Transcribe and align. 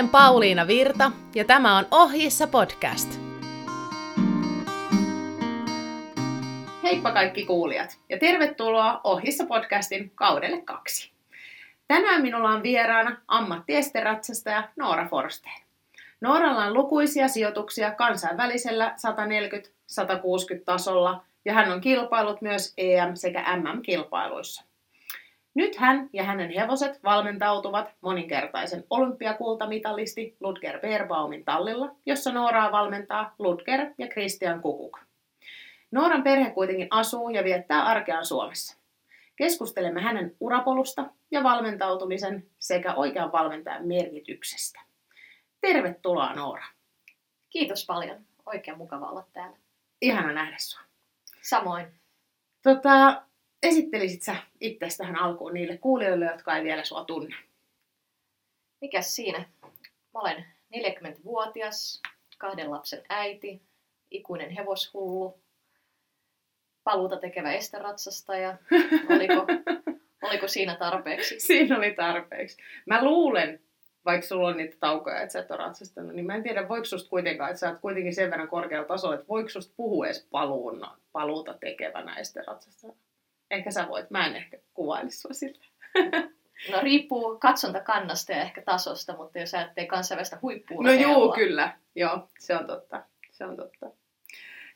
olen 0.00 0.08
Pauliina 0.10 0.66
Virta 0.66 1.12
ja 1.34 1.44
tämä 1.44 1.78
on 1.78 1.86
Ohjissa 1.90 2.46
podcast. 2.46 3.20
Heippa 6.82 7.12
kaikki 7.12 7.44
kuulijat 7.44 7.98
ja 8.08 8.18
tervetuloa 8.18 9.00
Ohjissa 9.04 9.46
podcastin 9.46 10.12
kaudelle 10.14 10.62
kaksi. 10.62 11.12
Tänään 11.88 12.22
minulla 12.22 12.50
on 12.50 12.62
vieraana 12.62 13.16
ammattiesteratsastaja 13.28 14.68
Noora 14.76 15.08
Forsteen. 15.08 15.62
Nooralla 16.20 16.64
on 16.64 16.74
lukuisia 16.74 17.28
sijoituksia 17.28 17.90
kansainvälisellä 17.90 18.94
140-160 20.58 20.64
tasolla 20.64 21.24
ja 21.44 21.54
hän 21.54 21.72
on 21.72 21.80
kilpailut 21.80 22.42
myös 22.42 22.74
EM- 22.76 23.14
sekä 23.14 23.56
MM-kilpailuissa. 23.56 24.69
Nyt 25.54 25.76
hän 25.76 26.10
ja 26.12 26.24
hänen 26.24 26.50
hevoset 26.50 27.04
valmentautuvat 27.04 27.94
moninkertaisen 28.00 28.84
olympiakultamitalisti 28.90 30.36
Ludger 30.40 30.80
Beerbaumin 30.80 31.44
tallilla, 31.44 31.94
jossa 32.06 32.32
Nooraa 32.32 32.72
valmentaa 32.72 33.34
Ludger 33.38 33.80
ja 33.98 34.08
Christian 34.08 34.60
Kukuk. 34.60 34.98
Nooran 35.90 36.22
perhe 36.22 36.50
kuitenkin 36.50 36.88
asuu 36.90 37.28
ja 37.28 37.44
viettää 37.44 37.84
arkeaan 37.84 38.26
Suomessa. 38.26 38.80
Keskustelemme 39.36 40.00
hänen 40.00 40.36
urapolusta 40.40 41.04
ja 41.30 41.42
valmentautumisen 41.42 42.46
sekä 42.58 42.94
oikean 42.94 43.32
valmentajan 43.32 43.86
merkityksestä. 43.86 44.80
Tervetuloa 45.60 46.34
Noora. 46.34 46.64
Kiitos 47.50 47.86
paljon. 47.86 48.16
Oikein 48.46 48.78
mukava 48.78 49.10
olla 49.10 49.24
täällä. 49.32 49.56
Ihana 50.00 50.32
nähdä 50.32 50.56
sinua. 50.58 50.84
Samoin. 51.42 51.86
Tota, 52.62 53.22
esittelisit 53.62 54.22
sä 54.22 54.36
itse 54.60 54.86
tähän 54.98 55.16
alkuun 55.16 55.54
niille 55.54 55.78
kuulijoille, 55.78 56.24
jotka 56.24 56.56
ei 56.56 56.64
vielä 56.64 56.84
sua 56.84 57.04
tunne? 57.04 57.36
Mikäs 58.80 59.16
siinä? 59.16 59.38
Mä 60.14 60.20
olen 60.20 60.44
40-vuotias, 60.76 62.02
kahden 62.38 62.70
lapsen 62.70 63.02
äiti, 63.08 63.62
ikuinen 64.10 64.50
hevoshullu, 64.50 65.40
paluuta 66.84 67.16
tekevä 67.16 67.52
esteratsastaja. 67.52 68.56
Oliko, 69.14 69.46
oliko 70.22 70.48
siinä 70.48 70.76
tarpeeksi? 70.76 71.40
Siinä 71.40 71.78
oli 71.78 71.94
tarpeeksi. 71.94 72.56
Mä 72.86 73.04
luulen, 73.04 73.60
vaikka 74.04 74.26
sulla 74.26 74.48
on 74.48 74.56
niitä 74.56 74.76
taukoja, 74.80 75.20
että 75.20 75.32
sä 75.32 75.38
et 75.38 75.50
ole 75.50 75.58
ratsastanut, 75.58 76.14
niin 76.14 76.26
mä 76.26 76.34
en 76.34 76.42
tiedä, 76.42 76.68
voiko 76.68 76.84
susta 76.84 77.10
kuitenkaan, 77.10 77.50
että 77.50 77.60
sä 77.60 77.68
oot 77.68 77.80
kuitenkin 77.80 78.14
sen 78.14 78.30
verran 78.30 78.48
korkealla 78.48 78.88
tasolla, 78.88 79.14
että 79.14 79.28
voiko 79.28 79.48
susta 79.48 79.74
puhua 79.76 80.06
edes 80.06 80.28
paluuna, 80.30 80.98
paluuta 81.12 81.54
tekevänä 81.54 82.16
esteratsastajana? 82.16 82.98
Ehkä 83.50 83.70
sä 83.70 83.88
voit, 83.88 84.10
mä 84.10 84.26
en 84.26 84.36
ehkä 84.36 84.58
kuvailisi 84.74 85.18
sua 85.18 85.32
sillä. 85.32 85.64
No 86.70 86.80
riippuu 86.80 87.38
katsontakannasta 87.38 88.32
ja 88.32 88.42
ehkä 88.42 88.62
tasosta, 88.62 89.16
mutta 89.16 89.38
jos 89.38 89.54
ajattelee 89.54 89.86
kansainvälistä 89.86 90.38
huippua. 90.42 90.84
No 90.84 90.92
juu, 90.92 91.32
kyllä. 91.32 91.78
Joo, 91.94 92.28
se 92.38 92.56
on 92.56 92.66
totta. 92.66 93.02
Se 93.30 93.44
on 93.44 93.56
totta. 93.56 93.90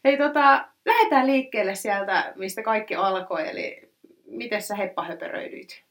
Hei, 0.05 0.19
tota, 0.19 0.69
lähdetään 0.84 1.27
liikkeelle 1.27 1.75
sieltä, 1.75 2.33
mistä 2.36 2.62
kaikki 2.62 2.94
alkoi, 2.94 3.48
eli 3.48 3.92
miten 4.27 4.62
sä 4.62 4.77
heppahöperöidyit? 4.77 5.84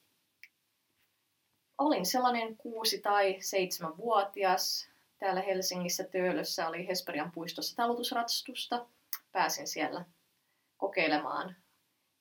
Olin 1.78 2.06
sellainen 2.06 2.58
kuusi 2.58 3.02
tai 3.02 3.38
seitsemän 3.40 3.98
vuotias. 3.98 4.90
Täällä 5.20 5.42
Helsingissä 5.42 6.04
Töölössä 6.04 6.68
oli 6.68 6.88
Hesperian 6.88 7.32
puistossa 7.32 7.76
talutusratsastusta. 7.76 8.86
Pääsin 9.32 9.68
siellä 9.68 10.06
kokeilemaan 10.78 11.56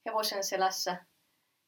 hevosen 0.07 0.45
selässä 0.45 0.97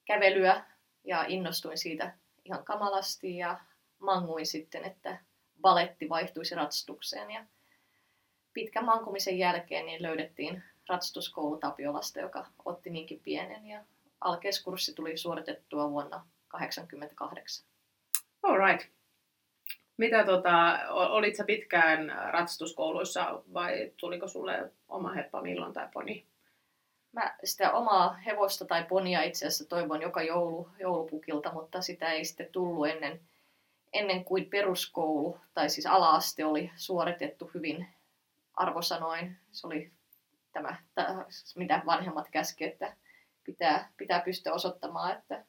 kävelyä 0.04 0.64
ja 1.04 1.24
innostuin 1.28 1.78
siitä 1.78 2.12
ihan 2.44 2.64
kamalasti 2.64 3.36
ja 3.36 3.60
manguin 3.98 4.46
sitten, 4.46 4.84
että 4.84 5.18
baletti 5.60 6.08
vaihtuisi 6.08 6.54
ratsastukseen. 6.54 7.30
Ja 7.30 7.44
pitkän 8.52 8.84
mankumisen 8.84 9.38
jälkeen 9.38 9.86
niin 9.86 10.02
löydettiin 10.02 10.62
ratsastuskoulu 10.88 11.56
Tapiolasta, 11.56 12.20
joka 12.20 12.46
otti 12.64 12.90
niinkin 12.90 13.20
pienen 13.20 13.66
ja 13.66 13.84
alkeiskurssi 14.20 14.94
tuli 14.94 15.16
suoritettua 15.16 15.90
vuonna 15.90 16.16
1988. 16.50 17.66
All 18.42 18.58
right. 18.58 18.90
Mitä 19.96 20.24
tota, 20.24 20.78
olit 20.90 21.36
sä 21.36 21.44
pitkään 21.44 22.12
ratsastuskouluissa 22.30 23.42
vai 23.52 23.92
tuliko 23.96 24.28
sulle 24.28 24.72
oma 24.88 25.12
heppa 25.12 25.42
milloin 25.42 25.72
tai 25.72 25.88
poni? 25.92 26.26
Mä 27.14 27.36
sitä 27.44 27.72
omaa 27.72 28.12
hevosta 28.12 28.64
tai 28.64 28.84
ponia 28.84 29.22
itse 29.22 29.46
asiassa 29.46 29.68
toivon 29.68 30.02
joka 30.02 30.22
joulu, 30.22 30.70
joulupukilta, 30.78 31.52
mutta 31.52 31.82
sitä 31.82 32.12
ei 32.12 32.24
sitten 32.24 32.52
tullut 32.52 32.86
ennen, 32.86 33.20
ennen 33.92 34.24
kuin 34.24 34.50
peruskoulu, 34.50 35.40
tai 35.54 35.70
siis 35.70 35.86
ala-aste 35.86 36.44
oli 36.44 36.70
suoritettu 36.76 37.50
hyvin 37.54 37.88
arvosanoin. 38.54 39.36
Se 39.52 39.66
oli 39.66 39.92
tämä, 40.52 40.76
mitä 41.56 41.82
vanhemmat 41.86 42.28
käski, 42.30 42.64
että 42.64 42.96
pitää, 43.44 43.92
pitää 43.96 44.20
pystyä 44.20 44.52
osoittamaan, 44.52 45.18
että 45.18 45.44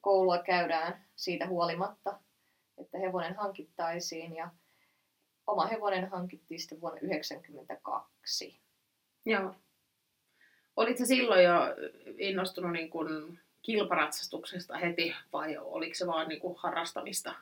koulua 0.00 0.38
käydään 0.38 1.04
siitä 1.16 1.46
huolimatta, 1.46 2.18
että 2.78 2.98
hevonen 2.98 3.36
hankittaisiin. 3.36 4.36
Ja 4.36 4.50
oma 5.46 5.66
hevonen 5.66 6.10
hankittiin 6.10 6.60
sitten 6.60 6.80
vuonna 6.80 7.00
1992. 7.00 8.60
Joo. 9.24 9.54
Olitko 10.76 11.04
silloin 11.04 11.44
jo 11.44 11.54
innostunut 12.18 12.72
niin 12.72 12.90
kuin 12.90 13.38
kilparatsastuksesta 13.62 14.76
heti 14.76 15.14
vai 15.32 15.56
oliko 15.58 15.94
se 15.94 16.06
vaan 16.06 16.28
niin 16.28 16.40
kuin 16.40 16.56
harrastamista? 16.58 17.34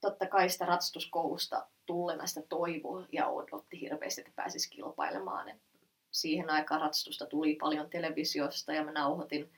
Totta 0.00 0.26
kai 0.26 0.48
sitä 0.48 0.66
ratsastuskoulusta 0.66 1.66
tulleena 1.86 2.26
sitä 2.26 2.42
toivoa 2.48 3.06
ja 3.12 3.28
odotti 3.28 3.80
hirveästi, 3.80 4.20
että 4.20 4.32
pääsisi 4.36 4.70
kilpailemaan. 4.70 5.48
Et 5.48 5.60
siihen 6.10 6.50
aikaan 6.50 6.80
ratsastusta 6.80 7.26
tuli 7.26 7.56
paljon 7.60 7.90
televisiosta 7.90 8.72
ja 8.72 8.84
mä 8.84 8.92
nauhoitin 8.92 9.52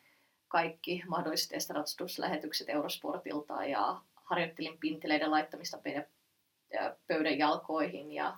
kaikki 0.49 1.03
mahdolliset 1.07 1.71
ratsastuslähetykset 1.71 2.69
Eurosportilta 2.69 3.65
ja 3.65 4.01
harjoittelin 4.15 4.79
pinteleiden 4.79 5.31
laittamista 5.31 5.79
pöydän 7.07 7.39
jalkoihin 7.39 8.13
ja 8.13 8.37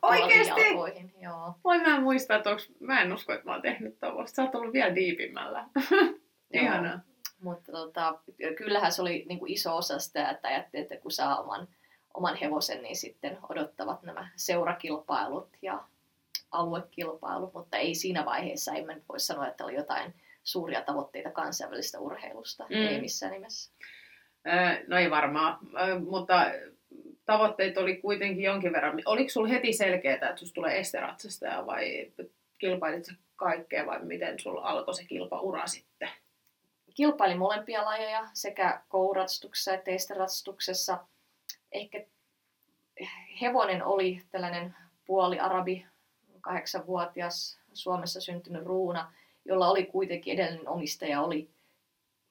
jalkoihin. 0.67 1.15
Joo. 1.21 1.55
Voi 1.65 1.79
mä 1.79 1.97
en 1.97 2.03
muista, 2.03 2.37
että 2.37 2.51
onks, 2.51 2.73
mä 2.81 3.03
en 3.03 3.13
usko, 3.13 3.33
että 3.33 3.45
mä 3.45 3.53
oon 3.53 3.63
tehnyt 3.63 4.01
tuollaista. 4.01 4.37
Sä 4.37 4.43
oot 4.43 4.55
ollut 4.55 4.73
vielä 4.73 4.95
diipimmällä. 4.95 5.65
Ihanaa. 6.53 7.01
Mutta 7.43 7.73
tota, 7.73 8.19
kyllähän 8.57 8.93
se 8.93 9.03
oli 9.03 9.25
niin 9.29 9.39
kuin 9.39 9.53
iso 9.53 9.77
osa 9.77 9.99
sitä, 9.99 10.31
että 10.31 10.49
ajattelin, 10.49 10.83
että 10.83 10.97
kun 10.97 11.11
saa 11.11 11.41
oman, 11.41 11.69
oman 12.15 12.37
hevosen, 12.37 12.83
niin 12.83 12.97
sitten 12.97 13.39
odottavat 13.49 14.03
nämä 14.03 14.29
seurakilpailut 14.37 15.49
ja 15.63 15.85
aluekilpailut, 16.51 17.55
mutta 17.55 17.77
ei 17.77 17.95
siinä 17.95 18.25
vaiheessa, 18.25 18.73
ei 18.73 18.85
mä 18.85 18.95
nyt 18.95 19.09
voi 19.09 19.21
sanoa, 19.21 19.49
että 19.49 19.65
oli 19.65 19.75
jotain 19.75 20.15
suuria 20.45 20.83
tavoitteita 20.83 21.31
kansainvälistä 21.31 21.99
urheilusta, 21.99 22.65
mm. 22.65 22.77
ei 22.77 23.01
missään 23.01 23.33
nimessä. 23.33 23.73
No 24.87 24.97
ei 24.97 25.11
varmaan, 25.11 25.59
mutta 26.09 26.35
tavoitteet 27.29 27.79
oli 27.79 27.97
kuitenkin 27.97 28.43
jonkin 28.43 28.73
verran. 28.73 29.03
Oliko 29.05 29.31
sulla 29.31 29.49
heti 29.49 29.73
selkeää, 29.73 30.15
että 30.15 30.37
susta 30.37 30.55
tulee 30.55 30.79
esteratsastaja 30.79 31.67
vai 31.67 32.13
kilpailit 32.59 33.05
sä 33.05 33.13
kaikkea 33.37 33.87
vai 33.87 34.05
miten 34.05 34.39
sulla 34.39 34.61
alkoi 34.61 34.95
se 34.95 35.05
kilpaura 35.05 35.67
sitten? 35.67 36.09
Kilpailin 36.95 37.39
molempia 37.39 37.85
lajeja 37.85 38.29
sekä 38.33 38.81
kouratstuksessa 38.89 39.75
että 39.75 39.91
esteratstuksessa. 39.91 40.99
Ehkä 41.73 42.05
hevonen 43.41 43.85
oli 43.85 44.23
tällainen 44.31 44.75
puoli 45.07 45.41
arabi, 45.41 45.87
kahdeksanvuotias 46.41 47.61
Suomessa 47.73 48.21
syntynyt 48.21 48.65
ruuna, 48.65 49.13
jolla 49.45 49.69
oli 49.69 49.85
kuitenkin 49.85 50.35
edellinen 50.35 50.69
omistaja 50.69 51.23
oli 51.23 51.49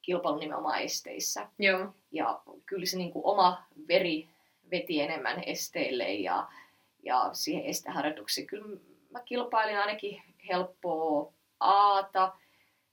kilpailun 0.01 0.39
nimenomaan 0.39 0.81
esteissä. 0.81 1.47
Joo. 1.59 1.93
Ja 2.11 2.41
kyllä 2.65 2.85
se 2.85 2.97
niin 2.97 3.11
kuin 3.11 3.25
oma 3.25 3.63
veri 3.87 4.27
veti 4.71 5.01
enemmän 5.01 5.43
esteille 5.45 6.13
ja, 6.13 6.47
ja 7.03 7.29
siihen 7.33 7.65
esteharjoituksiin. 7.65 8.47
Kyllä 8.47 8.79
mä 9.09 9.19
kilpailin 9.25 9.79
ainakin 9.79 10.21
helppoa 10.49 11.33
Aata, 11.59 12.33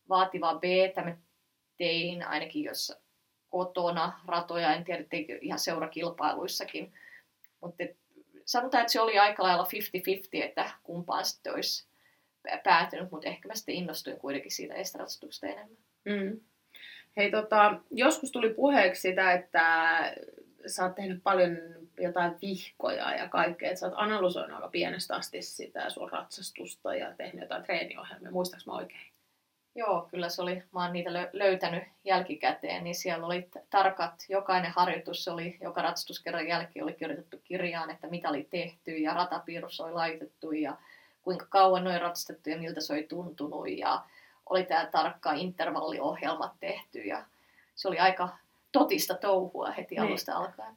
vaativaa 0.08 0.58
B, 0.58 0.64
mä 1.04 1.16
tein 1.76 2.26
ainakin 2.26 2.64
jos 2.64 2.92
kotona 3.48 4.20
ratoja, 4.26 4.74
en 4.74 4.84
tiedä 4.84 5.04
teikö 5.10 5.38
ihan 5.40 5.58
seurakilpailuissakin, 5.58 6.92
mutta 7.60 7.84
sanotaan, 8.44 8.80
että 8.80 8.92
se 8.92 9.00
oli 9.00 9.18
aika 9.18 9.42
lailla 9.42 9.64
50-50, 9.64 10.44
että 10.44 10.70
kumpaan 10.82 11.24
sitten 11.24 11.54
olisi 11.54 11.86
päätynyt, 12.64 13.10
mutta 13.10 13.28
ehkä 13.28 13.48
mä 13.48 13.54
sitten 13.54 13.74
innostuin 13.74 14.18
kuitenkin 14.18 14.52
siitä 14.52 14.74
estratsatuksesta 14.74 15.46
enemmän. 15.46 15.76
Mm. 16.04 16.40
Hei, 17.16 17.30
tota, 17.30 17.80
joskus 17.90 18.32
tuli 18.32 18.54
puheeksi 18.54 19.00
sitä, 19.00 19.32
että 19.32 19.66
sä 20.66 20.84
oot 20.84 20.94
tehnyt 20.94 21.22
paljon 21.22 21.58
jotain 21.98 22.36
vihkoja 22.42 23.14
ja 23.14 23.28
kaikkea, 23.28 23.68
että 23.68 23.80
sä 23.80 23.86
oot 23.86 23.94
analysoinut 23.96 24.56
aika 24.56 24.68
pienestä 24.68 25.16
asti 25.16 25.42
sitä 25.42 25.90
sun 25.90 26.10
ratsastusta 26.10 26.94
ja 26.94 27.14
tehnyt 27.16 27.40
jotain 27.42 27.62
treeniohjelmia, 27.62 28.30
muistaaks 28.30 28.66
mä 28.66 28.72
oikein? 28.72 29.14
Joo, 29.74 30.08
kyllä 30.10 30.28
se 30.28 30.42
oli, 30.42 30.62
mä 30.72 30.82
oon 30.82 30.92
niitä 30.92 31.10
löytänyt 31.32 31.82
jälkikäteen, 32.04 32.84
niin 32.84 32.94
siellä 32.94 33.26
oli 33.26 33.48
tarkat, 33.70 34.24
jokainen 34.28 34.70
harjoitus 34.70 35.28
oli, 35.28 35.58
joka 35.60 35.82
ratsastuskerran 35.82 36.48
jälkeen 36.48 36.84
oli 36.84 36.92
kirjoitettu 36.92 37.40
kirjaan, 37.44 37.90
että 37.90 38.06
mitä 38.06 38.28
oli 38.28 38.48
tehty 38.50 38.90
ja 38.90 39.14
ratapiirus 39.14 39.80
oli 39.80 39.92
laitettu 39.92 40.52
ja 40.52 40.76
kuinka 41.22 41.46
kauan 41.48 41.84
noin 41.84 42.00
ratsastettu 42.00 42.50
ja 42.50 42.58
miltä 42.58 42.80
se 42.80 42.92
oli 42.92 43.02
tuntunut 43.02 43.68
ja 43.68 44.02
oli 44.50 44.64
tämä 44.64 44.86
tarkka 44.86 45.32
intervalliohjelmat 45.32 46.52
tehty 46.60 46.98
ja 46.98 47.24
se 47.74 47.88
oli 47.88 47.98
aika 47.98 48.28
totista 48.74 49.14
touhua 49.14 49.70
heti 49.70 49.94
niin. 49.94 50.02
alusta 50.02 50.36
alkaen. 50.36 50.74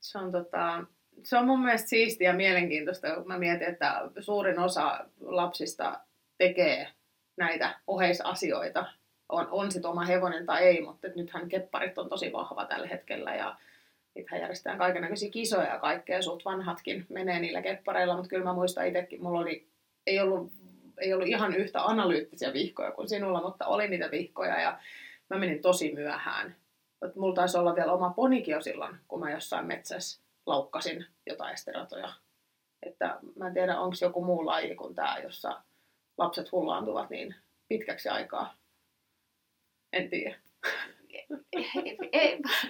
Se 0.00 0.18
on, 0.18 0.32
tota, 0.32 0.84
se 1.22 1.38
on 1.38 1.46
mun 1.46 1.60
mielestä 1.60 1.88
siistiä 1.88 2.30
ja 2.30 2.36
mielenkiintoista, 2.36 3.14
kun 3.14 3.26
mä 3.26 3.38
mietin, 3.38 3.68
että 3.68 4.10
suurin 4.20 4.58
osa 4.58 5.06
lapsista 5.20 6.00
tekee 6.38 6.88
näitä 7.36 7.80
oheisasioita. 7.86 8.86
On, 9.28 9.48
on 9.50 9.72
sitten 9.72 9.90
oma 9.90 10.04
hevonen 10.04 10.46
tai 10.46 10.62
ei, 10.62 10.80
mutta 10.80 11.08
nythän 11.16 11.48
kepparit 11.48 11.98
on 11.98 12.08
tosi 12.08 12.32
vahva 12.32 12.64
tällä 12.64 12.86
hetkellä 12.86 13.34
ja 13.34 13.56
Niitähän 14.14 14.40
järjestetään 14.40 14.78
kaikenlaisia 14.78 15.30
kisoja 15.30 15.68
ja 15.68 15.78
kaikkea, 15.78 16.22
suht 16.22 16.44
vanhatkin 16.44 17.06
menee 17.08 17.40
niillä 17.40 17.62
keppareilla, 17.62 18.14
mutta 18.14 18.28
kyllä 18.28 18.44
mä 18.44 18.52
muistan 18.52 18.86
itsekin, 18.86 19.22
mulla 19.22 19.40
oli, 19.40 19.68
ei 20.06 20.20
ollut, 20.20 20.52
ei 20.98 21.14
ollut 21.14 21.28
ihan 21.28 21.54
yhtä 21.54 21.84
analyyttisiä 21.84 22.52
vihkoja 22.52 22.92
kuin 22.92 23.08
sinulla, 23.08 23.42
mutta 23.42 23.66
oli 23.66 23.88
niitä 23.88 24.10
vihkoja 24.10 24.60
ja 24.60 24.78
mä 25.30 25.38
menin 25.38 25.62
tosi 25.62 25.94
myöhään. 25.94 26.56
Et 27.04 27.16
mulla 27.16 27.34
taisi 27.34 27.58
olla 27.58 27.74
vielä 27.74 27.92
oma 27.92 28.10
ponikin 28.10 28.52
jo 28.52 28.60
silloin, 28.60 28.96
kun 29.08 29.20
mä 29.20 29.30
jossain 29.30 29.66
metsässä 29.66 30.22
laukkasin 30.46 31.06
jotain 31.26 31.54
esteratoja. 31.54 32.12
Että 32.82 33.18
mä 33.36 33.46
en 33.46 33.54
tiedä, 33.54 33.80
onko 33.80 33.96
joku 34.00 34.24
muu 34.24 34.46
laji 34.46 34.74
kuin 34.74 34.94
tämä, 34.94 35.18
jossa 35.18 35.62
lapset 36.18 36.52
hullaantuvat 36.52 37.10
niin 37.10 37.34
pitkäksi 37.68 38.08
aikaa. 38.08 38.54
En 39.92 40.10
tiedä. 40.10 40.36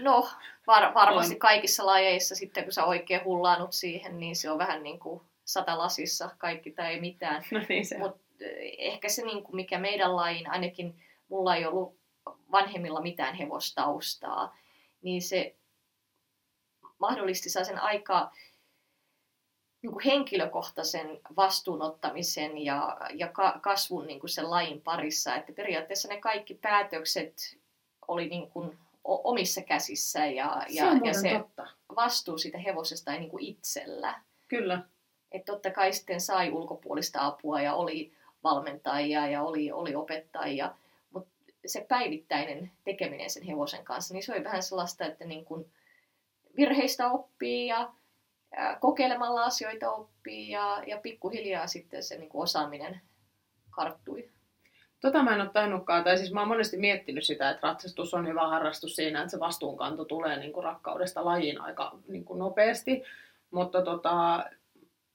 no, 0.00 0.28
var, 0.66 0.94
varmasti 0.94 1.36
kaikissa 1.36 1.86
lajeissa 1.86 2.34
sitten, 2.34 2.64
kun 2.64 2.72
sä 2.72 2.84
oikein 2.84 3.24
hullaanut 3.24 3.72
siihen, 3.72 4.18
niin 4.18 4.36
se 4.36 4.50
on 4.50 4.58
vähän 4.58 4.82
niin 4.82 4.98
kuin 4.98 5.20
sata 5.44 5.78
lasissa 5.78 6.30
kaikki 6.38 6.70
tai 6.70 6.92
ei 6.92 7.00
mitään. 7.00 7.42
No 7.52 7.60
niin 7.68 7.86
se 7.86 7.98
Mut 7.98 8.20
eh, 8.40 8.74
ehkä 8.78 9.08
se, 9.08 9.22
niin 9.22 9.44
kuin 9.44 9.56
mikä 9.56 9.78
meidän 9.78 10.16
lajiin, 10.16 10.50
ainakin 10.50 11.02
mulla 11.28 11.56
ei 11.56 11.66
ollut 11.66 11.96
vanhemmilla 12.26 13.00
mitään 13.00 13.34
hevostaustaa, 13.34 14.56
niin 15.02 15.22
se 15.22 15.56
mahdollisti 16.98 17.50
sen 17.50 17.78
aika 17.78 18.30
niin 19.82 19.92
kuin 19.92 20.04
henkilökohtaisen 20.04 21.20
vastuunottamisen 21.36 22.58
ja, 22.58 22.96
ja 23.14 23.28
ka, 23.28 23.58
kasvun 23.62 24.06
niin 24.06 24.20
kuin 24.20 24.30
sen 24.30 24.50
lajin 24.50 24.80
parissa. 24.80 25.34
Että 25.34 25.52
periaatteessa 25.52 26.08
ne 26.08 26.20
kaikki 26.20 26.54
päätökset 26.54 27.58
oli 28.08 28.28
niin 28.28 28.50
kuin 28.50 28.78
omissa 29.04 29.62
käsissä 29.62 30.26
ja, 30.26 30.62
ja, 30.68 30.84
se, 30.92 31.00
ja 31.04 31.14
se 31.14 31.38
totta. 31.38 31.66
vastuu 31.96 32.38
siitä 32.38 32.58
hevosesta 32.58 33.12
ei 33.12 33.18
niin 33.18 33.30
kuin 33.30 33.44
itsellä. 33.44 34.20
Kyllä. 34.48 34.82
Että 35.32 35.52
totta 35.52 35.70
kai 35.70 35.92
sitten 35.92 36.20
sai 36.20 36.50
ulkopuolista 36.50 37.26
apua 37.26 37.60
ja 37.60 37.74
oli 37.74 38.12
valmentajia 38.44 39.26
ja 39.26 39.42
oli, 39.42 39.72
oli 39.72 39.94
opettajia, 39.94 40.74
se 41.66 41.86
päivittäinen 41.88 42.70
tekeminen 42.84 43.30
sen 43.30 43.42
hevosen 43.42 43.84
kanssa, 43.84 44.14
niin 44.14 44.22
se 44.22 44.32
oli 44.32 44.44
vähän 44.44 44.62
sellaista, 44.62 45.04
että 45.04 45.24
niin 45.24 45.44
kuin 45.44 45.72
virheistä 46.56 47.10
oppii 47.10 47.66
ja 47.66 47.92
kokeilemalla 48.80 49.44
asioita 49.44 49.90
oppii 49.90 50.50
ja, 50.50 50.82
ja 50.86 50.98
pikkuhiljaa 50.98 51.66
sitten 51.66 52.02
se 52.02 52.18
niin 52.18 52.30
osaaminen 52.34 53.00
karttui. 53.70 54.30
Tota 55.00 55.22
mä 55.22 55.34
en 55.34 55.40
ole 55.40 55.50
tainnutkaan, 55.50 56.04
tai 56.04 56.18
siis 56.18 56.32
mä 56.32 56.40
oon 56.40 56.48
monesti 56.48 56.76
miettinyt 56.76 57.24
sitä, 57.24 57.50
että 57.50 57.66
ratsastus 57.66 58.14
on 58.14 58.28
hyvä 58.28 58.48
harrastus 58.48 58.96
siinä, 58.96 59.20
että 59.20 59.30
se 59.30 59.40
vastuunkanto 59.40 60.04
tulee 60.04 60.36
niin 60.36 60.52
kuin 60.52 60.64
rakkaudesta 60.64 61.24
lajiin 61.24 61.60
aika 61.60 61.98
niin 62.08 62.24
kuin 62.24 62.38
nopeasti, 62.38 63.02
mutta 63.50 63.82
tota, 63.82 64.44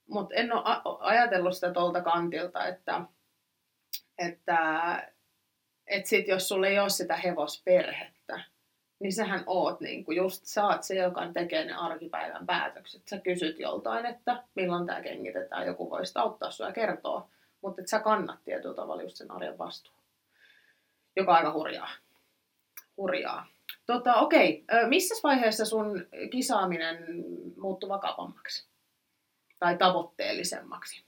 mut 0.08 0.30
en 0.34 0.54
ole 0.54 0.64
ajatellut 1.00 1.54
sitä 1.54 1.74
tuolta 1.74 2.02
kantilta, 2.02 2.68
että, 2.68 3.02
että, 4.18 4.58
että 5.90 6.10
sit 6.10 6.28
jos 6.28 6.48
sulla 6.48 6.68
ei 6.68 6.80
ole 6.80 6.90
sitä 6.90 7.16
hevosperhettä, 7.16 8.44
niin 9.00 9.14
sähän 9.14 9.44
oot 9.46 9.82
niin 9.82 10.06
kuin 10.06 10.18
just, 10.18 10.46
sä 10.46 10.66
oot 10.66 10.84
se, 10.84 10.96
joka 10.96 11.32
tekee 11.34 11.66
ne 11.66 11.74
arkipäivän 11.74 12.46
päätökset. 12.46 13.02
Sä 13.08 13.18
kysyt 13.18 13.60
joltain, 13.60 14.06
että 14.06 14.44
milloin 14.56 14.86
tämä 14.86 15.02
kengitetään, 15.02 15.68
joku 15.68 15.90
voisi 15.90 16.14
auttaa 16.16 16.52
sua 16.52 16.68
ja 16.68 16.74
kertoa 16.74 17.30
mutta 17.62 17.82
sä 17.86 18.00
kannat 18.00 18.44
tietyllä 18.44 18.76
tavalla 18.76 19.04
just 19.04 19.16
sen 19.16 19.32
arjen 19.32 19.58
vastuun. 19.58 19.96
Joka 21.16 21.32
on 21.32 21.38
aika 21.38 21.54
hurjaa. 21.54 21.90
hurjaa. 22.98 23.48
Tota, 23.86 24.16
okei, 24.16 24.66
missä 24.88 25.16
vaiheessa 25.24 25.66
sun 25.66 26.08
kisaaminen 26.32 27.06
muuttui 27.58 27.90
vakavammaksi? 27.90 28.68
Tai 29.60 29.78
tavoitteellisemmaksi? 29.78 31.04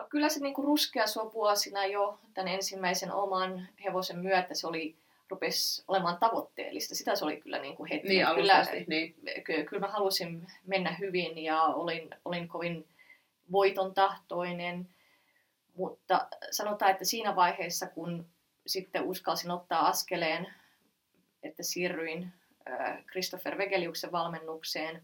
No 0.00 0.06
kyllä 0.08 0.28
se 0.28 0.40
niinku 0.40 0.62
ruskea 0.62 1.06
sua 1.06 1.32
vuosina 1.32 1.86
jo 1.86 2.18
tämän 2.34 2.48
ensimmäisen 2.48 3.12
oman 3.12 3.68
hevosen 3.84 4.18
myötä 4.18 4.54
se 4.54 4.66
oli, 4.66 4.96
rupesi 5.28 5.84
olemaan 5.88 6.18
tavoitteellista. 6.18 6.94
Sitä 6.94 7.14
se 7.16 7.24
oli 7.24 7.40
kyllä 7.40 7.58
niinku 7.58 7.86
heti. 7.90 8.08
Niin, 8.08 8.26
kyllä, 8.34 8.66
niin. 8.86 9.14
Kyllä, 9.44 9.64
kyllä 9.64 9.86
mä 9.86 9.92
halusin 9.92 10.46
mennä 10.66 10.96
hyvin 11.00 11.38
ja 11.38 11.62
olin, 11.62 12.10
olin 12.24 12.48
kovin 12.48 12.88
voiton 13.52 13.94
tahtoinen. 13.94 14.88
Mutta 15.74 16.28
sanotaan, 16.50 16.90
että 16.90 17.04
siinä 17.04 17.36
vaiheessa, 17.36 17.86
kun 17.86 18.26
sitten 18.66 19.02
uskalsin 19.02 19.50
ottaa 19.50 19.88
askeleen, 19.88 20.54
että 21.42 21.62
siirryin 21.62 22.32
Christopher 23.10 23.58
Vegeliuksen 23.58 24.12
valmennukseen 24.12 25.02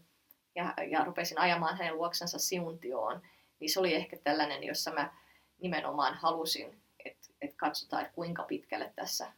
ja, 0.55 0.73
ja 0.87 1.03
rupesin 1.03 1.39
ajamaan 1.39 1.77
hänen 1.77 1.97
luoksensa 1.97 2.39
siuntioon, 2.39 3.21
niin 3.59 3.69
se 3.69 3.79
oli 3.79 3.95
ehkä 3.95 4.17
tällainen, 4.23 4.63
jossa 4.63 4.91
mä 4.91 5.13
nimenomaan 5.57 6.13
halusin, 6.13 6.81
että, 7.05 7.27
että 7.41 7.57
katsotaan, 7.57 8.01
että 8.01 8.15
kuinka 8.15 8.43
pitkälle 8.43 8.93
tässä 8.95 9.33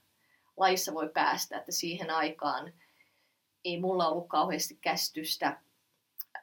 laissa 0.58 0.94
voi 0.94 1.10
päästä, 1.10 1.58
että 1.58 1.72
siihen 1.72 2.10
aikaan 2.10 2.74
ei 3.66 3.80
mulla 3.80 4.08
ollut 4.08 4.28
kauheasti 4.28 4.78
käsitystä 4.82 5.58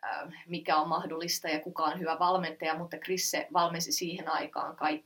Äh, 0.06 0.32
mikä 0.46 0.76
on 0.76 0.88
mahdollista 0.88 1.49
ja 1.49 1.61
kuka 1.61 1.84
on 1.84 2.00
hyvä 2.00 2.19
valmentaja, 2.19 2.78
mutta 2.78 2.99
Krisse 2.99 3.49
valmensi 3.52 3.93
siihen 3.93 4.28
aikaan 4.28 4.76
kaik, 4.76 5.05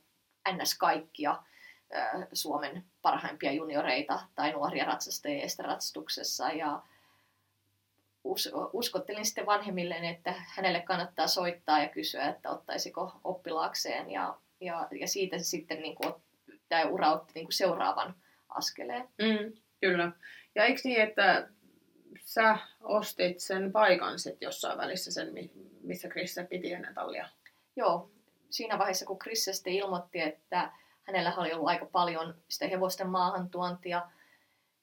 ns. 0.53 0.77
kaikkia 0.77 1.31
äh, 1.95 2.27
Suomen 2.33 2.85
parhaimpia 3.01 3.51
junioreita 3.51 4.19
tai 4.35 4.51
nuoria 4.51 4.85
ratsastajia 4.85 5.47
ratsastuksessa 5.59 6.49
ja 6.49 6.83
uskottelin 8.73 9.25
sitten 9.25 9.45
vanhemmilleen, 9.45 10.05
että 10.05 10.33
hänelle 10.47 10.81
kannattaa 10.81 11.27
soittaa 11.27 11.81
ja 11.81 11.89
kysyä, 11.89 12.29
että 12.29 12.49
ottaisiko 12.49 13.11
oppilaakseen 13.23 14.11
ja, 14.11 14.37
ja, 14.59 14.87
ja 14.99 15.07
siitä 15.07 15.37
se 15.37 15.43
sitten 15.43 15.81
niin 15.81 15.95
kuin, 15.95 16.13
tämä 16.69 16.85
ura 16.85 17.11
otti 17.11 17.31
niin 17.35 17.45
kuin 17.45 17.53
seuraavan 17.53 18.15
askeleen. 18.49 19.01
Mm, 19.01 19.53
kyllä. 19.81 20.11
Ja 20.55 20.65
eikö 20.65 20.81
niin, 20.83 21.01
että 21.01 21.49
sä 22.19 22.57
ostit 22.81 23.39
sen 23.39 23.71
paikan 23.71 24.19
sit 24.19 24.41
jossain 24.41 24.77
välissä, 24.77 25.11
sen, 25.11 25.33
missä 25.83 26.07
Krisse 26.07 26.43
piti 26.43 26.73
ennen 26.73 26.93
tallia? 26.93 27.29
Joo, 27.75 28.11
siinä 28.49 28.77
vaiheessa 28.77 29.05
kun 29.05 29.19
Krisse 29.19 29.53
sitten 29.53 29.73
ilmoitti, 29.73 30.21
että 30.21 30.71
hänellä 31.03 31.33
oli 31.37 31.53
ollut 31.53 31.67
aika 31.67 31.85
paljon 31.85 32.35
sitä 32.49 32.67
hevosten 32.67 33.09
maahantuontia, 33.09 34.01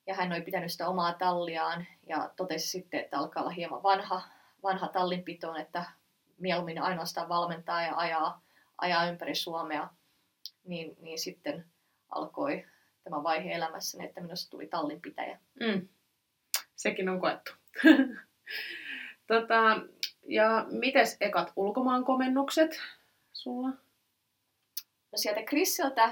ja 0.09 0.15
hän 0.15 0.33
oli 0.33 0.41
pitänyt 0.41 0.73
sitä 0.73 0.89
omaa 0.89 1.13
talliaan, 1.13 1.87
ja 2.07 2.31
totesi 2.37 2.69
sitten, 2.69 3.01
että 3.01 3.19
alkaa 3.19 3.43
olla 3.43 3.53
hieman 3.53 3.83
vanha, 3.83 4.23
vanha 4.63 4.89
tallinpitoon, 4.89 5.61
että 5.61 5.85
mieluummin 6.39 6.83
ainoastaan 6.83 7.29
valmentaa 7.29 7.83
ja 7.83 7.97
ajaa, 7.97 8.43
ajaa 8.79 9.07
ympäri 9.07 9.35
Suomea, 9.35 9.89
niin, 10.65 10.97
niin 11.01 11.19
sitten 11.19 11.65
alkoi 12.09 12.67
tämä 13.05 13.23
vaihe 13.23 13.53
elämässäni, 13.53 14.05
että 14.05 14.21
minusta 14.21 14.51
tuli 14.51 14.67
tallinpitäjä. 14.67 15.39
Mm 15.61 15.89
sekin 16.79 17.09
on 17.09 17.21
koettu. 17.21 17.53
tota, 19.31 19.81
ja 20.27 20.67
mites 20.71 21.17
ekat 21.21 21.53
ulkomaankomennukset 21.57 22.81
sulla? 23.33 23.69
No 25.13 25.17
sieltä 25.17 25.43
Krissiltä 25.43 26.07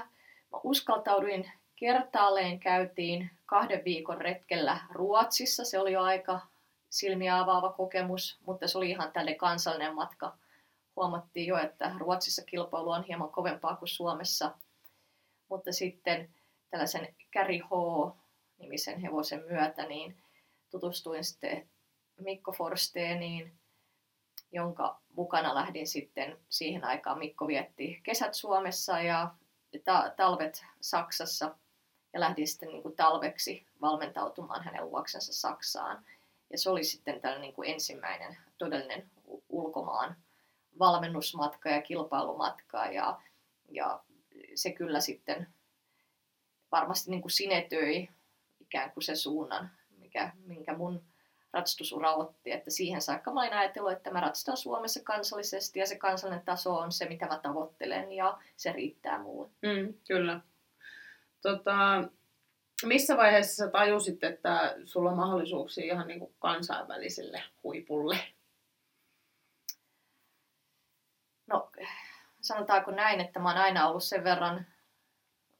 mä 0.51 0.59
uskaltauduin 0.63 1.51
kertaalleen 1.75 2.59
käytiin 2.59 3.31
kahden 3.47 3.83
viikon 3.85 4.21
retkellä 4.21 4.79
Ruotsissa. 4.91 5.65
Se 5.65 5.79
oli 5.79 5.91
jo 5.91 6.01
aika 6.01 6.39
silmiä 6.89 7.39
avaava 7.39 7.73
kokemus, 7.73 8.39
mutta 8.45 8.67
se 8.67 8.77
oli 8.77 8.89
ihan 8.89 9.11
tälle 9.11 9.35
kansallinen 9.35 9.95
matka. 9.95 10.37
Huomattiin 10.95 11.47
jo, 11.47 11.57
että 11.57 11.91
Ruotsissa 11.97 12.41
kilpailu 12.45 12.89
on 12.89 13.03
hieman 13.03 13.31
kovempaa 13.31 13.75
kuin 13.75 13.89
Suomessa. 13.89 14.55
Mutta 15.49 15.71
sitten 15.71 16.29
tällaisen 16.69 17.15
Käri 17.31 17.59
H-nimisen 17.59 18.99
hevosen 18.99 19.43
myötä, 19.49 19.85
niin 19.85 20.17
tutustuin 20.71 21.23
sitten 21.23 21.69
Mikko 22.17 22.51
Forsteeniin, 22.51 23.53
jonka 24.51 25.01
mukana 25.15 25.55
lähdin 25.55 25.87
sitten 25.87 26.37
siihen 26.49 26.83
aikaan. 26.83 27.19
Mikko 27.19 27.47
vietti 27.47 27.99
kesät 28.03 28.33
Suomessa 28.33 29.01
ja 29.01 29.31
ta- 29.83 30.13
talvet 30.17 30.65
Saksassa 30.81 31.55
ja 32.17 32.21
lähdin 32.21 32.47
sitten 32.47 32.69
niin 32.69 32.81
kuin 32.81 32.95
talveksi 32.95 33.65
valmentautumaan 33.81 34.63
hänen 34.63 34.91
luoksensa 34.91 35.33
Saksaan. 35.33 36.05
Ja 36.49 36.57
se 36.57 36.69
oli 36.69 36.83
sitten 36.83 37.21
tällainen 37.21 37.41
niin 37.41 37.53
kuin 37.53 37.69
ensimmäinen 37.69 38.37
todellinen 38.57 39.11
ulkomaan 39.49 40.15
valmennusmatka 40.79 41.69
ja 41.69 41.81
kilpailumatka 41.81 42.85
ja, 42.85 43.21
ja 43.69 43.99
se 44.55 44.71
kyllä 44.71 44.99
sitten 44.99 45.47
varmasti 46.71 47.11
niin 47.11 47.21
kuin 47.21 47.31
sinetöi 47.31 48.09
ikään 48.59 48.91
kuin 48.91 49.03
se 49.03 49.15
suunnan, 49.15 49.71
mikä, 49.97 50.31
minkä 50.45 50.77
mun 50.77 51.03
ratsastusura 51.53 52.13
otti, 52.13 52.51
että 52.51 52.71
siihen 52.71 53.01
saakka 53.01 53.33
mä 53.33 53.41
olin 53.41 53.53
ajatellut, 53.53 53.91
että 53.91 54.11
mä 54.11 54.19
ratsastan 54.19 54.57
Suomessa 54.57 54.99
kansallisesti 55.03 55.79
ja 55.79 55.87
se 55.87 55.97
kansallinen 55.97 56.45
taso 56.45 56.75
on 56.75 56.91
se, 56.91 57.05
mitä 57.05 57.25
mä 57.27 57.39
tavoittelen 57.39 58.11
ja 58.11 58.37
se 58.55 58.71
riittää 58.71 59.19
mulle. 59.19 59.49
Mm, 59.61 59.93
kyllä. 60.07 60.39
Tota, 61.41 62.03
missä 62.85 63.17
vaiheessa 63.17 63.55
sä 63.55 63.71
tajusit, 63.71 64.23
että 64.23 64.75
sulla 64.85 65.09
on 65.09 65.17
mahdollisuuksia 65.17 65.93
ihan 65.93 66.07
niin 66.07 66.19
kuin 66.19 66.35
kansainväliselle 66.39 67.43
huipulle? 67.63 68.17
No, 71.47 71.71
sanotaanko 72.41 72.91
näin, 72.91 73.21
että 73.21 73.39
mä 73.39 73.49
oon 73.49 73.57
aina 73.57 73.87
ollut 73.87 74.03
sen 74.03 74.23
verran 74.23 74.65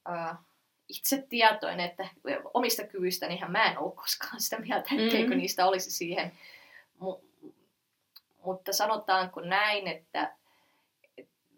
ää, 0.04 0.42
itse 0.88 1.26
tietoinen, 1.28 1.86
että 1.86 2.08
omista 2.54 2.84
kyvyistä 2.84 3.26
mä 3.48 3.70
en 3.70 3.78
ole 3.78 3.92
koskaan 3.92 4.40
sitä 4.40 4.58
mieltä, 4.58 4.88
etteikö 4.94 5.18
mm-hmm. 5.18 5.36
niistä 5.36 5.66
olisi 5.66 5.90
siihen. 5.90 6.32
M- 7.00 7.52
mutta 8.44 8.72
sanotaanko 8.72 9.40
näin, 9.40 9.86
että, 9.86 10.36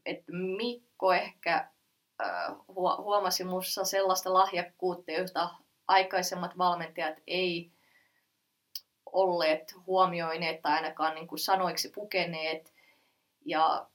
että 0.07 0.33
Mikko 0.33 1.13
ehkä 1.13 1.55
äh, 1.57 1.71
huomasi 2.77 3.45
minussa 3.45 3.85
sellaista 3.85 4.33
lahjakkuutta, 4.33 5.13
jota 5.13 5.51
aikaisemmat 5.89 6.59
valmentajat 6.59 7.17
ei 7.27 7.71
olleet 9.07 9.75
huomioineet 9.87 10.63
tai 10.63 10.73
ainakaan 10.73 11.15
niin 11.15 11.29
kuin 11.29 11.39
sanoiksi 11.39 11.89
pukeneet. 11.89 12.75
Ja 13.45 13.87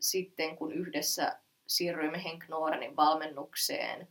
sitten 0.00 0.56
kun 0.56 0.72
yhdessä 0.72 1.38
siirryimme 1.66 2.24
Henk 2.24 2.48
Noorenin 2.48 2.96
valmennukseen 2.96 4.08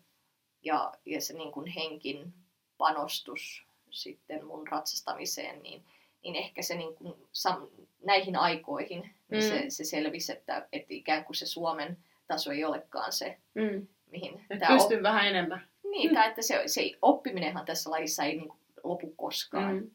ja, 0.64 0.94
ja 1.06 1.22
se 1.22 1.34
niin 1.34 1.52
kuin 1.52 1.68
henkin 1.68 2.34
panostus 2.78 3.66
sitten 3.90 4.46
mun 4.46 4.68
ratsastamiseen, 4.68 5.64
niin, 5.64 5.86
niin 6.24 6.36
ehkä 6.36 6.62
se 6.62 6.76
niin 6.76 6.96
kuin, 6.96 7.14
sam, 7.32 7.68
näihin 8.04 8.36
aikoihin 8.36 9.16
niin 9.30 9.44
mm. 9.44 9.50
se, 9.50 9.66
se 9.70 9.84
selvisi, 9.84 10.32
että, 10.32 10.68
että 10.72 10.94
ikään 10.94 11.26
kuin 11.26 11.36
se 11.36 11.46
Suomen 11.46 11.98
taso 12.32 12.52
ei 12.52 12.66
olekaan 12.66 13.12
se, 13.12 13.38
mm. 13.54 13.88
mihin 14.12 14.46
tämä 14.60 14.78
pystyn 14.78 14.98
op... 14.98 15.04
vähän 15.04 15.28
enemmän. 15.28 15.68
Niin, 15.84 16.14
tai 16.14 16.30
että 16.30 16.42
se, 16.42 16.64
se 16.66 16.92
oppiminenhan 17.02 17.66
tässä 17.66 17.92
lajissa 17.92 18.24
ei 18.24 18.36
niin 18.36 18.50
kuin 18.50 18.60
lopu 18.84 19.14
koskaan. 19.18 19.76
Mm. 19.76 19.92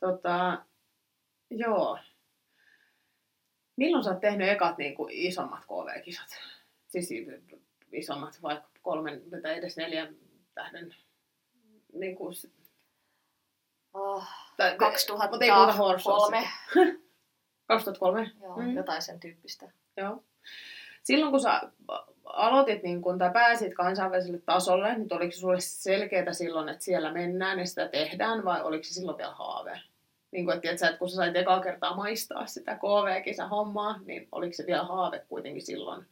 Tota, 0.00 0.64
joo. 1.50 1.98
Milloin 3.76 4.04
sä 4.04 4.10
oot 4.10 4.20
tehnyt 4.20 4.48
ekat 4.48 4.78
niin 4.78 4.94
kuin, 4.94 5.12
isommat 5.12 5.64
KV-kisat? 5.64 6.28
Siis 6.88 7.08
isommat, 7.92 8.42
vaikka 8.42 8.68
kolmen 8.82 9.22
tai 9.42 9.58
edes 9.58 9.76
neljän 9.76 10.16
tähden 10.54 10.94
niin 11.92 12.16
kuin, 12.16 12.34
oh, 13.94 14.24
tai, 14.56 14.76
2003. 14.76 15.30
Mutta 15.30 15.44
ei 15.44 15.50
puhuta 15.50 15.72
2003? 17.66 18.30
Joo, 18.42 18.56
mm. 18.56 18.76
jotain 18.76 19.02
sen 19.02 19.20
tyyppistä. 19.20 19.70
Joo. 19.96 20.24
Silloin 21.02 21.30
kun 21.30 21.40
sä 21.40 21.60
aloitit 22.24 22.82
niin 22.82 23.02
kun, 23.02 23.18
tai 23.18 23.30
pääsit 23.30 23.74
kansainväliselle 23.74 24.38
tasolle, 24.46 24.98
niin 24.98 25.14
oliko 25.14 25.32
sulle 25.32 25.60
selkeää 25.60 26.32
silloin, 26.32 26.68
että 26.68 26.84
siellä 26.84 27.12
mennään 27.12 27.58
ja 27.58 27.66
sitä 27.66 27.88
tehdään, 27.88 28.44
vai 28.44 28.62
oliko 28.62 28.84
se 28.84 28.94
silloin 28.94 29.18
vielä 29.18 29.34
haave? 29.34 29.80
Niin 30.30 30.44
kuin, 30.44 30.56
että, 30.56 30.86
että 30.86 30.98
kun 30.98 31.08
sä 31.08 31.16
sait 31.16 31.36
ekaa 31.36 31.60
kertaa 31.60 31.96
maistaa 31.96 32.46
sitä 32.46 32.74
KV-kisä-hommaa, 32.74 33.98
niin 33.98 34.28
oliko 34.32 34.52
se 34.52 34.66
vielä 34.66 34.84
haave 34.84 35.24
kuitenkin 35.28 35.66
silloin? 35.66 36.06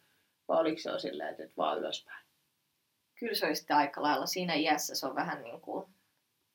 Vai 0.48 0.60
oliko 0.60 0.78
se 0.78 0.90
jo 0.90 0.98
silleen, 0.98 1.28
että 1.30 1.54
vaan 1.56 1.78
ylöspäin? 1.78 2.24
Kyllä 3.18 3.34
se 3.34 3.46
oli 3.46 3.56
sitten 3.56 3.76
aika 3.76 4.02
lailla. 4.02 4.26
Siinä 4.26 4.54
iässä 4.54 4.94
se 4.94 5.06
on 5.06 5.14
vähän 5.14 5.42
niin 5.42 5.60
kuin, 5.60 5.86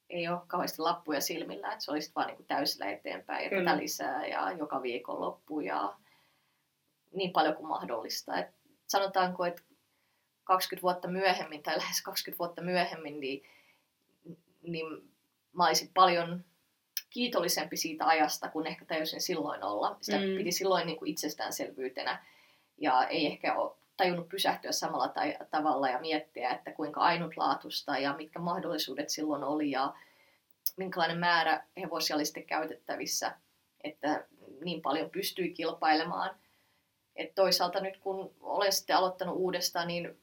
ei 0.09 0.27
ole 0.27 0.39
kauheasti 0.47 0.81
lappuja 0.81 1.21
silmillä, 1.21 1.71
että 1.71 1.85
se 1.85 1.91
olisi 1.91 2.11
vaan 2.15 2.27
niin 2.27 2.35
kuin 2.37 2.47
täysillä 2.47 2.85
eteenpäin 2.91 3.43
ja 3.43 3.59
tätä 3.59 3.77
lisää 3.77 4.27
ja 4.27 4.51
joka 4.51 4.81
viikon 4.81 5.21
loppu 5.21 5.59
ja 5.59 5.95
niin 7.13 7.31
paljon 7.31 7.55
kuin 7.55 7.67
mahdollista. 7.67 8.37
Et 8.37 8.47
sanotaanko, 8.87 9.45
että 9.45 9.61
20 10.43 10.81
vuotta 10.81 11.07
myöhemmin 11.07 11.63
tai 11.63 11.77
lähes 11.77 12.01
20 12.01 12.39
vuotta 12.39 12.61
myöhemmin, 12.61 13.19
niin, 13.19 13.43
niin 14.61 14.85
mä 15.53 15.67
olisin 15.67 15.91
paljon 15.93 16.45
kiitollisempi 17.09 17.77
siitä 17.77 18.07
ajasta, 18.07 18.49
kun 18.49 18.67
ehkä 18.67 18.85
täysin 18.85 19.21
silloin 19.21 19.63
olla. 19.63 19.97
Sitä 20.01 20.17
mm. 20.17 20.37
piti 20.37 20.51
silloin 20.51 20.85
niin 20.85 20.97
kuin 20.97 21.11
itsestäänselvyytenä 21.11 22.25
ja 22.77 23.07
ei 23.07 23.25
ehkä 23.25 23.55
ole 23.55 23.75
tajunnut 23.97 24.29
pysähtyä 24.29 24.71
samalla 24.71 25.07
tai, 25.07 25.37
tavalla 25.51 25.89
ja 25.89 25.99
miettiä, 25.99 26.49
että 26.49 26.71
kuinka 26.71 27.01
ainutlaatuista 27.01 27.97
ja 27.97 28.13
mitkä 28.13 28.39
mahdollisuudet 28.39 29.09
silloin 29.09 29.43
oli 29.43 29.71
ja 29.71 29.93
minkälainen 30.77 31.17
määrä 31.17 31.63
hevosia 31.77 32.15
oli 32.15 32.25
sitten 32.25 32.45
käytettävissä, 32.45 33.35
että 33.83 34.25
niin 34.63 34.81
paljon 34.81 35.09
pystyi 35.09 35.53
kilpailemaan. 35.53 36.35
Et 37.15 37.35
toisaalta 37.35 37.79
nyt 37.79 37.97
kun 37.97 38.35
olen 38.41 38.73
sitten 38.73 38.95
aloittanut 38.95 39.35
uudestaan, 39.35 39.87
niin 39.87 40.21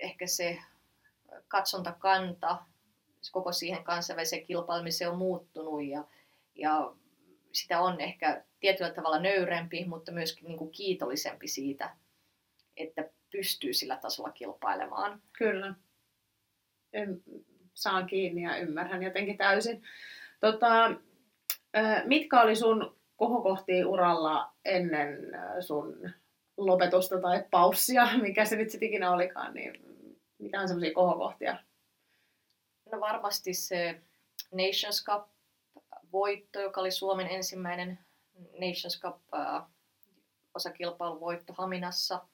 ehkä 0.00 0.26
se 0.26 0.58
katsontakanta 1.48 2.58
koko 3.32 3.52
siihen 3.52 3.84
kansainväliseen 3.84 4.46
kilpailemiseen 4.46 5.10
on 5.10 5.18
muuttunut 5.18 5.84
ja, 5.84 6.04
ja 6.54 6.92
sitä 7.52 7.80
on 7.80 8.00
ehkä 8.00 8.44
tietyllä 8.60 8.90
tavalla 8.90 9.18
nöyrempi, 9.18 9.84
mutta 9.84 10.12
myöskin 10.12 10.48
niin 10.48 10.58
kuin 10.58 10.70
kiitollisempi 10.70 11.48
siitä, 11.48 11.96
että 12.82 13.10
pystyy 13.30 13.72
sillä 13.72 13.96
tasolla 13.96 14.30
kilpailemaan. 14.30 15.22
Kyllä. 15.38 15.74
En, 16.92 17.22
saan 17.74 18.06
kiinni 18.06 18.42
ja 18.42 18.56
ymmärrän 18.56 19.02
jotenkin 19.02 19.36
täysin. 19.36 19.82
Tota, 20.40 20.94
mitkä 22.04 22.40
oli 22.40 22.56
sun 22.56 22.96
kohokohtia 23.16 23.88
uralla 23.88 24.52
ennen 24.64 25.18
sun 25.60 26.10
lopetusta 26.56 27.20
tai 27.20 27.44
paussia, 27.50 28.08
mikä 28.22 28.44
se 28.44 28.56
nyt 28.56 28.70
sitten 28.70 28.88
ikinä 28.88 29.10
olikaan, 29.12 29.54
niin 29.54 29.72
mitä 30.38 30.60
on 30.60 30.68
semmoisia 30.68 30.94
kohokohtia? 30.94 31.56
No 32.92 33.00
varmasti 33.00 33.54
se 33.54 34.00
Nations 34.52 35.04
Cup 35.04 35.28
voitto, 36.12 36.60
joka 36.60 36.80
oli 36.80 36.90
Suomen 36.90 37.26
ensimmäinen 37.26 37.98
Nations 38.52 39.00
Cup 39.00 39.16
äh, 39.34 39.62
osakilpailuvoitto 40.54 41.52
Haminassa. 41.52 42.26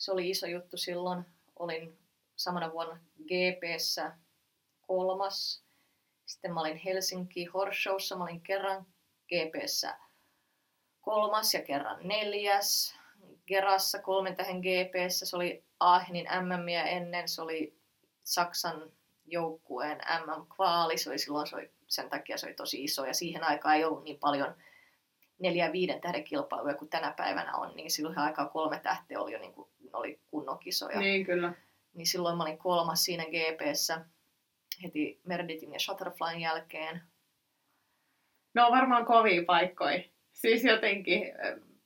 Se 0.00 0.12
oli 0.12 0.30
iso 0.30 0.46
juttu 0.46 0.76
silloin. 0.76 1.24
Olin 1.56 1.98
samana 2.36 2.72
vuonna 2.72 3.00
GPssä 3.18 4.12
kolmas. 4.86 5.62
Sitten 6.26 6.54
mä 6.54 6.60
olin 6.60 6.76
Helsinki 6.76 7.44
Horshowssa, 7.44 8.16
mä 8.16 8.24
olin 8.24 8.40
kerran 8.40 8.86
GPssä 9.28 9.98
kolmas 11.00 11.54
ja 11.54 11.62
kerran 11.62 12.08
neljäs. 12.08 12.94
Gerassa 13.46 14.02
kolmen 14.02 14.36
tähän 14.36 14.60
GPssä, 14.60 15.26
se 15.26 15.36
oli 15.36 15.64
Aachenin 15.80 16.26
MM 16.26 16.68
ennen, 16.68 17.28
se 17.28 17.42
oli 17.42 17.76
Saksan 18.24 18.92
joukkueen 19.26 19.98
MM-kvaali, 19.98 20.98
se 20.98 21.10
oli 21.10 21.18
silloin 21.18 21.46
se 21.46 21.56
oli, 21.56 21.70
sen 21.86 22.10
takia 22.10 22.38
se 22.38 22.46
oli 22.46 22.54
tosi 22.54 22.84
iso 22.84 23.06
ja 23.06 23.14
siihen 23.14 23.44
aikaan 23.44 23.76
ei 23.76 23.84
ollut 23.84 24.04
niin 24.04 24.18
paljon 24.18 24.54
neljä 25.38 25.72
viiden 25.72 26.00
tähden 26.00 26.24
kilpailuja 26.24 26.74
kuin 26.74 26.88
tänä 26.88 27.14
päivänä 27.16 27.56
on, 27.56 27.76
niin 27.76 27.90
silloin 27.90 28.18
aikaa 28.18 28.48
kolme 28.48 28.80
tähteä 28.80 29.20
oli 29.20 29.32
jo 29.32 29.38
niin 29.38 29.52
kuin, 29.52 29.68
oli 29.92 30.20
kunnon 30.30 30.58
kisoja. 30.58 31.00
Niin, 31.00 31.26
kyllä. 31.26 31.52
Niin 31.94 32.06
silloin 32.06 32.36
mä 32.36 32.42
olin 32.42 32.58
kolmas 32.58 33.04
siinä 33.04 33.24
GPssä 33.24 34.04
heti 34.82 35.20
Merditin 35.24 35.72
ja 35.72 35.78
Shutterflyn 35.78 36.40
jälkeen. 36.40 37.02
No 38.54 38.70
varmaan 38.70 39.04
kovia 39.04 39.42
paikkoja. 39.46 40.02
Siis 40.32 40.64
jotenkin 40.64 41.22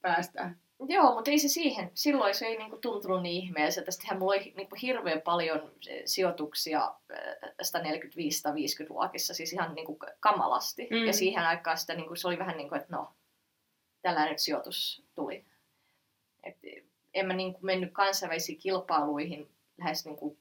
päästä. 0.01 0.51
Joo, 0.89 1.15
mutta 1.15 1.31
ei 1.31 1.39
se 1.39 1.49
siihen. 1.49 1.91
Silloin 1.95 2.35
se 2.35 2.47
ei 2.47 2.59
niinku 2.59 2.77
tuntunut 2.77 3.23
niin 3.23 3.43
ihmeelliseltä. 3.43 3.91
Sittenhän 3.91 4.19
mulla 4.19 4.33
oli 4.33 4.53
niinku 4.57 4.77
hirveän 4.83 5.21
paljon 5.21 5.73
sijoituksia 6.05 6.95
145-150 7.13 7.17
luokissa, 8.89 9.35
siis 9.35 9.53
ihan 9.53 9.75
niinku 9.75 9.99
kamalasti. 10.21 10.89
Mm. 10.91 11.07
Ja 11.07 11.13
siihen 11.13 11.45
aikaan 11.45 11.79
sitä, 11.79 11.95
niinku, 11.95 12.17
se 12.17 12.29
oli 12.29 12.39
vähän 12.39 12.57
niin 12.57 12.69
kuin, 12.69 12.81
että 12.81 12.97
no, 12.97 13.15
tällainen 14.03 14.39
sijoitus 14.39 15.05
tuli. 15.15 15.45
En 17.15 17.27
mä 17.27 17.33
niinku 17.33 17.59
mennyt 17.63 17.93
kansainvälisiin 17.93 18.59
kilpailuihin 18.59 19.51
lähes 19.79 20.05
niinku 20.05 20.37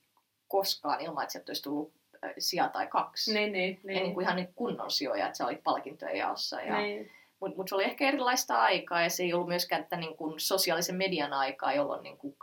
koskaan 0.47 1.01
ilman, 1.01 1.23
että 1.23 1.31
sieltä 1.31 1.49
olisi 1.49 1.63
tullut 1.63 1.93
sija 2.37 2.69
tai 2.69 2.87
kaksi. 2.87 3.33
Niin, 3.33 3.51
niin, 3.51 3.79
niin. 3.83 3.95
Ja 3.95 4.03
niin 4.03 4.13
kuin 4.13 4.23
ihan 4.23 4.35
niin 4.35 4.53
kunnon 4.55 4.91
sijoja, 4.91 5.25
että 5.25 5.37
sä 5.37 5.45
olit 5.45 5.63
palkintojen 5.63 6.17
jaossa. 6.17 6.61
Ja, 6.61 6.77
niin. 6.77 7.11
Mutta 7.39 7.57
mut 7.57 7.69
se 7.69 7.75
oli 7.75 7.83
ehkä 7.83 8.07
erilaista 8.07 8.61
aikaa 8.61 9.01
ja 9.01 9.09
se 9.09 9.23
ei 9.23 9.33
ollut 9.33 9.47
myöskään 9.47 9.81
että 9.81 9.97
niin 9.97 10.17
kuin 10.17 10.39
sosiaalisen 10.39 10.95
median 10.95 11.33
aikaa, 11.33 11.73
jolloin 11.73 12.03
niin 12.03 12.17
kuin 12.17 12.35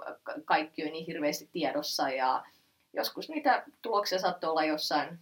kaikki 0.45 0.85
on 0.85 0.93
niin 0.93 1.07
hirveästi 1.07 1.49
tiedossa 1.53 2.09
ja 2.09 2.45
joskus 2.93 3.29
niitä 3.29 3.65
tuloksia 3.83 4.19
saattoi 4.19 4.51
olla 4.51 4.65
jossain 4.65 5.19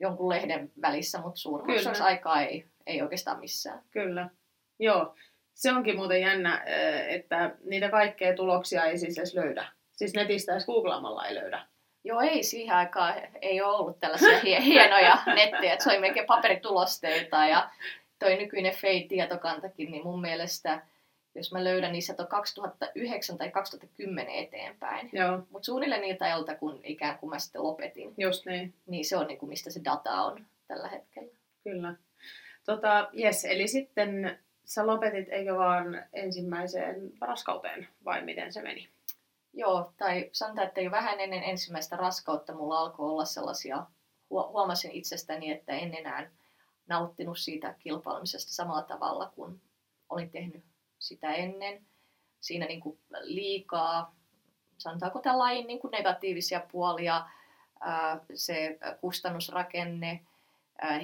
jonkun 0.00 0.28
lehden 0.28 0.72
välissä, 0.82 1.20
mutta 1.20 1.40
suurin 1.40 2.02
aikaa 2.02 2.42
ei, 2.42 2.66
ei 2.86 3.02
oikeastaan 3.02 3.40
missään. 3.40 3.82
Kyllä, 3.90 4.30
joo. 4.78 5.14
Se 5.60 5.72
onkin 5.72 5.96
muuten 5.96 6.20
jännä, 6.20 6.64
että 7.08 7.50
niitä 7.64 7.88
kaikkea 7.88 8.36
tuloksia 8.36 8.84
ei 8.84 8.98
siis 8.98 9.18
edes 9.18 9.34
löydä. 9.34 9.66
Siis 9.92 10.14
netistä 10.14 10.52
edes 10.52 10.66
googlaamalla 10.66 11.26
ei 11.26 11.34
löydä. 11.34 11.66
Joo, 12.04 12.20
ei 12.20 12.42
siihen 12.42 12.76
aikaan 12.76 13.14
ei 13.42 13.60
ole 13.60 13.76
ollut 13.76 13.98
tällaisia 13.98 14.40
hienoja 14.60 15.18
nettejä, 15.26 15.72
että 15.72 15.84
se 15.84 15.90
oli 15.90 15.98
melkein 15.98 16.26
paperitulosteita 16.26 17.46
ja 17.46 17.70
toi 18.18 18.36
nykyinen 18.36 18.74
FEI-tietokantakin, 18.74 19.90
niin 19.90 20.02
mun 20.04 20.20
mielestä, 20.20 20.82
jos 21.34 21.52
mä 21.52 21.64
löydän, 21.64 21.92
niin 21.92 22.02
sieltä 22.02 22.22
on 22.22 22.28
2009 22.28 23.38
tai 23.38 23.50
2010 23.50 24.34
eteenpäin. 24.34 25.10
Mutta 25.50 25.66
suunnilleen 25.66 26.02
niiltä 26.02 26.24
ajalta, 26.24 26.54
kun 26.54 26.80
ikään 26.84 27.18
kuin 27.18 27.30
mä 27.30 27.38
sitten 27.38 27.62
lopetin. 27.62 28.14
Just 28.18 28.46
niin. 28.46 28.74
Niin 28.86 29.04
se 29.04 29.16
on 29.16 29.26
niin 29.26 29.38
kuin, 29.38 29.48
mistä 29.48 29.70
se 29.70 29.80
data 29.84 30.22
on 30.22 30.46
tällä 30.68 30.88
hetkellä. 30.88 31.32
Kyllä. 31.64 31.94
Tota, 32.64 33.10
yes, 33.18 33.44
eli 33.44 33.68
sitten 33.68 34.38
sä 34.70 34.86
lopetit, 34.86 35.28
eikö 35.28 35.56
vaan 35.56 36.04
ensimmäiseen 36.12 37.12
raskauteen, 37.20 37.88
vai 38.04 38.22
miten 38.22 38.52
se 38.52 38.62
meni? 38.62 38.88
Joo, 39.52 39.92
tai 39.96 40.30
sanotaan, 40.32 40.66
että 40.68 40.80
jo 40.80 40.90
vähän 40.90 41.20
ennen 41.20 41.42
ensimmäistä 41.42 41.96
raskautta 41.96 42.54
mulla 42.54 42.78
alkoi 42.78 43.10
olla 43.10 43.24
sellaisia, 43.24 43.86
huomasin 44.30 44.90
itsestäni, 44.90 45.50
että 45.50 45.72
en 45.72 45.94
enää 45.94 46.30
nauttinut 46.86 47.38
siitä 47.38 47.74
kilpailemisesta 47.78 48.52
samalla 48.52 48.82
tavalla 48.82 49.32
kuin 49.34 49.60
olin 50.08 50.30
tehnyt 50.30 50.64
sitä 50.98 51.32
ennen. 51.32 51.86
Siinä 52.40 52.66
niin 52.66 52.80
kuin 52.80 52.98
liikaa, 53.20 54.14
sanotaanko 54.78 55.18
tämän 55.18 55.38
lajin 55.38 55.66
niin 55.66 55.80
kuin 55.80 55.90
negatiivisia 55.90 56.60
puolia, 56.72 57.26
se 58.34 58.78
kustannusrakenne, 59.00 60.20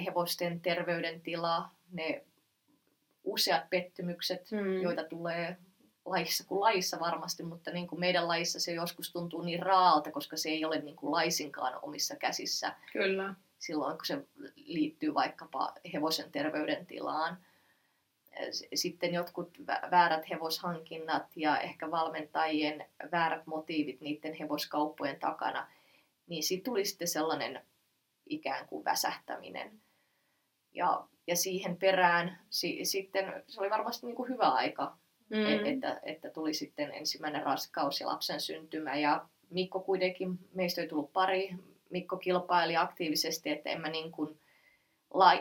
hevosten 0.05 0.61
terveydentila, 0.61 1.69
ne 1.91 2.23
useat 3.27 3.69
pettymykset, 3.69 4.51
hmm. 4.51 4.81
joita 4.81 5.03
tulee 5.03 5.57
lajissa 6.05 6.43
kuin 6.47 6.59
lajissa 6.59 6.99
varmasti, 6.99 7.43
mutta 7.43 7.71
niin 7.71 7.87
kuin 7.87 7.99
meidän 7.99 8.27
lajissa 8.27 8.59
se 8.59 8.71
joskus 8.73 9.11
tuntuu 9.11 9.41
niin 9.41 9.63
raalta, 9.63 10.11
koska 10.11 10.37
se 10.37 10.49
ei 10.49 10.65
ole 10.65 10.79
niin 10.79 10.95
kuin 10.95 11.11
laisinkaan 11.11 11.79
omissa 11.81 12.15
käsissä. 12.15 12.75
Kyllä. 12.93 13.33
Silloin 13.59 13.97
kun 13.97 14.05
se 14.05 14.25
liittyy 14.55 15.13
vaikkapa 15.13 15.73
hevosen 15.93 16.31
terveydentilaan. 16.31 17.37
Sitten 18.73 19.13
jotkut 19.13 19.57
väärät 19.91 20.29
hevoshankinnat 20.29 21.25
ja 21.35 21.57
ehkä 21.57 21.91
valmentajien 21.91 22.85
väärät 23.11 23.47
motiivit 23.47 24.01
niiden 24.01 24.33
hevoskauppojen 24.33 25.19
takana, 25.19 25.67
niin 26.27 26.43
siitä 26.43 26.63
tuli 26.63 26.85
sitten 26.85 27.07
sellainen 27.07 27.61
ikään 28.25 28.67
kuin 28.67 28.85
väsähtäminen. 28.85 29.81
Ja, 30.73 31.07
ja 31.27 31.35
siihen 31.35 31.77
perään 31.77 32.39
si, 32.49 32.85
sitten 32.85 33.43
se 33.47 33.61
oli 33.61 33.69
varmasti 33.69 34.05
niin 34.05 34.15
kuin 34.15 34.29
hyvä 34.29 34.49
aika 34.49 34.97
mm. 35.29 35.45
E-, 35.45 35.71
että, 35.71 35.99
että 36.03 36.29
tuli 36.29 36.53
sitten 36.53 36.93
ensimmäinen 36.93 37.43
raskaus 37.43 38.01
ja 38.01 38.07
lapsen 38.07 38.41
syntymä. 38.41 38.95
Ja 38.95 39.25
Mikko 39.49 39.79
kuitenkin, 39.79 40.39
meistä 40.53 40.81
ei 40.81 40.87
tullut 40.87 41.13
pari, 41.13 41.55
Mikko 41.89 42.17
kilpaili 42.17 42.77
aktiivisesti, 42.77 43.49
että 43.49 43.69
en 43.69 43.81
mä 43.81 43.89
niin 43.89 44.11
kuin 44.11 44.39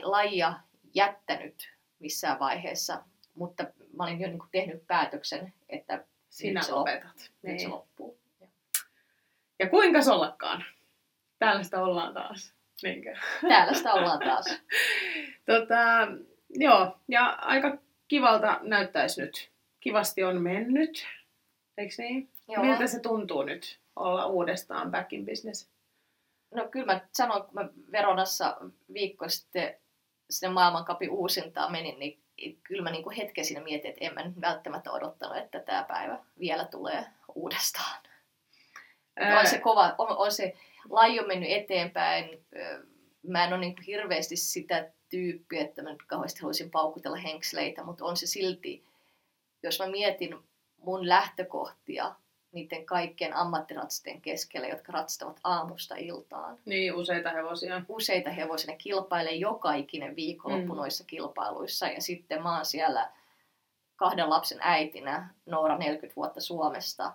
lajia 0.02 0.55
jättänyt 0.95 1.76
missään 1.99 2.38
vaiheessa, 2.38 3.02
mutta 3.35 3.64
mä 3.97 4.05
olin 4.05 4.21
jo 4.21 4.28
niin 4.28 4.38
kuin 4.38 4.50
tehnyt 4.50 4.87
päätöksen, 4.87 5.52
että 5.69 6.05
sinä 6.31 6.61
nyt 6.61 6.71
lopetat. 6.71 7.16
Nyt 7.16 7.31
niin. 7.43 7.61
se 7.61 7.69
loppuu. 7.69 8.19
Ja. 9.59 9.69
kuinka 9.69 10.02
sollakaan? 10.02 10.64
Täällä 11.38 11.62
sitä 11.62 11.85
ollaan 11.85 12.14
taas. 12.14 12.55
Niinkö? 12.83 13.16
Täällä 13.49 13.75
sitä 13.75 13.92
ollaan 13.92 14.18
taas. 14.18 14.47
tota, 15.50 16.08
joo, 16.50 16.97
ja 17.08 17.26
aika 17.26 17.78
kivalta 18.08 18.60
näyttäisi 18.62 19.21
nyt 19.21 19.50
kivasti 19.80 20.25
on 20.25 20.43
mennyt, 20.43 21.06
eikö 21.78 21.95
niin? 21.99 22.30
Joo. 22.49 22.65
Miltä 22.65 22.86
se 22.86 23.00
tuntuu 23.00 23.43
nyt 23.43 23.80
olla 23.97 24.26
uudestaan 24.26 24.91
back 24.91 25.12
in 25.12 25.26
business? 25.26 25.71
No 26.54 26.69
kyllä 26.69 26.86
mä 26.86 27.00
sanoin, 27.12 27.43
kun 27.43 27.54
mä 27.54 27.69
Veronassa 27.93 28.56
viikko 28.93 29.28
sitten 29.28 29.75
sinne 30.30 30.54
maailmankapin 30.54 31.10
uusintaan 31.10 31.73
menin, 31.73 31.99
niin 31.99 32.23
kyllä 32.62 32.82
mä 32.82 32.91
niinku 32.91 33.10
hetken 33.17 33.45
siinä 33.45 33.60
mietin, 33.62 33.91
että 33.91 34.04
en 34.04 34.15
mä 34.15 34.41
välttämättä 34.41 34.93
odottanut, 34.93 35.36
että 35.36 35.60
tämä 35.60 35.84
päivä 35.89 36.19
vielä 36.39 36.65
tulee 36.65 37.04
uudestaan. 37.34 38.00
Ää... 39.17 39.41
On 39.41 39.47
se 39.47 39.58
kova, 39.58 39.95
on, 39.99 40.17
on 40.17 40.32
se 40.32 40.56
laji 40.90 41.20
on 41.20 41.28
mennyt 41.28 41.50
eteenpäin. 41.50 42.46
Mä 43.22 43.44
en 43.44 43.52
ole 43.52 43.60
niinku 43.60 43.82
hirveästi 43.86 44.36
sitä 44.36 44.92
tyyppiä, 45.08 45.60
että 45.60 45.82
mä 45.82 45.92
nyt 45.92 46.02
kauheasti 46.06 46.40
haluaisin 46.40 46.70
paukutella 46.70 47.16
henksleitä, 47.16 47.84
mutta 47.84 48.04
on 48.04 48.16
se 48.16 48.26
silti 48.26 48.84
jos 49.66 49.80
mä 49.80 49.86
mietin 49.86 50.38
mun 50.76 51.08
lähtökohtia 51.08 52.14
niiden 52.52 52.86
kaikkien 52.86 53.36
ammattiratsisten 53.36 54.20
keskellä, 54.20 54.68
jotka 54.68 54.92
ratsastavat 54.92 55.40
aamusta 55.44 55.94
iltaan. 55.99 56.58
Niin, 56.64 56.94
useita 56.94 57.30
hevosia. 57.30 57.82
Useita 57.88 58.30
hevosia. 58.30 58.70
Ne 58.70 58.76
kilpailee 58.76 59.34
joka 59.34 59.75
ikinen 59.75 60.16
viikonloppu 60.16 60.72
mm. 60.72 60.76
noissa 60.76 61.04
kilpailuissa. 61.04 61.86
Ja 61.86 62.02
sitten 62.02 62.42
mä 62.42 62.56
oon 62.56 62.66
siellä 62.66 63.12
kahden 63.96 64.30
lapsen 64.30 64.58
äitinä, 64.60 65.28
Noora 65.46 65.78
40 65.78 66.16
vuotta 66.16 66.40
Suomesta, 66.40 67.12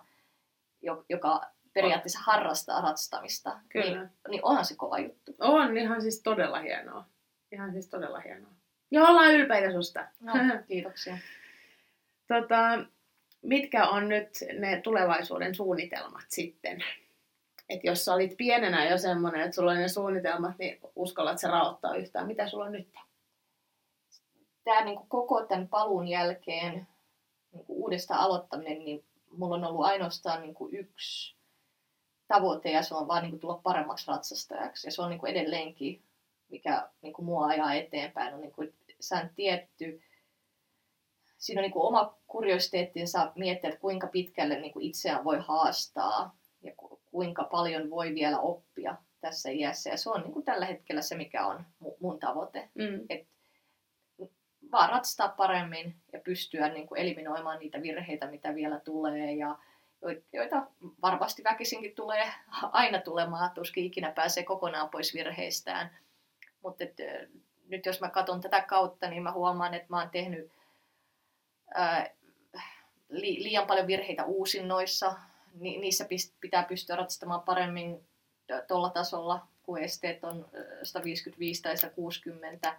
joka 1.08 1.40
periaatteessa 1.72 2.20
harrastaa 2.22 2.80
ratsastamista. 2.80 3.58
Kyllä. 3.68 4.00
Niin, 4.00 4.10
niin 4.28 4.44
onhan 4.44 4.64
se 4.64 4.76
kova 4.76 4.98
juttu. 4.98 5.34
On, 5.38 5.76
ihan 5.76 6.02
siis 6.02 6.22
todella 6.22 6.60
hienoa. 6.60 7.04
Ihan 7.52 7.72
siis 7.72 7.88
todella 7.88 8.20
hienoa. 8.20 8.52
Ja 8.90 9.02
ollaan 9.08 9.34
ylpeitä 9.34 9.72
susta. 9.72 10.06
No, 10.20 10.32
kiitoksia. 10.68 11.18
Tota, 12.28 12.84
mitkä 13.42 13.88
on 13.88 14.08
nyt 14.08 14.28
ne 14.58 14.80
tulevaisuuden 14.80 15.54
suunnitelmat 15.54 16.24
sitten? 16.28 16.84
Et 17.68 17.84
jos 17.84 18.04
sä 18.04 18.14
olit 18.14 18.36
pienenä 18.36 18.90
jo 18.90 18.98
semmoinen, 18.98 19.40
että 19.40 19.54
sulla 19.54 19.70
oli 19.70 19.80
ne 19.80 19.88
suunnitelmat, 19.88 20.58
niin 20.58 20.80
uskallat 20.96 21.38
sä 21.38 21.48
raottaa 21.48 21.96
yhtään. 21.96 22.26
Mitä 22.26 22.48
sulla 22.48 22.64
on 22.64 22.72
nyt? 22.72 22.88
Tämä 24.64 24.84
niin 24.84 24.98
koko 25.08 25.44
tämän 25.44 25.68
paluun 25.68 26.08
jälkeen 26.08 26.86
niin 27.52 27.64
uudesta 27.68 28.16
aloittaminen, 28.16 28.78
niin 28.78 29.04
mulla 29.30 29.54
on 29.54 29.64
ollut 29.64 29.86
ainoastaan 29.86 30.42
niin 30.42 30.56
yksi 30.72 31.36
tavoite 32.34 32.70
ja 32.70 32.82
se 32.82 32.94
on 32.94 33.08
vaan 33.08 33.22
niin 33.22 33.40
tulla 33.40 33.60
paremmaksi 33.62 34.08
ratsastajaksi. 34.08 34.86
Ja 34.86 34.92
se 34.92 35.02
on 35.02 35.10
niin 35.10 35.26
edelleenkin, 35.26 36.02
mikä 36.48 36.88
niin 37.02 37.14
mua 37.18 37.46
ajaa 37.46 37.74
eteenpäin, 37.74 38.34
on 38.34 38.40
niin 38.40 38.52
kuin, 38.52 38.74
tietty 39.36 40.02
siinä 41.42 41.60
on 41.60 41.62
niin 41.62 41.72
kuin 41.72 41.86
oma 41.86 42.14
kuriositeettinsa 42.26 43.32
miettiä, 43.36 43.70
että 43.70 43.80
kuinka 43.80 44.06
pitkälle 44.06 44.60
niin 44.60 44.72
kuin 44.72 44.84
itseään 44.84 45.24
voi 45.24 45.38
haastaa 45.40 46.36
ja 46.62 46.72
kuinka 47.10 47.44
paljon 47.44 47.90
voi 47.90 48.14
vielä 48.14 48.38
oppia 48.38 48.96
tässä 49.20 49.50
iässä. 49.50 49.90
Ja 49.90 49.96
se 49.96 50.10
on 50.10 50.20
niin 50.20 50.32
kuin 50.32 50.44
tällä 50.44 50.66
hetkellä 50.66 51.02
se, 51.02 51.16
mikä 51.16 51.46
on 51.46 51.64
mun 52.00 52.18
tavoite. 52.18 52.68
Mm. 52.74 53.06
Et 53.10 53.26
vaan 54.72 54.90
ratsastaa 54.90 55.28
paremmin 55.28 55.96
ja 56.12 56.20
pystyä 56.20 56.68
niin 56.68 56.86
kuin 56.86 57.00
eliminoimaan 57.00 57.58
niitä 57.58 57.82
virheitä, 57.82 58.26
mitä 58.26 58.54
vielä 58.54 58.80
tulee. 58.80 59.32
Ja 59.32 59.58
joita 60.32 60.66
varmasti 61.02 61.44
väkisinkin 61.44 61.94
tulee 61.94 62.32
aina 62.72 63.00
tulemaan, 63.00 63.50
tuskin 63.50 63.84
ikinä 63.84 64.12
pääsee 64.12 64.42
kokonaan 64.42 64.88
pois 64.88 65.14
virheistään. 65.14 65.98
Mutta 66.62 66.84
nyt 67.68 67.86
jos 67.86 68.00
mä 68.00 68.10
katson 68.10 68.40
tätä 68.40 68.60
kautta, 68.60 69.08
niin 69.08 69.22
mä 69.22 69.32
huomaan, 69.32 69.74
että 69.74 69.86
mä 69.90 69.98
oon 69.98 70.10
tehnyt 70.10 70.52
liian 73.08 73.66
paljon 73.66 73.86
virheitä 73.86 74.24
uusinnoissa. 74.24 75.14
Ni, 75.54 75.78
niissä 75.78 76.06
pitää 76.40 76.62
pystyä 76.62 76.96
ratsastamaan 76.96 77.42
paremmin 77.42 78.06
tuolla 78.68 78.90
tasolla, 78.90 79.46
kun 79.62 79.78
esteet 79.78 80.24
on 80.24 80.48
155 80.82 81.62
tai 81.62 81.76
160. 81.76 82.76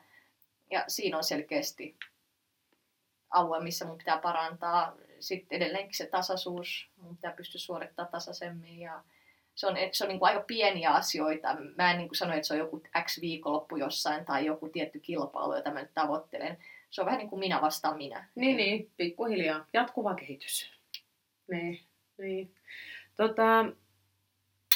Ja 0.72 0.84
siinä 0.88 1.18
on 1.18 1.24
selkeästi 1.24 1.96
alue, 3.30 3.64
missä 3.64 3.86
mun 3.86 3.98
pitää 3.98 4.18
parantaa. 4.18 4.96
Sitten 5.24 5.56
edelleenkin 5.56 5.98
se 5.98 6.06
tasaisuus, 6.06 6.90
mun 6.98 7.16
pitää 7.16 7.32
pystyä 7.32 7.60
suorittamaan 7.60 8.12
tasaisemmin 8.12 8.80
ja 8.80 9.04
se 9.56 9.68
on, 9.68 9.76
se 9.92 10.04
on 10.04 10.08
niin 10.08 10.20
kuin 10.20 10.30
aika 10.30 10.44
pieniä 10.48 10.92
asioita. 10.92 11.58
Mä 11.78 11.92
en 11.92 11.98
niin 11.98 12.08
kuin 12.08 12.18
sano, 12.18 12.34
että 12.34 12.48
se 12.48 12.54
on 12.54 12.60
joku 12.60 12.84
X 13.04 13.22
viikonloppu 13.22 13.76
jossain 13.76 14.26
tai 14.26 14.46
joku 14.46 14.70
tietty 14.70 15.00
kilpailu, 15.00 15.56
jota 15.56 15.72
mä 15.72 15.82
nyt 15.82 15.94
tavoittelen 15.94 16.58
se 16.94 17.02
on 17.02 17.06
vähän 17.06 17.18
niin 17.18 17.30
kuin 17.30 17.40
minä 17.40 17.62
vastaan 17.62 17.98
minä. 17.98 18.28
Niin, 18.36 18.58
niin, 18.58 18.92
pikkuhiljaa. 18.98 19.66
Jatkuva 19.74 20.16
kehitys. 20.16 20.72
Niin, 21.52 21.80
niin. 22.18 22.56
Tota, 23.16 23.66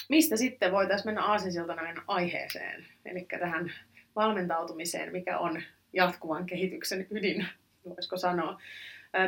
mistä 0.10 0.38
sitten 0.38 0.72
voitaisiin 0.72 1.08
mennä 1.08 1.24
aasinsiltana 1.24 1.82
aiheeseen, 2.08 2.86
eli 3.06 3.28
tähän 3.40 3.72
valmentautumiseen, 4.16 5.12
mikä 5.12 5.40
on 5.40 5.62
jatkuvan 5.94 6.46
kehityksen 6.46 7.08
ydin, 7.10 7.48
voisiko 7.86 8.18
sanoa. 8.18 8.62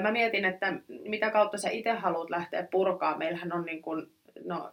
Mä 0.02 0.12
mietin, 0.12 0.46
että 0.46 0.74
mitä 0.88 1.32
kautta 1.32 1.58
sä 1.58 1.70
itse 1.70 1.92
haluat 1.92 2.30
lähteä 2.30 2.68
purkaa. 2.72 3.18
Meillähän 3.18 3.54
on 3.54 3.66
niin 3.66 3.82
kuin, 3.82 4.14
no, 4.46 4.72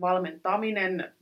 valmentaminen, 0.00 1.14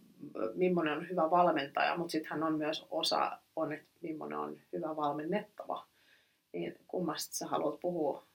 millainen 0.54 0.98
on 0.98 1.08
hyvä 1.08 1.30
valmentaja, 1.30 1.96
mutta 1.96 2.12
sittenhän 2.12 2.42
on 2.42 2.58
myös 2.58 2.86
osa 2.90 3.38
on, 3.56 3.72
että 3.72 3.88
millainen 4.00 4.38
on 4.38 4.60
hyvä 4.72 4.96
valmennettava. 4.96 5.86
Niin 6.52 6.74
kummasta 6.86 7.34
sä 7.34 7.46
haluat 7.46 7.80
puhua 7.80 8.26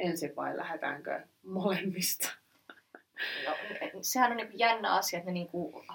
ensin 0.00 0.36
vai 0.36 0.56
lähdetäänkö 0.56 1.26
molemmista? 1.42 2.32
No, 3.46 3.52
sehän 4.00 4.30
on 4.30 4.36
niin 4.36 4.58
jännä 4.58 4.94
asia, 4.94 5.18
että 5.18 5.30
ne 5.30 5.34
niin 5.34 5.48
kuin, 5.48 5.86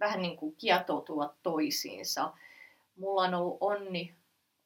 vähän 0.00 0.22
niin 0.22 0.36
kuin 0.36 0.56
kietoutuvat 0.56 1.34
toisiinsa. 1.42 2.32
Mulla 2.96 3.22
on 3.22 3.34
ollut 3.34 3.56
onni 3.60 4.14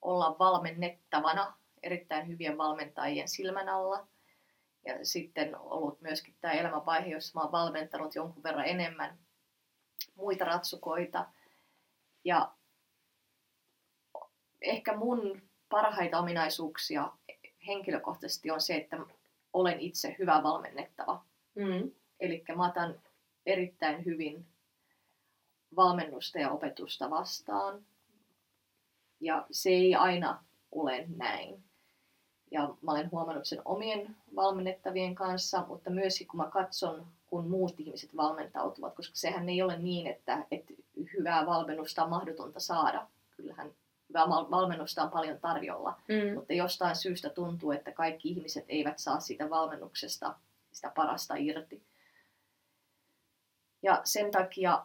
olla 0.02 0.36
valmennettavana 0.38 1.54
erittäin 1.82 2.28
hyvien 2.28 2.58
valmentajien 2.58 3.28
silmän 3.28 3.68
alla. 3.68 4.06
Ja 4.86 5.06
sitten 5.06 5.56
ollut 5.58 6.00
myöskin 6.00 6.34
tämä 6.40 6.54
elämänvaihe, 6.54 7.08
jossa 7.08 7.38
mä 7.38 7.42
oon 7.42 7.52
valmentanut 7.52 8.14
jonkun 8.14 8.42
verran 8.42 8.66
enemmän 8.66 9.18
muita 10.14 10.44
ratsukoita. 10.44 11.26
Ja 12.24 12.54
ehkä 14.60 14.96
mun 14.96 15.42
parhaita 15.68 16.18
ominaisuuksia 16.18 17.12
henkilökohtaisesti 17.66 18.50
on 18.50 18.60
se, 18.60 18.74
että 18.74 18.98
olen 19.52 19.80
itse 19.80 20.16
hyvä 20.18 20.42
valmennettava. 20.42 21.24
Mm. 21.54 21.90
Eli 22.20 22.44
mä 22.56 22.68
otan 22.68 23.00
erittäin 23.46 24.04
hyvin 24.04 24.46
valmennusta 25.76 26.38
ja 26.38 26.50
opetusta 26.50 27.10
vastaan. 27.10 27.86
Ja 29.20 29.46
se 29.50 29.70
ei 29.70 29.94
aina 29.94 30.44
ole 30.72 31.06
näin. 31.16 31.64
Ja 32.50 32.74
mä 32.82 32.90
olen 32.90 33.10
huomannut 33.10 33.46
sen 33.46 33.62
omien 33.64 34.16
valmennettavien 34.36 35.14
kanssa, 35.14 35.64
mutta 35.68 35.90
myös 35.90 36.24
kun 36.30 36.40
mä 36.40 36.50
katson, 36.50 37.06
kun 37.26 37.48
muut 37.48 37.80
ihmiset 37.80 38.16
valmentautuvat, 38.16 38.94
koska 38.94 39.16
sehän 39.16 39.48
ei 39.48 39.62
ole 39.62 39.78
niin, 39.78 40.06
että, 40.06 40.46
että 40.50 40.74
hyvää 41.16 41.46
valmennusta 41.46 42.04
on 42.04 42.10
mahdotonta 42.10 42.60
saada. 42.60 43.06
Kyllähän 43.30 43.72
hyvää 44.08 44.28
valmennusta 44.28 45.02
on 45.02 45.10
paljon 45.10 45.40
tarjolla, 45.40 46.00
mm. 46.08 46.34
mutta 46.34 46.52
jostain 46.52 46.96
syystä 46.96 47.30
tuntuu, 47.30 47.70
että 47.70 47.92
kaikki 47.92 48.28
ihmiset 48.28 48.64
eivät 48.68 48.98
saa 48.98 49.20
siitä 49.20 49.50
valmennuksesta 49.50 50.34
sitä 50.72 50.92
parasta 50.96 51.34
irti. 51.36 51.82
Ja 53.82 54.00
sen 54.04 54.30
takia 54.30 54.84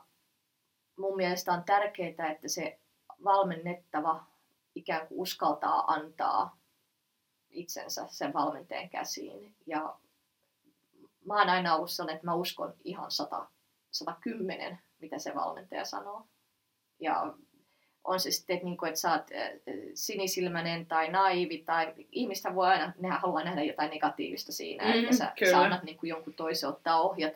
mun 0.95 1.15
mielestä 1.15 1.54
on 1.54 1.63
tärkeää, 1.63 2.32
että 2.32 2.47
se 2.47 2.80
valmennettava 3.24 4.24
ikään 4.76 5.08
kuin 5.08 5.19
uskaltaa 5.19 5.84
antaa 5.88 6.61
itsensä 7.51 8.05
sen 8.09 8.33
valmentajan 8.33 8.89
käsiin. 8.89 9.55
Ja 9.67 9.95
mä 11.25 11.39
oon 11.39 11.49
aina 11.49 11.75
ollut 11.75 11.91
sellainen, 11.91 12.15
että 12.15 12.27
mä 12.27 12.33
uskon 12.33 12.73
ihan 12.83 13.11
100, 13.11 13.47
110, 13.91 14.79
mitä 14.99 15.19
se 15.19 15.35
valmentaja 15.35 15.85
sanoo. 15.85 16.25
Ja 16.99 17.33
on 18.03 18.19
se 18.19 18.31
sitten, 18.31 18.53
että, 18.55 18.65
niin 18.65 18.77
kuin, 18.77 18.89
että 18.89 18.99
sä 18.99 19.11
oot 19.11 19.27
sinisilmäinen 19.93 20.85
tai 20.85 21.11
naivi, 21.11 21.57
tai 21.57 21.93
ihmistä 22.11 22.55
voi 22.55 22.67
aina, 22.67 22.93
nehän 22.99 23.21
haluaa 23.21 23.43
nähdä 23.43 23.63
jotain 23.63 23.89
negatiivista 23.89 24.51
siinä, 24.51 24.83
mm, 24.83 24.91
että 24.91 25.15
sä, 25.15 25.33
sä 25.51 25.61
annat 25.61 25.83
niin 25.83 25.97
kuin 25.97 26.09
jonkun 26.09 26.33
toisen 26.33 26.69
ottaa 26.69 27.01
ohjat. 27.01 27.33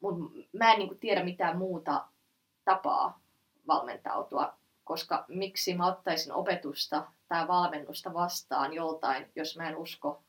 Mutta 0.00 0.24
mä 0.52 0.72
en 0.72 0.78
niin 0.78 0.88
kuin, 0.88 0.98
tiedä 0.98 1.24
mitään 1.24 1.58
muuta 1.58 2.04
tapaa 2.64 3.20
valmentautua, 3.66 4.54
koska 4.92 5.24
miksi 5.28 5.74
mä 5.74 5.86
ottaisin 5.86 6.32
opetusta 6.32 7.06
tai 7.28 7.48
valmennusta 7.48 8.14
vastaan 8.14 8.72
joltain, 8.72 9.32
jos 9.36 9.56
mä 9.56 9.68
en 9.68 9.76
usko 9.76 10.22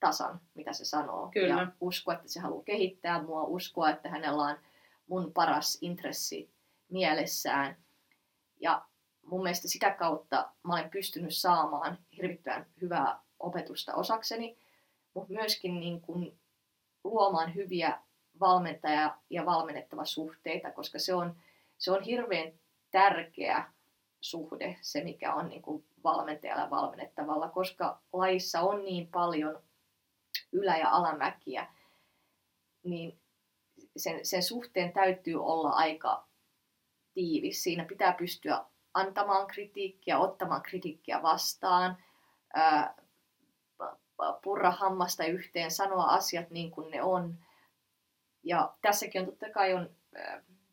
tasan, 0.00 0.40
mitä 0.54 0.72
se 0.72 0.84
sanoo. 0.84 1.30
Kyllä. 1.32 1.54
Ja 1.54 1.72
usko, 1.80 2.12
että 2.12 2.28
se 2.28 2.40
haluaa 2.40 2.64
kehittää 2.64 3.22
mua, 3.22 3.42
uskoa, 3.42 3.90
että 3.90 4.08
hänellä 4.08 4.42
on 4.42 4.56
mun 5.06 5.32
paras 5.32 5.78
intressi 5.80 6.50
mielessään. 6.88 7.76
Ja 8.60 8.84
mun 9.22 9.42
mielestä 9.42 9.68
sitä 9.68 9.90
kautta 9.90 10.52
mä 10.62 10.74
olen 10.74 10.90
pystynyt 10.90 11.34
saamaan 11.34 11.98
hirvittävän 12.16 12.66
hyvää 12.80 13.20
opetusta 13.38 13.94
osakseni, 13.94 14.58
mutta 15.14 15.32
myöskin 15.32 15.80
niin 15.80 16.00
kuin 16.00 16.38
luomaan 17.04 17.54
hyviä 17.54 18.00
valmentaja- 18.40 19.18
ja 19.30 19.46
valmennettava 19.46 20.04
suhteita, 20.04 20.70
koska 20.70 20.98
se 20.98 21.14
on, 21.14 21.36
se 21.78 21.92
on 21.92 22.02
hirveän 22.02 22.52
tärkeä 22.94 23.72
suhde, 24.20 24.76
se 24.82 25.04
mikä 25.04 25.34
on 25.34 25.48
niin 25.48 25.62
kuin 25.62 25.84
valmentajalla 26.04 26.70
valmennettavalla, 26.70 27.48
koska 27.48 28.02
laissa 28.12 28.60
on 28.60 28.84
niin 28.84 29.08
paljon 29.08 29.62
ylä- 30.52 30.78
ja 30.78 30.90
alamäkiä, 30.90 31.66
niin 32.84 33.20
sen, 33.96 34.26
sen 34.26 34.42
suhteen 34.42 34.92
täytyy 34.92 35.44
olla 35.44 35.70
aika 35.70 36.28
tiivis. 37.14 37.62
Siinä 37.62 37.84
pitää 37.84 38.12
pystyä 38.12 38.64
antamaan 38.94 39.46
kritiikkiä, 39.46 40.18
ottamaan 40.18 40.62
kritiikkiä 40.62 41.22
vastaan, 41.22 41.96
ää, 42.54 42.94
purra 44.42 44.70
hammasta 44.70 45.24
yhteen, 45.24 45.70
sanoa 45.70 46.04
asiat 46.04 46.50
niin 46.50 46.70
kuin 46.70 46.90
ne 46.90 47.02
on. 47.02 47.38
Ja 48.42 48.74
tässäkin 48.82 49.20
on 49.20 49.26
totta 49.26 49.50
kai 49.50 49.74
on 49.74 49.90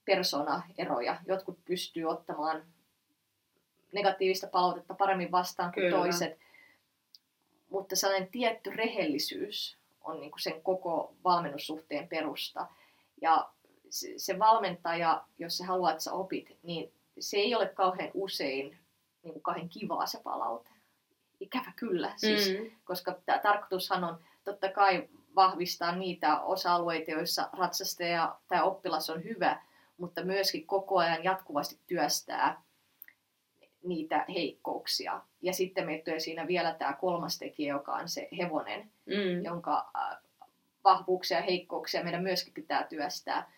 persona-eroja. 0.06 1.18
Jotkut 1.26 1.66
pystyy 1.66 2.06
ottamaan 2.06 2.64
negatiivista 3.94 4.48
palautetta 4.48 4.94
paremmin 4.94 5.32
vastaan 5.32 5.74
kuin 5.74 5.84
Kyllä. 5.84 5.98
toiset. 5.98 6.40
Mutta 7.70 7.96
sellainen 7.96 8.30
tietty 8.32 8.70
rehellisyys 8.70 9.78
on 10.02 10.20
niin 10.20 10.32
kuin 10.32 10.42
sen 10.42 10.62
koko 10.62 11.14
valmennussuhteen 11.24 12.08
perusta. 12.08 12.68
Ja 13.22 13.50
se 14.18 14.40
valmentaja, 14.40 15.24
jos 15.40 15.58
se 15.58 15.64
haluaa, 15.64 15.92
että 15.92 16.04
sä 16.04 16.14
opit, 16.14 16.58
niin 16.64 16.94
se 17.20 17.38
ei 17.38 17.56
ole 17.56 17.68
kauhean 17.68 18.12
usein 18.14 18.78
niin 19.24 19.34
kuin 19.34 19.44
kauhean 19.44 19.70
kivaa 19.70 20.06
se 20.06 20.20
palaute. 20.24 20.70
Ikävä 21.40 21.74
kyllä, 21.76 22.14
siis, 22.18 22.50
mm. 22.50 22.72
koska 22.84 23.16
tämä 23.26 23.40
tarkoitushan 23.40 24.04
on 24.04 24.18
totta 24.44 24.70
kai 24.70 25.10
vahvistaa 25.36 25.96
niitä 25.96 26.42
osa-alueita, 26.42 27.12
joissa 27.12 27.50
ratsastaja 27.54 28.36
tai 28.48 28.62
oppilas 28.64 29.10
on 29.10 29.24
hyvä, 29.24 29.62
mutta 30.02 30.24
myöskin 30.24 30.68
koko 30.68 30.98
ajan 30.98 31.24
jatkuvasti 31.24 31.80
työstää 31.88 32.62
niitä 33.84 34.26
heikkouksia. 34.30 35.22
Ja 35.42 35.54
sitten 35.54 35.86
meitä 35.86 36.20
siinä 36.20 36.48
vielä 36.48 36.74
tämä 36.74 36.94
kolmas 36.94 37.38
tekijä, 37.38 37.74
joka 37.74 37.94
on 37.94 38.10
se 38.10 38.28
hevonen, 38.38 38.92
mm. 39.06 39.44
jonka 39.44 39.92
äh, 39.96 40.18
vahvuuksia 40.84 41.38
ja 41.38 41.44
heikkouksia 41.44 42.04
meidän 42.04 42.24
myöskin 42.24 42.54
pitää 42.54 42.84
työstää. 42.84 43.52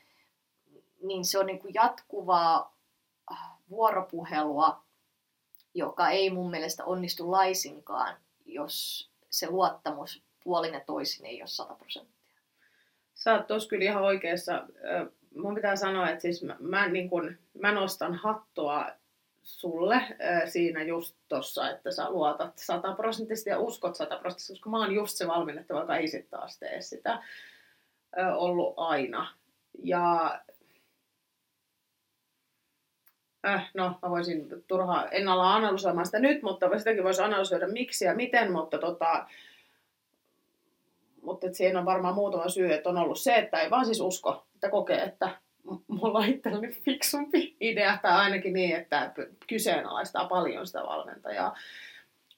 Niin 1.04 1.26
se 1.26 1.40
on 1.40 1.46
niin 1.46 1.60
kuin 1.60 1.74
jatkuvaa 1.74 2.76
äh, 3.32 3.38
vuoropuhelua, 3.70 4.84
joka 5.74 6.10
ei 6.10 6.30
mun 6.30 6.52
mielestä 6.52 6.86
onnistu 6.86 7.32
laisinkaan, 7.32 8.18
jos 8.46 9.10
se 9.30 9.50
luottamus 9.50 10.24
puolin 10.44 10.74
ja 10.74 10.80
toisin 10.80 11.26
ei 11.26 11.42
ole 11.42 11.48
100 11.48 11.74
prosenttia. 11.76 12.24
Sä 13.14 13.34
oot 13.34 13.48
tuossa 13.48 13.70
kyllä 13.70 13.84
ihan 13.84 14.04
oikeassa. 14.04 14.54
Mun 15.36 15.56
pitää 15.56 15.76
sanoa, 15.76 16.10
että 16.10 16.22
siis 16.22 16.44
mä, 16.44 16.56
mä, 16.60 16.88
niin 16.88 17.10
kun, 17.10 17.38
mä 17.62 17.72
nostan 17.72 18.14
hattua 18.14 18.86
sulle 19.44 20.02
siinä 20.46 20.84
just 20.84 21.16
tossa, 21.28 21.70
että 21.70 21.92
sä 21.92 22.10
luotat 22.10 22.54
sataprosenttisesti 22.58 23.50
ja 23.50 23.60
uskot 23.60 23.96
sataprosenttisesti, 23.96 24.54
koska 24.54 24.70
mä 24.70 24.80
oon 24.80 24.96
just 24.96 25.18
se 25.18 25.28
valmennettava, 25.28 25.80
joka 25.80 25.98
ei 25.98 26.08
sitten 26.08 26.40
taas 26.40 26.60
tee 26.60 26.82
sitä 26.82 27.24
ollut 28.36 28.74
aina. 28.78 29.34
Ja 29.84 30.40
äh, 33.46 33.72
no, 33.74 34.00
mä 34.02 34.10
voisin 34.10 34.48
turhaa, 34.68 35.10
en 35.10 35.28
ala 35.28 35.56
analysoimaan 35.56 36.06
sitä 36.06 36.20
nyt, 36.20 36.42
mutta 36.42 36.78
sitäkin 36.78 37.04
voisi 37.04 37.22
analysoida 37.22 37.68
miksi 37.68 38.06
ja 38.06 38.16
miten, 38.16 38.52
mutta 38.52 38.78
tota, 38.78 39.28
mutta 41.24 41.48
et 41.48 41.56
siinä 41.56 41.80
on 41.80 41.86
varmaan 41.86 42.16
muutama 42.16 42.50
syy, 42.50 42.74
että 42.74 42.90
on 42.90 42.98
ollut 42.98 43.20
se, 43.20 43.36
että 43.36 43.62
ei 43.62 43.70
vaan 43.70 43.86
siis 43.86 44.02
usko, 44.02 44.46
että 44.56 44.70
kokee, 44.70 45.04
että 45.04 45.30
mulla 45.88 46.20
on 46.20 46.30
itselleni 46.30 46.72
fiksumpi 46.72 47.58
idea, 47.60 47.98
tai 48.02 48.12
ainakin 48.12 48.54
niin, 48.54 48.76
että 48.76 49.14
kyseenalaistaa 49.48 50.28
paljon 50.28 50.68
sitä 50.68 50.84
valmentajaa. 50.84 51.56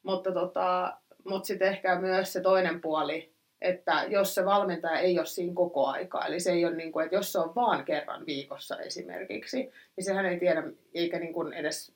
Mutta 0.04 0.32
tota, 0.32 0.98
mut 1.26 1.46
sitten 1.46 1.68
ehkä 1.68 2.00
myös 2.00 2.34
se 2.34 2.42
toinen 2.42 2.82
puoli, 2.82 3.34
että 3.62 4.06
jos 4.08 4.36
se 4.36 4.46
valmentaja 4.46 5.00
ei 5.00 5.20
ole 5.20 5.26
siinä 5.26 5.54
koko 5.56 5.88
aikaa, 5.88 6.26
eli 6.26 6.40
se 6.40 6.52
ei 6.52 6.66
ole 6.66 6.76
niin 6.76 6.92
kuin, 6.92 7.04
että 7.04 7.16
jos 7.16 7.32
se 7.32 7.40
on 7.40 7.56
vaan 7.56 7.86
kerran 7.86 8.26
viikossa 8.26 8.80
esimerkiksi, 8.80 9.72
niin 9.96 10.06
sehän 10.06 10.26
ei 10.26 10.40
tiedä, 10.40 10.64
eikä 10.94 11.20
niin 11.20 11.34
kuin 11.34 11.54
edes 11.54 11.94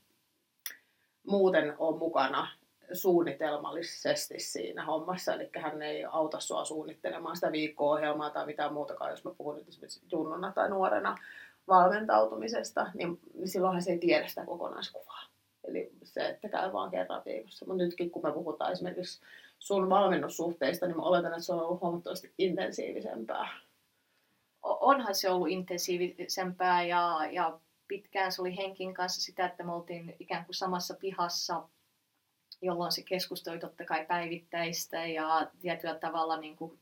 muuten 1.28 1.76
ole 1.78 1.98
mukana 1.98 2.48
suunnitelmallisesti 2.94 4.40
siinä 4.40 4.86
hommassa, 4.86 5.34
eli 5.34 5.50
hän 5.58 5.82
ei 5.82 6.06
auta 6.06 6.40
sua 6.40 6.66
suunnittelemaan 6.66 7.36
sitä 7.36 7.52
viikko-ohjelmaa 7.52 8.30
tai 8.30 8.46
mitään 8.46 8.74
muutakaan, 8.74 9.12
jos 9.12 9.24
mä 9.24 9.32
puhun 9.38 9.56
nyt 9.56 9.68
esimerkiksi 9.68 10.02
junnuna 10.12 10.52
tai 10.52 10.70
nuorena 10.70 11.18
valmentautumisesta, 11.68 12.92
niin, 12.94 13.20
silloinhan 13.46 13.82
se 13.82 13.92
ei 13.92 14.00
tiedä 14.00 14.28
sitä 14.28 14.46
kokonaiskuvaa. 14.46 15.24
Eli 15.68 15.92
se, 16.04 16.30
että 16.30 16.50
käy 16.50 16.74
vaan 16.74 16.92
kerran 16.92 17.22
viikossa. 17.26 17.66
Mutta 17.66 17.84
nytkin 17.84 18.12
kun 18.12 18.24
me 18.24 18.32
puhutaan 18.32 18.72
esimerkiksi 18.72 19.22
sun 19.60 19.90
valmennussuhteista, 19.90 20.86
niin 20.86 20.98
mä 20.98 21.04
oletan, 21.04 21.32
että 21.32 21.44
se 21.44 21.54
on 21.54 21.62
ollut 21.62 21.82
huomattavasti 21.82 22.34
intensiivisempää. 22.38 23.50
Onhan 24.64 25.16
se 25.16 25.30
ollut 25.30 25.50
intensiivisempää 25.50 26.84
ja, 26.84 27.20
ja 27.32 27.60
pitkään 27.88 28.32
se 28.32 28.42
oli 28.42 28.58
Henkin 28.58 28.94
kanssa 28.94 29.22
sitä, 29.22 29.46
että 29.46 29.64
me 29.64 29.74
oltiin 29.74 30.16
ikään 30.20 30.46
kuin 30.46 30.56
samassa 30.56 30.94
pihassa, 30.94 31.68
jolloin 32.62 32.92
se 32.92 33.04
keskusteli 33.04 33.60
totta 33.60 33.86
kai 33.86 34.06
päivittäistä 34.06 35.06
ja 35.06 35.48
tietyllä 35.62 35.96
tavalla 35.96 36.38
niin 36.38 36.56
kuin 36.56 36.80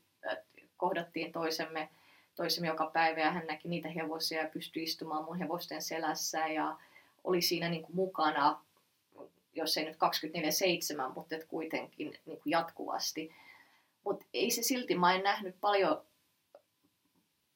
kohdattiin 0.76 1.32
toisemme, 1.32 1.88
toisemme 2.34 2.68
joka 2.68 2.86
päivä 2.86 3.20
ja 3.20 3.30
hän 3.30 3.46
näki 3.46 3.68
niitä 3.68 3.88
hevosia 3.88 4.42
ja 4.42 4.48
pystyi 4.48 4.82
istumaan 4.82 5.24
mun 5.24 5.38
hevosten 5.38 5.82
selässä 5.82 6.46
ja 6.46 6.76
oli 7.24 7.42
siinä 7.42 7.68
niin 7.68 7.82
kuin 7.82 7.96
mukana, 7.96 8.60
jos 9.52 9.76
ei 9.76 9.84
nyt 9.84 9.96
24-7, 11.08 11.14
mutta 11.14 11.36
et 11.36 11.44
kuitenkin 11.44 12.14
niin 12.26 12.40
kuin 12.40 12.52
jatkuvasti. 12.52 13.34
Mutta 14.04 14.26
ei 14.34 14.50
se 14.50 14.62
silti, 14.62 14.94
mä 14.94 15.14
en 15.14 15.22
nähnyt 15.22 15.56
paljon 15.60 16.02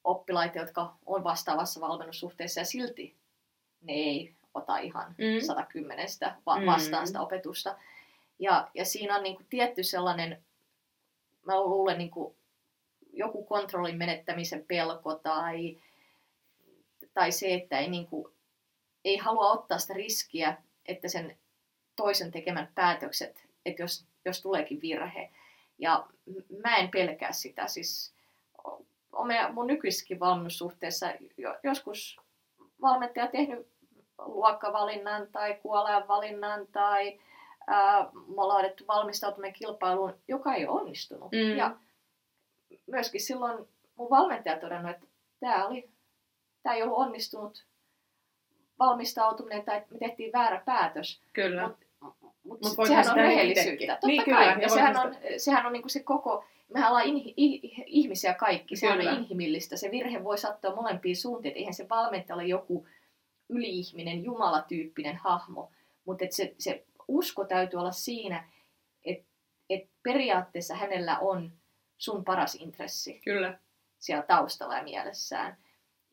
oppilaita, 0.03 0.57
jotka 0.57 0.95
on 1.05 1.23
vastaavassa 1.23 1.81
valmennussuhteessa 1.81 2.61
ja 2.61 2.65
silti 2.65 3.15
ne 3.81 3.93
ei 3.93 4.35
ota 4.53 4.77
ihan 4.77 5.15
mm. 5.17 5.45
110 5.45 6.07
va- 6.45 6.59
mm. 6.59 6.65
vastaan 6.65 7.07
sitä 7.07 7.21
opetusta. 7.21 7.77
Ja, 8.43 8.69
ja 8.73 8.85
siinä 8.85 9.15
on 9.15 9.23
niin 9.23 9.35
kuin 9.35 9.47
tietty 9.49 9.83
sellainen, 9.83 10.43
mä 11.45 11.61
luulen 11.61 11.97
niin 11.97 12.11
kuin 12.11 12.35
joku 13.13 13.45
kontrollin 13.45 13.97
menettämisen 13.97 14.65
pelko 14.67 15.15
tai, 15.15 15.77
tai 17.13 17.31
se, 17.31 17.53
että 17.53 17.79
ei, 17.79 17.89
niin 17.89 18.07
kuin, 18.07 18.33
ei 19.05 19.17
halua 19.17 19.51
ottaa 19.51 19.79
sitä 19.79 19.93
riskiä, 19.93 20.57
että 20.85 21.07
sen 21.07 21.37
toisen 21.95 22.31
tekemät 22.31 22.75
päätökset, 22.75 23.47
että 23.65 23.81
jos, 23.81 24.05
jos 24.25 24.41
tuleekin 24.41 24.81
virhe. 24.81 25.29
Ja 25.77 26.07
mä 26.63 26.77
en 26.77 26.89
pelkää 26.89 27.31
sitä. 27.31 27.67
Siis 27.67 28.13
mun 29.53 29.67
nykyisessäkin 29.67 30.19
valmennussuhteessa 30.19 31.13
joskus 31.63 32.19
valmentaja 32.81 33.27
tehnyt 33.27 33.67
luokkavalinnan 34.17 35.27
tai 35.31 35.53
kuolean 35.61 36.07
valinnan 36.07 36.67
tai 36.67 37.19
ää, 37.67 38.03
me 38.13 38.41
ollaan 38.41 38.47
laadittu 38.47 38.83
valmistautuminen 38.87 39.53
kilpailuun, 39.53 40.13
joka 40.27 40.53
ei 40.53 40.67
onnistunut. 40.67 41.31
Mm. 41.31 41.57
Ja 41.57 41.75
myöskin 42.87 43.21
silloin 43.21 43.67
mun 43.95 44.09
valmentaja 44.09 44.59
todennut, 44.59 44.91
että 44.91 45.07
tämä, 45.39 45.67
oli, 45.67 45.89
tämä 46.63 46.75
ei 46.75 46.83
ollut 46.83 46.97
onnistunut 46.97 47.65
valmistautuminen 48.79 49.65
tai 49.65 49.81
me 49.89 49.97
tehtiin 49.99 50.33
väärä 50.33 50.61
päätös. 50.65 51.21
Kyllä. 51.33 51.61
Mutta 51.63 51.85
mut, 52.43 52.77
mut 52.77 52.87
sehän 52.87 53.09
on 53.09 53.15
rehellisyyttä. 53.15 53.93
Totta 53.93 54.07
niin, 54.07 54.25
kai. 54.25 54.53
Kyllä, 54.53 54.57
ja 54.61 54.69
sehän 54.69 54.97
on, 54.97 55.15
sehän 55.37 55.65
on 55.65 55.73
niinku 55.73 55.89
se 55.89 56.03
koko, 56.03 56.45
mehän 56.73 56.89
ollaan 56.89 57.05
in, 57.05 57.33
in, 57.37 57.59
ihmisiä 57.85 58.33
kaikki, 58.33 58.75
se 58.75 58.91
on 58.91 59.01
inhimillistä. 59.01 59.77
Se 59.77 59.91
virhe 59.91 60.23
voi 60.23 60.37
sattua 60.37 60.75
molempiin 60.75 61.15
suuntiin. 61.15 61.55
Eihän 61.57 61.73
se 61.73 61.89
valmentaja 61.89 62.35
ole 62.35 62.45
joku 62.45 62.87
yliihminen, 63.49 64.23
jumalatyyppinen 64.23 65.17
hahmo. 65.17 65.71
Mutta 66.05 66.25
se, 66.29 66.55
se 66.57 66.85
usko 67.07 67.45
täytyy 67.45 67.79
olla 67.79 67.91
siinä, 67.91 68.49
että 69.05 69.27
et 69.69 69.89
periaatteessa 70.03 70.75
hänellä 70.75 71.19
on 71.19 71.51
sun 71.97 72.23
paras 72.23 72.55
intressi. 72.55 73.21
Kyllä. 73.23 73.59
Siellä 73.99 74.23
taustalla 74.23 74.77
ja 74.77 74.83
mielessään. 74.83 75.57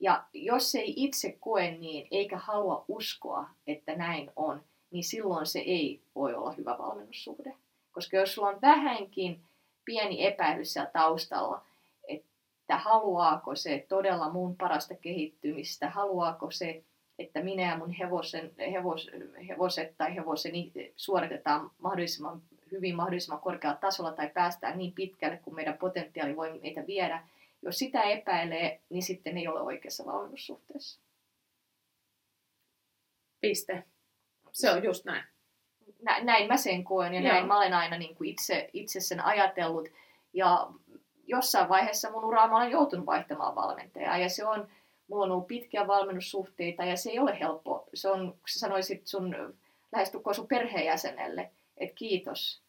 Ja 0.01 0.25
jos 0.33 0.75
ei 0.75 0.95
itse 0.97 1.37
koe 1.41 1.71
niin, 1.71 2.09
eikä 2.11 2.39
halua 2.39 2.85
uskoa, 2.89 3.49
että 3.67 3.95
näin 3.97 4.31
on, 4.37 4.65
niin 4.91 5.05
silloin 5.05 5.47
se 5.47 5.59
ei 5.59 6.03
voi 6.15 6.35
olla 6.35 6.53
hyvä 6.53 6.79
valmennussuhde. 6.79 7.57
Koska 7.93 8.17
jos 8.17 8.35
sulla 8.35 8.49
on 8.49 8.61
vähänkin 8.63 9.43
pieni 9.85 10.27
epäilys 10.27 10.73
siellä 10.73 10.91
taustalla, 10.91 11.65
että 12.09 12.79
haluaako 12.79 13.55
se 13.55 13.87
todella 13.89 14.33
mun 14.33 14.57
parasta 14.57 14.95
kehittymistä, 14.95 15.91
haluaako 15.91 16.51
se, 16.51 16.85
että 17.21 17.43
minä 17.43 17.63
ja 17.63 17.79
mun 17.79 17.91
hevosen, 17.91 18.53
hevos, 18.73 19.11
hevoset 19.49 19.95
tai 19.99 20.15
hevoseni 20.15 20.73
suoritetaan 20.97 21.71
mahdollisimman 21.79 22.43
hyvin, 22.71 22.97
mahdollisimman 22.97 23.41
korkealla 23.41 23.79
tasolla 23.79 24.13
tai 24.13 24.29
päästään 24.29 24.79
niin 24.79 24.93
pitkälle, 24.93 25.37
kuin 25.37 25.55
meidän 25.55 25.79
potentiaali 25.79 26.37
voi 26.37 26.59
meitä 26.63 26.87
viedä. 26.87 27.27
Jos 27.63 27.79
sitä 27.79 28.03
epäilee, 28.03 28.81
niin 28.91 29.03
sitten 29.03 29.39
ei 29.39 29.49
ole 29.49 29.61
oikeassa 29.61 30.07
valmennussuhteessa. 30.07 31.01
Piste. 33.41 33.85
Se 34.53 34.71
on 34.71 34.85
just 34.85 35.05
näin. 35.05 35.25
Nä, 36.03 36.25
näin 36.25 36.49
mä 36.49 36.57
sen 36.57 36.85
koen 36.85 37.15
ja 37.15 37.21
Joo. 37.21 37.33
näin 37.33 37.47
mä 37.47 37.57
olen 37.57 37.75
aina 37.75 37.99
niin 37.99 38.17
kuin 38.17 38.31
itse, 38.31 38.71
itse 38.73 39.01
sen 39.01 39.25
ajatellut. 39.25 39.89
Ja 40.33 40.71
jossain 41.27 41.69
vaiheessa 41.69 42.11
mun 42.11 42.25
uraa 42.25 42.49
mä 42.49 42.57
olen 42.57 42.71
joutunut 42.71 43.07
vaihtamaan 43.07 43.55
valmentajaa 43.55 44.19
ja 44.19 44.29
se 44.29 44.47
on, 44.47 44.69
mulla 45.11 45.25
on 45.25 45.33
ollut 45.33 45.47
pitkiä 45.47 45.87
valmennussuhteita 45.87 46.85
ja 46.85 46.97
se 46.97 47.11
ei 47.11 47.19
ole 47.19 47.39
helppo. 47.41 47.89
Se 47.95 48.09
on, 48.09 48.33
kun 48.33 48.49
sä 48.49 48.59
sanoisit 48.59 49.07
sun 49.07 49.57
lähestulkoon 49.93 50.35
sun 50.35 50.49
perheenjäsenelle, 50.49 51.51
että 51.77 51.95
kiitos 51.95 52.63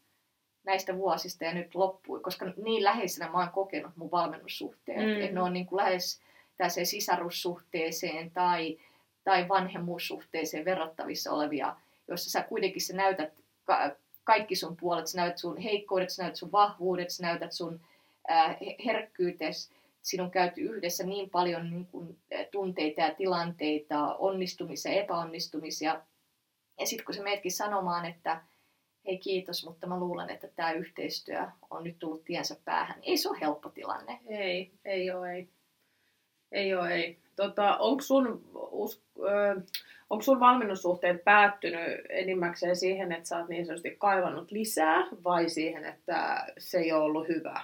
näistä 0.63 0.97
vuosista 0.97 1.43
ja 1.43 1.54
nyt 1.54 1.75
loppui, 1.75 2.19
koska 2.19 2.45
niin 2.63 2.84
läheisenä 2.84 3.32
mä 3.32 3.38
oon 3.38 3.49
kokenut 3.49 3.91
mun 3.95 4.12
valmennussuhteet. 4.12 4.97
Mm. 4.97 5.21
Että 5.21 5.36
ne 5.36 5.41
on 5.41 5.54
niin 5.54 5.65
kuin 5.65 5.77
lähes 5.77 6.21
täseen 6.58 6.86
sisarussuhteeseen 6.86 8.32
tai, 8.32 8.77
tai 9.23 9.47
vanhemmuussuhteeseen 9.47 10.65
verrattavissa 10.65 11.32
olevia, 11.32 11.75
joissa 12.08 12.30
sä 12.30 12.43
kuitenkin 12.43 12.82
sä 12.82 12.95
näytät 12.95 13.34
ka- 13.63 13.95
kaikki 14.23 14.56
sun 14.56 14.77
puolet, 14.77 15.08
sä 15.08 15.17
näytät 15.17 15.38
sun 15.38 15.58
heikkoudet, 15.58 16.10
sä 16.10 16.23
näytät 16.23 16.38
sun 16.38 16.51
vahvuudet, 16.51 17.10
sä 17.10 17.23
näytät 17.23 17.51
sun 17.51 17.82
äh, 18.32 18.58
herkkyytes, 18.86 19.71
siinä 20.01 20.23
on 20.23 20.31
käyty 20.31 20.61
yhdessä 20.61 21.03
niin 21.03 21.29
paljon 21.29 21.69
niin 21.69 21.85
kuin, 21.85 22.17
tunteita 22.51 23.01
ja 23.01 23.15
tilanteita, 23.15 24.15
onnistumisia, 24.15 24.91
epäonnistumisia. 24.91 26.01
Ja 26.79 26.85
sitten 26.85 27.05
kun 27.05 27.15
sä 27.15 27.23
meetkin 27.23 27.51
sanomaan, 27.51 28.05
että 28.05 28.41
hei 29.07 29.17
kiitos, 29.17 29.65
mutta 29.65 29.87
mä 29.87 29.99
luulen, 29.99 30.29
että 30.29 30.47
tämä 30.47 30.71
yhteistyö 30.71 31.47
on 31.69 31.83
nyt 31.83 31.99
tullut 31.99 32.23
tiensä 32.23 32.55
päähän. 32.65 32.99
Ei 33.03 33.17
se 33.17 33.29
ole 33.29 33.37
helppo 33.41 33.69
tilanne. 33.69 34.19
Ei, 34.27 34.71
ei 34.85 35.11
ole, 35.11 35.33
ei. 35.33 35.49
Ei 36.51 36.75
ole, 36.75 36.93
ei. 36.93 37.19
Tota, 37.35 37.77
onko 37.77 38.01
sun, 38.01 38.43
us, 38.53 39.03
onko 40.09 40.21
sun 40.23 40.39
valmennussuhteet 40.39 41.23
päättynyt 41.23 42.01
enimmäkseen 42.09 42.75
siihen, 42.75 43.11
että 43.11 43.29
sä 43.29 43.37
oot 43.37 43.49
niin 43.49 43.65
sanotusti 43.65 43.95
kaivannut 43.99 44.51
lisää, 44.51 45.07
vai 45.23 45.49
siihen, 45.49 45.85
että 45.85 46.45
se 46.57 46.77
ei 46.77 46.91
ole 46.91 47.03
ollut 47.03 47.27
hyvä? 47.27 47.61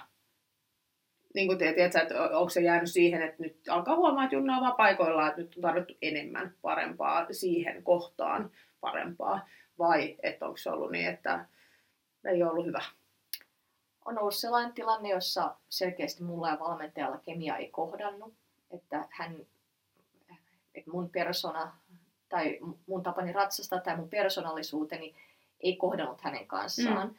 Niin 1.34 1.46
kuin 1.46 1.58
tiedät, 1.58 1.96
että 1.96 2.22
onko 2.22 2.48
se 2.48 2.60
jäänyt 2.60 2.90
siihen, 2.90 3.22
että 3.22 3.42
nyt 3.42 3.56
alkaa 3.68 3.96
huomaa, 3.96 4.24
että 4.24 4.36
Junna 4.36 4.56
on 4.56 4.62
vaan 4.62 4.76
paikoillaan, 4.76 5.28
että 5.28 5.40
nyt 5.40 5.56
on 5.56 5.62
tarvittu 5.62 5.94
enemmän 6.02 6.54
parempaa 6.62 7.26
siihen 7.30 7.82
kohtaan 7.82 8.50
parempaa 8.80 9.48
vai 9.78 10.16
että 10.22 10.46
onko 10.46 10.56
se 10.56 10.70
ollut 10.70 10.90
niin, 10.90 11.08
että 11.08 11.46
ei 12.24 12.42
ollut 12.42 12.66
hyvä? 12.66 12.82
On 14.04 14.18
ollut 14.18 14.34
sellainen 14.34 14.72
tilanne, 14.72 15.08
jossa 15.08 15.56
selkeästi 15.68 16.22
mulla 16.22 16.48
ja 16.48 16.58
valmentajalla 16.60 17.18
kemia 17.18 17.56
ei 17.56 17.68
kohdannut, 17.68 18.34
että 18.70 19.08
hän, 19.10 19.36
että 20.74 20.90
mun 20.90 21.10
persona 21.10 21.76
tai 22.28 22.58
mun 22.86 23.02
tapani 23.02 23.32
ratsasta 23.32 23.80
tai 23.80 23.96
mun 23.96 24.08
persoonallisuuteni 24.08 25.14
ei 25.60 25.76
kohdannut 25.76 26.20
hänen 26.20 26.46
kanssaan. 26.46 27.08
Mm. 27.08 27.14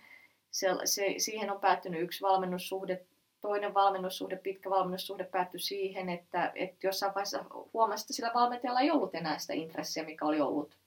Se, 0.52 0.67
se, 0.86 1.13
siihen 1.17 1.52
on 1.52 1.60
päättynyt 1.60 2.02
yksi 2.02 2.22
valmennussuhde, 2.22 3.06
toinen 3.41 3.73
valmennussuhde, 3.73 4.36
pitkä 4.36 4.69
valmennussuhde 4.69 5.23
päättyi 5.23 5.60
siihen, 5.60 6.10
että, 6.10 6.52
että 6.56 6.88
jossain 6.88 7.13
vaiheessa 7.15 7.45
huomasi, 7.73 8.04
että 8.04 8.13
sillä 8.13 8.32
valmentajalla 8.34 8.80
ei 8.80 8.91
ollut 8.91 9.15
enää 9.15 9.38
sitä 9.38 9.54
intressiä, 9.54 10.04
mikä 10.04 10.25
oli 10.25 10.41
ollut 10.41 10.78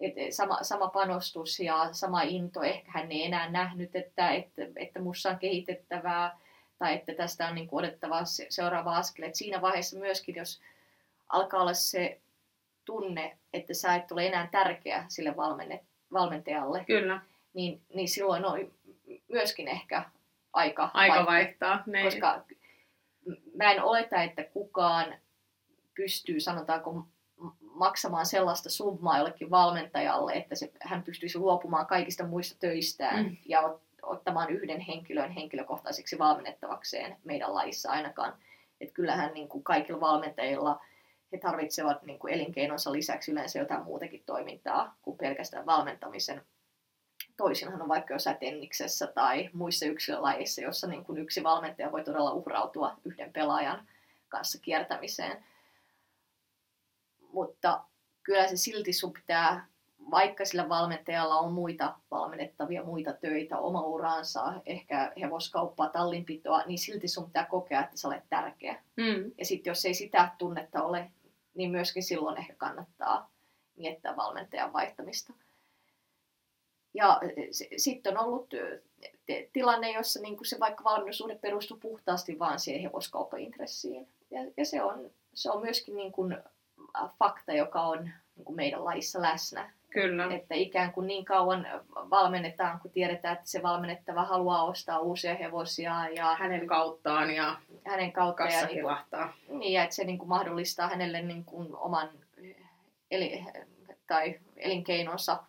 et 0.00 0.14
sama, 0.30 0.58
sama 0.62 0.88
panostus 0.88 1.60
ja 1.60 1.88
sama 1.92 2.22
into. 2.22 2.62
Ehkä 2.62 2.90
hän 2.90 3.12
ei 3.12 3.24
enää 3.24 3.50
nähnyt, 3.50 3.96
että, 3.96 4.30
että, 4.30 4.62
että 4.76 5.00
mussa 5.00 5.30
on 5.30 5.38
kehitettävää 5.38 6.38
tai 6.78 6.94
että 6.94 7.14
tästä 7.14 7.48
on 7.48 7.54
niin 7.54 7.68
kuin 7.68 7.92
seuraava 8.48 8.96
askel. 8.96 9.24
Et 9.24 9.34
siinä 9.34 9.60
vaiheessa 9.60 9.98
myöskin, 9.98 10.34
jos 10.34 10.60
alkaa 11.28 11.60
olla 11.60 11.74
se 11.74 12.20
tunne, 12.84 13.38
että 13.52 13.74
sä 13.74 13.94
et 13.94 14.12
ole 14.12 14.26
enää 14.26 14.48
tärkeä 14.52 15.04
sille 15.08 15.36
valmenne, 15.36 15.84
valmentajalle, 16.12 16.84
Kyllä. 16.84 17.20
Niin, 17.54 17.80
niin 17.94 18.08
silloin 18.08 18.44
on 18.44 18.70
myöskin 19.28 19.68
ehkä 19.68 20.04
aika, 20.52 20.90
aika 20.94 21.26
vaihtaa. 21.26 21.84
vaihtaa. 21.86 22.04
Koska 22.04 22.44
mä 23.54 23.72
en 23.72 23.82
oleta, 23.82 24.22
että 24.22 24.44
kukaan 24.44 25.14
pystyy, 25.94 26.40
sanotaanko, 26.40 27.06
maksamaan 27.60 28.26
sellaista 28.26 28.70
summaa 28.70 29.18
jollekin 29.18 29.50
valmentajalle, 29.50 30.32
että 30.32 30.54
se, 30.54 30.72
hän 30.80 31.02
pystyisi 31.02 31.38
luopumaan 31.38 31.86
kaikista 31.86 32.26
muista 32.26 32.58
töistään 32.58 33.24
mm. 33.24 33.36
ja 33.46 33.60
ot, 33.60 33.82
ottamaan 34.02 34.50
yhden 34.50 34.80
henkilön 34.80 35.30
henkilökohtaiseksi 35.30 36.18
valmennettavakseen 36.18 37.16
meidän 37.24 37.54
lajissa 37.54 37.90
ainakaan. 37.90 38.34
Että 38.80 38.94
kyllähän 38.94 39.34
niin 39.34 39.48
kuin 39.48 39.64
kaikilla 39.64 40.00
valmentajilla 40.00 40.80
he 41.32 41.38
tarvitsevat 41.38 42.02
niin 42.02 42.18
kuin 42.18 42.34
elinkeinonsa 42.34 42.92
lisäksi 42.92 43.32
yleensä 43.32 43.58
jotain 43.58 43.84
muutakin 43.84 44.22
toimintaa 44.26 44.96
kuin 45.02 45.18
pelkästään 45.18 45.66
valmentamisen. 45.66 46.42
Toisinhan 47.40 47.82
on 47.82 47.88
vaikka 47.88 48.14
jossain 48.14 48.36
tenniksessä 48.36 49.06
tai 49.06 49.50
muissa 49.52 49.86
yksilölajeissa, 49.86 50.60
jossa 50.60 50.86
niin 50.86 51.04
kuin 51.04 51.18
yksi 51.18 51.42
valmentaja 51.42 51.92
voi 51.92 52.04
todella 52.04 52.32
uhrautua 52.32 52.96
yhden 53.04 53.32
pelaajan 53.32 53.88
kanssa 54.28 54.58
kiertämiseen. 54.62 55.44
Mutta 57.32 57.84
kyllä 58.22 58.46
se 58.46 58.56
silti 58.56 58.92
sun 58.92 59.12
pitää, 59.12 59.66
vaikka 60.10 60.44
sillä 60.44 60.68
valmentajalla 60.68 61.38
on 61.38 61.52
muita 61.52 61.96
valmennettavia, 62.10 62.82
muita 62.82 63.12
töitä, 63.12 63.58
oma 63.58 63.82
uraansa, 63.82 64.52
ehkä 64.66 65.12
hevoskauppaa, 65.20 65.88
tallinpitoa, 65.88 66.62
niin 66.66 66.78
silti 66.78 67.08
sun 67.08 67.26
pitää 67.26 67.44
kokea, 67.44 67.84
että 67.84 67.96
sä 67.96 68.08
olet 68.08 68.24
tärkeä. 68.28 68.82
Mm. 68.96 69.32
Ja 69.38 69.44
sitten 69.44 69.70
jos 69.70 69.84
ei 69.84 69.94
sitä 69.94 70.30
tunnetta 70.38 70.82
ole, 70.82 71.10
niin 71.54 71.70
myöskin 71.70 72.02
silloin 72.02 72.38
ehkä 72.38 72.54
kannattaa 72.54 73.30
miettiä 73.76 74.16
valmentajan 74.16 74.72
vaihtamista. 74.72 75.32
Ja 76.94 77.20
sitten 77.76 78.18
on 78.18 78.24
ollut 78.24 78.50
tilanne, 79.52 79.90
jossa 79.90 80.20
niin 80.20 80.38
se 80.42 80.60
vaikka 80.60 80.84
valmennussuhde 80.84 81.34
perustuu 81.34 81.76
puhtaasti 81.76 82.38
vaan 82.38 82.60
siihen 82.60 82.82
hevoskauppaintressiin. 82.82 84.08
Ja, 84.30 84.40
ja 84.56 84.64
se, 84.64 84.82
on, 84.82 85.10
se 85.34 85.50
on 85.50 85.62
myöskin 85.62 85.96
niin 85.96 86.12
kuin 86.12 86.36
fakta, 87.18 87.52
joka 87.52 87.82
on 87.82 88.10
niin 88.36 88.44
kuin 88.44 88.56
meidän 88.56 88.84
laissa 88.84 89.22
läsnä. 89.22 89.72
Kyllä. 89.90 90.28
Että 90.34 90.54
ikään 90.54 90.92
kuin 90.92 91.06
niin 91.06 91.24
kauan 91.24 91.66
valmennetaan, 91.94 92.80
kun 92.80 92.90
tiedetään, 92.90 93.36
että 93.36 93.50
se 93.50 93.62
valmennettava 93.62 94.24
haluaa 94.24 94.64
ostaa 94.64 94.98
uusia 94.98 95.34
hevosia. 95.34 96.08
Ja 96.08 96.34
hänen 96.34 96.66
kauttaan 96.66 97.30
ja 97.30 97.56
hänen 97.86 98.12
kautta 98.12 98.42
kassa 98.42 98.60
ja 98.60 98.66
niin, 98.66 98.76
kilahtaa. 98.76 99.32
niin, 99.48 99.72
ja 99.72 99.82
että 99.82 99.96
se 99.96 100.04
niin 100.04 100.18
kuin 100.18 100.28
mahdollistaa 100.28 100.88
hänelle 100.88 101.22
niin 101.22 101.44
kuin 101.44 101.76
oman 101.76 102.08
eli, 103.10 103.44
tai 104.06 104.40
elinkeinonsa 104.56 105.42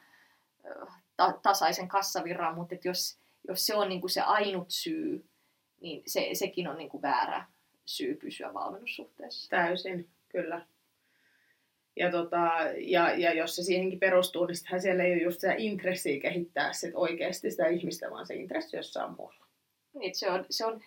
ta, 1.21 1.39
tasaisen 1.41 1.87
kassavirran, 1.87 2.55
mutta 2.55 2.75
että 2.75 2.87
jos, 2.87 3.17
jos 3.47 3.65
se 3.65 3.75
on 3.75 3.89
niin 3.89 4.01
kuin 4.01 4.11
se 4.11 4.21
ainut 4.21 4.65
syy, 4.69 5.25
niin 5.81 6.03
se, 6.07 6.29
sekin 6.33 6.67
on 6.67 6.77
niin 6.77 6.89
kuin 6.89 7.01
väärä 7.01 7.45
syy 7.85 8.15
pysyä 8.15 8.53
valmennussuhteessa. 8.53 9.49
Täysin, 9.49 10.09
kyllä. 10.29 10.65
Ja, 11.95 12.11
tota, 12.11 12.51
ja, 12.77 13.11
ja 13.11 13.33
jos 13.33 13.55
se 13.55 13.63
siihenkin 13.63 13.99
perustuu, 13.99 14.45
niin 14.45 14.55
sittenhän 14.55 14.81
siellä 14.81 15.03
ei 15.03 15.13
ole 15.13 15.21
just 15.21 15.39
sitä 15.39 15.53
intressiä 15.57 16.21
kehittää 16.21 16.73
sit 16.73 16.91
oikeasti 16.95 17.51
sitä 17.51 17.67
ihmistä, 17.67 18.11
vaan 18.11 18.25
se 18.27 18.35
intressi 18.35 18.77
jossain 18.77 19.15
muulla. 19.17 19.45
Niin, 19.93 20.15
se, 20.15 20.31
on, 20.31 20.45
se, 20.49 20.65
on, 20.65 20.81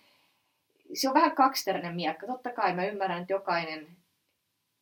se 0.95 1.09
on 1.09 1.15
vähän 1.15 1.37
kaksiterinen 1.37 1.95
miekka. 1.95 2.27
Totta 2.27 2.51
kai 2.51 2.75
mä 2.75 2.87
ymmärrän, 2.87 3.21
että 3.21 3.33
jokainen, 3.33 3.87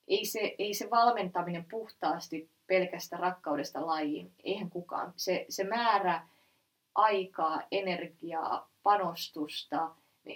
ei 0.08 0.24
se, 0.24 0.54
ei 0.58 0.74
se 0.74 0.90
valmentaminen 0.90 1.64
puhtaasti 1.70 2.50
pelkästä 2.66 3.16
rakkaudesta 3.16 3.86
lajiin, 3.86 4.32
eihän 4.44 4.70
kukaan. 4.70 5.12
Se, 5.16 5.46
se 5.48 5.64
määrä 5.64 6.22
aikaa, 6.94 7.62
energiaa, 7.70 8.68
panostusta, 8.82 9.90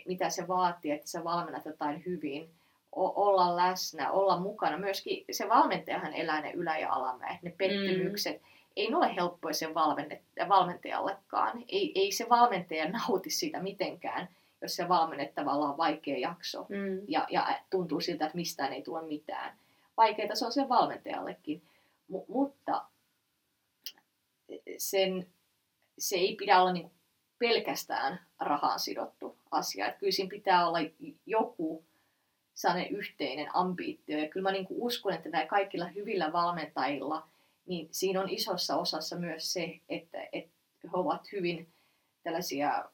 mitä 0.07 0.31
se 0.31 0.49
vaatii, 0.49 0.91
että 0.91 1.09
sä 1.09 1.25
valmennat 1.25 1.65
jotain 1.65 2.03
hyvin, 2.07 2.51
olla 2.93 3.57
läsnä, 3.57 4.11
olla 4.11 4.41
mukana. 4.41 4.79
Myöskin 4.79 5.25
se 5.31 5.49
valmentajahan 5.49 6.15
elää 6.15 6.41
ne 6.41 6.53
ylä- 6.53 6.79
ja 6.79 6.93
alamäet, 6.93 7.43
ne 7.43 7.51
pettymykset. 7.51 8.43
Mm. 8.43 8.49
Ei 8.77 8.91
ne 8.91 8.97
ole 8.97 9.15
helppoja 9.15 9.55
sen 9.55 9.75
valmentajallekaan. 10.49 11.65
Ei, 11.69 11.93
ei 11.95 12.13
se 12.13 12.27
valmentaja 12.29 12.89
nauti 12.91 13.31
siitä 13.31 13.61
mitenkään, 13.61 14.29
jos 14.63 14.77
se 14.77 14.89
valmennettavalla 14.89 15.69
on 15.69 15.77
vaikea 15.77 16.19
jakso. 16.19 16.67
Mm. 16.69 17.05
Ja, 17.09 17.27
ja 17.31 17.59
tuntuu 17.71 18.01
siltä, 18.01 18.25
että 18.27 18.37
mistään 18.37 18.73
ei 18.73 18.83
tule 18.83 19.03
mitään. 19.03 19.59
Vaikeita 19.97 20.35
se 20.35 20.47
on 20.47 20.53
sen 20.53 20.69
valmentajallekin. 20.69 21.63
M- 22.09 22.33
mutta 22.33 22.87
sen, 24.79 25.27
se 25.99 26.17
ei 26.17 26.37
pidä 26.37 26.61
olla 26.61 26.73
niin 26.73 26.91
pelkästään 27.39 28.27
rahaan 28.41 28.81
sidottu 28.81 29.39
asia. 29.51 29.87
Että 29.87 30.01
kyllä 30.01 30.13
siinä 30.13 30.31
pitää 30.31 30.69
olla 30.69 30.79
joku 31.27 31.85
sellainen 32.55 32.91
yhteinen 32.91 33.57
ambitio. 33.57 34.19
Ja 34.19 34.29
kyllä 34.29 34.49
mä 34.49 34.53
niin 34.53 34.67
uskon, 34.71 35.13
että 35.13 35.29
näillä 35.29 35.49
kaikilla 35.49 35.87
hyvillä 35.87 36.33
valmentajilla, 36.33 37.29
niin 37.67 37.89
siinä 37.91 38.21
on 38.21 38.31
isossa 38.31 38.77
osassa 38.77 39.17
myös 39.17 39.53
se, 39.53 39.81
että, 39.89 40.29
että 40.33 40.53
he 40.83 40.91
ovat 40.93 41.33
hyvin 41.33 41.69
tällaisia, 42.23 42.85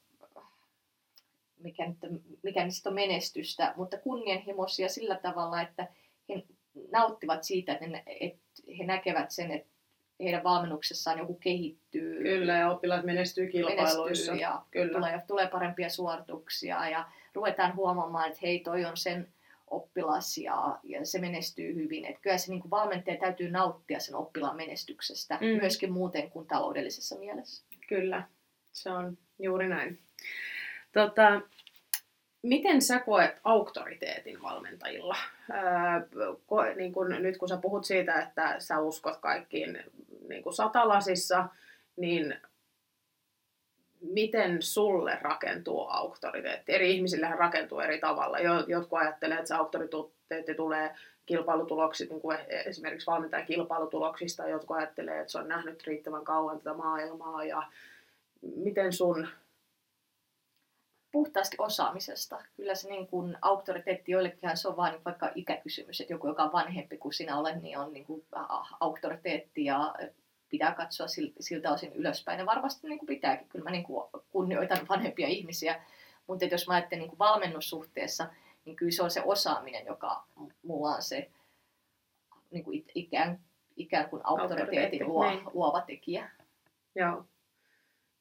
mikä, 1.59 1.87
nyt, 1.87 2.23
mikä 2.43 2.65
niistä 2.65 2.89
on 2.89 2.95
menestystä, 2.95 3.75
mutta 3.77 3.99
kunnianhimoisia 3.99 4.89
sillä 4.89 5.19
tavalla, 5.23 5.63
että 5.63 5.89
he 6.29 6.43
nauttivat 6.91 7.45
siitä, 7.45 7.73
että, 7.73 7.87
ne, 7.87 8.03
että 8.07 8.42
he 8.79 8.85
näkevät 8.85 9.31
sen, 9.31 9.51
että 9.51 9.73
heidän 10.21 10.45
valmennuksessaan 10.45 11.19
joku 11.19 11.35
kehittyy. 11.35 12.23
Kyllä, 12.23 12.53
ja 12.53 12.71
oppilaat 12.71 13.05
menestyy 13.05 13.47
kilpailuissa. 13.47 14.33
Menestyy 14.33 14.35
ja 14.35 14.63
Kyllä. 14.71 14.93
Tulee, 14.93 15.23
tulee 15.27 15.47
parempia 15.47 15.89
suorituksia 15.89 16.89
ja 16.89 17.05
ruvetaan 17.35 17.77
huomaamaan, 17.77 18.29
että 18.29 18.39
hei, 18.43 18.61
toi 18.61 18.85
on 18.85 18.97
sen 18.97 19.29
oppilas 19.67 20.39
ja, 20.39 20.79
ja 20.83 21.07
se 21.07 21.19
menestyy 21.19 21.75
hyvin. 21.75 22.05
Että 22.05 22.21
kyllä 22.23 22.39
se 22.39 22.51
niin 22.51 22.61
kuin 22.61 22.71
valmentaja 22.71 23.17
täytyy 23.17 23.51
nauttia 23.51 24.01
sen 24.01 24.15
oppilaan 24.15 24.57
menestyksestä 24.57 25.39
mm. 25.41 25.47
myöskin 25.47 25.93
muuten 25.93 26.31
kuin 26.31 26.47
taloudellisessa 26.47 27.19
mielessä. 27.19 27.65
Kyllä, 27.89 28.23
se 28.73 28.91
on 28.91 29.19
juuri 29.39 29.69
näin. 29.69 29.99
Tota, 30.93 31.41
miten 32.43 32.83
sä 32.83 32.99
koet 32.99 33.41
auktoriteetin 33.45 34.43
valmentajilla? 34.43 35.17
Öö, 35.51 36.75
niin 36.75 36.93
kun, 36.93 37.09
nyt 37.09 37.39
kun 37.39 37.49
sä 37.49 37.57
puhut 37.57 37.85
siitä, 37.85 38.21
että 38.21 38.55
sä 38.59 38.79
uskot 38.79 39.17
kaikkiin 39.17 39.79
niin 40.29 40.43
satalasissa, 40.55 41.45
niin 41.97 42.37
miten 44.01 44.63
sulle 44.63 45.19
rakentuu 45.21 45.87
auktoriteetti? 45.89 46.73
Eri 46.73 46.95
ihmisillähän 46.97 47.39
rakentuu 47.39 47.81
eri 47.81 47.99
tavalla. 47.99 48.39
Jotkut 48.67 48.99
ajattelee, 48.99 49.37
että 49.37 49.49
se 49.49 49.55
auktoriteetti 49.55 50.55
tulee 50.57 50.95
kilpailutuloksi, 51.27 52.07
niin 52.07 52.21
kuin 52.21 52.39
esimerkiksi 52.49 53.07
valmentajan 53.07 53.47
kilpailutuloksista. 53.47 54.49
Jotkut 54.49 54.77
ajattelee, 54.77 55.21
että 55.21 55.33
se 55.33 55.39
on 55.39 55.49
nähnyt 55.49 55.87
riittävän 55.87 56.25
kauan 56.25 56.59
tätä 56.59 56.75
maailmaa. 56.75 57.45
Ja 57.45 57.63
miten 58.57 58.93
sun 58.93 59.29
puhtaasti 61.13 61.57
osaamisesta. 61.59 62.43
Kyllä 62.57 62.75
se 62.75 62.89
niin 62.89 63.07
kuin 63.07 63.39
auktoriteetti 63.43 64.13
joillekin 64.13 64.57
se 64.57 64.69
on 64.69 64.77
vain 64.77 65.05
vaikka 65.05 65.31
ikäkysymys, 65.35 66.01
että 66.01 66.13
joku, 66.13 66.27
joka 66.29 66.43
on 66.43 66.53
vanhempi 66.53 66.99
kuin 66.99 67.13
sinä 67.13 67.39
olet, 67.39 67.63
niin 67.63 67.79
on 67.79 67.93
niin 67.93 68.05
kuin 68.05 68.25
auktoriteetti 68.81 69.65
ja 69.65 69.95
pitää 70.49 70.75
katsoa 70.75 71.07
siltä 71.41 71.73
osin 71.73 71.93
ylöspäin. 71.93 72.39
Ja 72.39 72.47
varmasti 72.47 72.89
niin 72.89 72.99
kuin 72.99 73.07
pitääkin. 73.07 73.49
Kyllä 73.49 73.65
mä 73.65 73.71
niin 73.71 73.85
kuin 73.85 74.05
kunnioitan 74.31 74.89
vanhempia 74.89 75.29
ihmisiä. 75.29 75.83
Mutta 76.27 76.45
jos 76.45 76.69
mä 76.69 76.75
ajattelen 76.75 77.01
niin 77.01 77.09
kuin 77.09 77.19
valmennussuhteessa, 77.19 78.27
niin 78.65 78.77
kyllä 78.77 78.93
se 78.93 79.03
on 79.03 79.11
se 79.11 79.23
osaaminen, 79.25 79.87
joka 79.87 80.25
mulla 80.63 80.95
on 80.95 81.03
se 81.03 81.31
niin 82.51 82.65
kuin 82.65 82.85
ikään, 82.95 83.41
ikään 83.77 84.11
kuin 84.11 84.23
auktoriteetin 84.25 85.09
luo, 85.09 85.31
niin. 85.31 85.43
luova 85.53 85.81
tekijä. 85.81 86.31
Joo. 86.95 87.25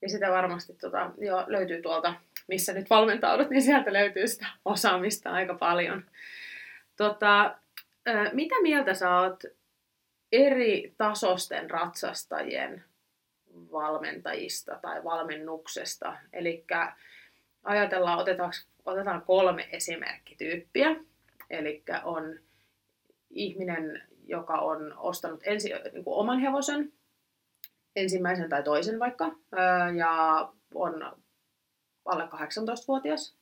Ja 0.01 0.09
sitä 0.09 0.31
varmasti 0.31 0.73
tota, 0.73 1.11
jo, 1.17 1.45
löytyy 1.47 1.81
tuolta, 1.81 2.13
missä 2.51 2.73
nyt 2.73 2.89
valmentaudut, 2.89 3.49
niin 3.49 3.61
sieltä 3.61 3.93
löytyy 3.93 4.27
sitä 4.27 4.45
osaamista 4.65 5.31
aika 5.31 5.53
paljon. 5.53 6.05
Tota, 6.95 7.57
mitä 8.33 8.55
mieltä 8.61 8.93
sä 8.93 9.19
oot 9.19 9.43
eri 10.31 10.93
tasosten 10.97 11.69
ratsastajien 11.69 12.83
valmentajista 13.71 14.79
tai 14.81 15.03
valmennuksesta. 15.03 16.17
Eli 16.33 16.65
ajatellaan, 17.63 18.19
otetaan, 18.19 18.51
otetaan 18.85 19.21
kolme 19.21 19.69
esimerkkityyppiä. 19.71 20.95
Eli 21.49 21.83
on 22.03 22.39
ihminen, 23.29 24.03
joka 24.27 24.53
on 24.53 24.93
ostanut 24.97 25.41
ensi, 25.43 25.69
niin 25.93 26.03
kuin 26.03 26.17
oman 26.17 26.39
hevosen, 26.39 26.93
ensimmäisen 27.95 28.49
tai 28.49 28.63
toisen 28.63 28.99
vaikka, 28.99 29.35
ja 29.97 30.49
on 30.73 31.21
alle 32.05 32.23
18-vuotias. 32.23 33.35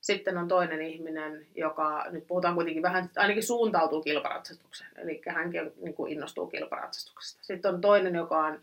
Sitten 0.00 0.38
on 0.38 0.48
toinen 0.48 0.82
ihminen, 0.82 1.46
joka, 1.54 2.06
nyt 2.10 2.26
puhutaan 2.26 2.54
kuitenkin 2.54 2.82
vähän, 2.82 3.10
ainakin 3.16 3.42
suuntautuu 3.42 4.02
kilparatsastukseen, 4.02 4.90
eli 4.96 5.22
hänkin 5.28 5.72
niin 5.82 5.94
kuin 5.94 6.12
innostuu 6.12 6.46
kilparatsastuksesta. 6.46 7.44
Sitten 7.44 7.74
on 7.74 7.80
toinen, 7.80 8.14
joka 8.14 8.38
on 8.38 8.60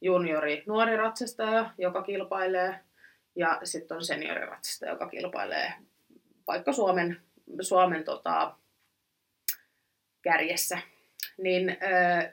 juniori 0.00 0.62
nuori 0.66 0.96
ratsastaja, 0.96 1.70
joka 1.78 2.02
kilpailee, 2.02 2.80
ja 3.36 3.60
sitten 3.64 3.96
on 3.96 4.04
senioriratsastaja, 4.04 4.92
joka 4.92 5.08
kilpailee 5.08 5.72
vaikka 6.46 6.72
Suomen, 6.72 7.20
Suomen 7.60 8.04
tota, 8.04 8.56
kärjessä. 10.22 10.78
Niin 11.38 11.70
ö, 11.70 12.32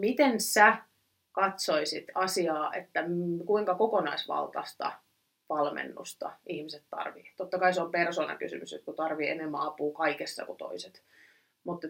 miten 0.00 0.40
sä 0.40 0.76
katsoisit 1.32 2.04
asiaa, 2.14 2.74
että 2.74 3.04
kuinka 3.46 3.74
kokonaisvaltaista 3.74 4.92
valmennusta 5.48 6.32
ihmiset 6.46 6.82
tarvii. 6.90 7.32
Totta 7.36 7.58
kai 7.58 7.74
se 7.74 7.80
on 7.80 7.90
persoonakysymys, 7.90 8.72
että 8.72 8.84
kun 8.84 8.94
tarvii 8.94 9.28
enemmän 9.28 9.60
apua 9.60 9.92
kaikessa 9.96 10.46
kuin 10.46 10.58
toiset. 10.58 11.02
Mutta 11.64 11.88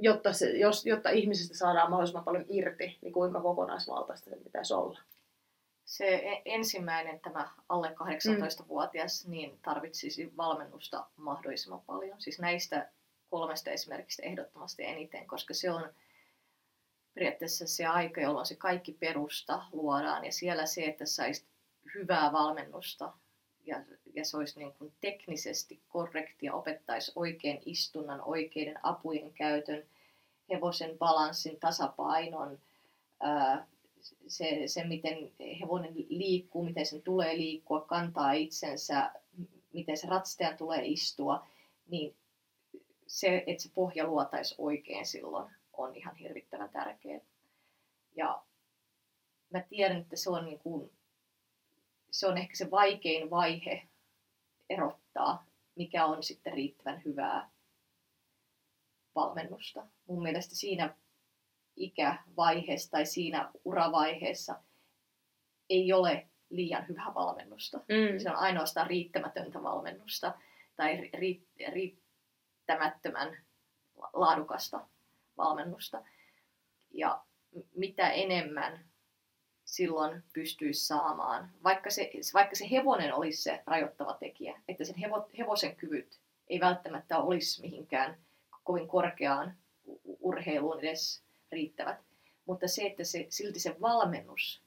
jotta, 0.00 0.32
se, 0.32 0.50
jos, 0.50 0.86
jotta 0.86 1.10
ihmisestä 1.10 1.56
saadaan 1.56 1.90
mahdollisimman 1.90 2.24
paljon 2.24 2.44
irti, 2.48 2.98
niin 3.02 3.12
kuinka 3.12 3.40
kokonaisvaltaista 3.40 4.30
se 4.30 4.36
pitäisi 4.36 4.74
olla? 4.74 5.00
Se 5.84 6.14
e- 6.14 6.42
ensimmäinen, 6.44 7.20
tämä 7.20 7.50
alle 7.68 7.88
18-vuotias, 7.88 9.26
mm. 9.26 9.30
niin 9.30 9.58
tarvitsisi 9.62 10.32
valmennusta 10.36 11.06
mahdollisimman 11.16 11.82
paljon. 11.86 12.20
Siis 12.20 12.38
näistä 12.38 12.88
kolmesta 13.30 13.70
esimerkistä 13.70 14.22
ehdottomasti 14.22 14.84
eniten, 14.84 15.26
koska 15.26 15.54
se 15.54 15.70
on 15.70 15.92
periaatteessa 17.14 17.66
se 17.66 17.86
aika, 17.86 18.20
jolloin 18.20 18.46
se 18.46 18.56
kaikki 18.56 18.92
perusta 18.92 19.64
luodaan 19.72 20.24
ja 20.24 20.32
siellä 20.32 20.66
se, 20.66 20.84
että 20.84 21.06
saisi 21.06 21.44
hyvää 21.94 22.32
valmennusta 22.32 23.12
ja, 23.66 23.84
ja 24.14 24.24
se 24.24 24.36
olisi 24.36 24.58
niin 24.58 24.72
kuin 24.72 24.92
teknisesti 25.00 25.82
korrektia, 25.88 26.54
opettaisi 26.54 27.12
oikein 27.16 27.62
istunnan, 27.66 28.22
oikeiden 28.22 28.78
apujen 28.82 29.32
käytön, 29.32 29.82
hevosen 30.50 30.98
balanssin, 30.98 31.60
tasapainon, 31.60 32.58
ää, 33.20 33.66
se, 34.26 34.62
se, 34.66 34.84
miten 34.84 35.32
hevonen 35.60 35.94
liikkuu, 36.08 36.64
miten 36.64 36.86
sen 36.86 37.02
tulee 37.02 37.36
liikkua, 37.36 37.80
kantaa 37.80 38.32
itsensä, 38.32 39.12
miten 39.72 39.96
se 39.96 40.06
ratsastajan 40.06 40.56
tulee 40.56 40.86
istua, 40.86 41.46
niin 41.88 42.16
se, 43.06 43.44
että 43.46 43.62
se 43.62 43.70
pohja 43.74 44.06
luotaisi 44.06 44.54
oikein 44.58 45.06
silloin, 45.06 45.54
on 45.72 45.96
ihan 45.96 46.16
hirvittävän 46.16 46.70
tärkeää. 46.70 47.20
Ja 48.16 48.42
mä 49.50 49.60
tiedän, 49.60 50.00
että 50.00 50.16
se 50.16 50.30
on, 50.30 50.44
niin 50.44 50.58
kuin, 50.58 50.90
se 52.18 52.26
on 52.26 52.38
ehkä 52.38 52.56
se 52.56 52.70
vaikein 52.70 53.30
vaihe 53.30 53.88
erottaa, 54.70 55.46
mikä 55.74 56.06
on 56.06 56.22
sitten 56.22 56.52
riittävän 56.52 57.02
hyvää 57.04 57.50
valmennusta. 59.14 59.86
Mun 60.06 60.22
mielestä 60.22 60.54
siinä 60.54 60.96
ikävaiheessa 61.76 62.90
tai 62.90 63.06
siinä 63.06 63.50
uravaiheessa 63.64 64.62
ei 65.70 65.92
ole 65.92 66.28
liian 66.50 66.88
hyvää 66.88 67.14
valmennusta. 67.14 67.78
Mm. 67.78 68.18
Se 68.18 68.30
on 68.30 68.36
ainoastaan 68.36 68.86
riittämätöntä 68.86 69.62
valmennusta 69.62 70.34
tai 70.76 71.10
riittämättömän 71.72 73.36
laadukasta 74.12 74.88
valmennusta. 75.36 76.04
Ja 76.90 77.24
mitä 77.74 78.10
enemmän 78.10 78.87
silloin 79.68 80.22
pystyisi 80.32 80.86
saamaan, 80.86 81.50
vaikka 81.64 81.90
se, 81.90 82.10
vaikka 82.34 82.54
se 82.56 82.70
hevonen 82.70 83.14
olisi 83.14 83.42
se 83.42 83.62
rajoittava 83.66 84.14
tekijä, 84.14 84.60
että 84.68 84.84
sen 84.84 84.96
hevo, 84.96 85.28
hevosen 85.38 85.76
kyvyt 85.76 86.20
ei 86.48 86.60
välttämättä 86.60 87.18
olisi 87.18 87.60
mihinkään 87.60 88.16
kovin 88.64 88.88
korkeaan 88.88 89.56
urheiluun 90.04 90.78
edes 90.78 91.22
riittävät. 91.52 91.98
Mutta 92.46 92.68
se, 92.68 92.86
että 92.86 93.04
se, 93.04 93.26
silti 93.28 93.60
se 93.60 93.76
valmennus 93.80 94.62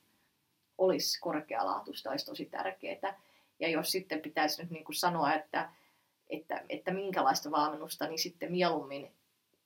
olisi 0.77 1.19
korkealaatuista, 1.19 2.09
olisi 2.09 2.25
tosi 2.25 2.45
tärkeää. 2.45 3.21
Ja 3.59 3.69
jos 3.69 3.91
sitten 3.91 4.21
pitäisi 4.21 4.61
nyt 4.61 4.71
niin 4.71 4.85
kuin 4.85 4.95
sanoa, 4.95 5.33
että, 5.33 5.71
että, 6.29 6.65
että 6.69 6.93
minkälaista 6.93 7.51
valmennusta, 7.51 8.07
niin 8.07 8.19
sitten 8.19 8.51
mieluummin 8.51 9.11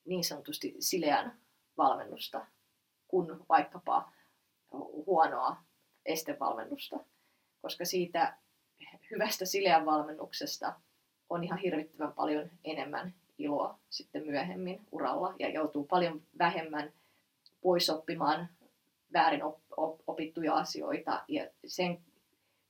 niin 0.05 0.23
sanotusti 0.23 0.75
sileän 0.79 1.39
valmennusta 1.77 2.45
kuin 3.07 3.27
vaikkapa 3.49 4.14
huonoa 5.05 5.57
estevalmennusta. 6.05 6.99
Koska 7.61 7.85
siitä 7.85 8.37
hyvästä 9.11 9.45
sileän 9.45 9.85
valmennuksesta 9.85 10.73
on 11.29 11.43
ihan 11.43 11.59
hirvittävän 11.59 12.13
paljon 12.13 12.49
enemmän 12.63 13.13
iloa 13.37 13.79
sitten 13.89 14.25
myöhemmin 14.25 14.81
uralla 14.91 15.33
ja 15.39 15.49
joutuu 15.49 15.83
paljon 15.83 16.21
vähemmän 16.39 16.93
pois 17.61 17.89
oppimaan 17.89 18.49
väärin 19.13 19.41
opittuja 20.07 20.53
asioita 20.53 21.23
ja 21.27 21.47
sen 21.65 21.99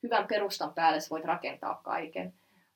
hyvän 0.03 0.27
perustan 0.27 0.73
päälle 0.73 0.99
sä 0.99 1.09
voit 1.09 1.25
rakentaa 1.25 1.81
kaiken. 1.83 2.33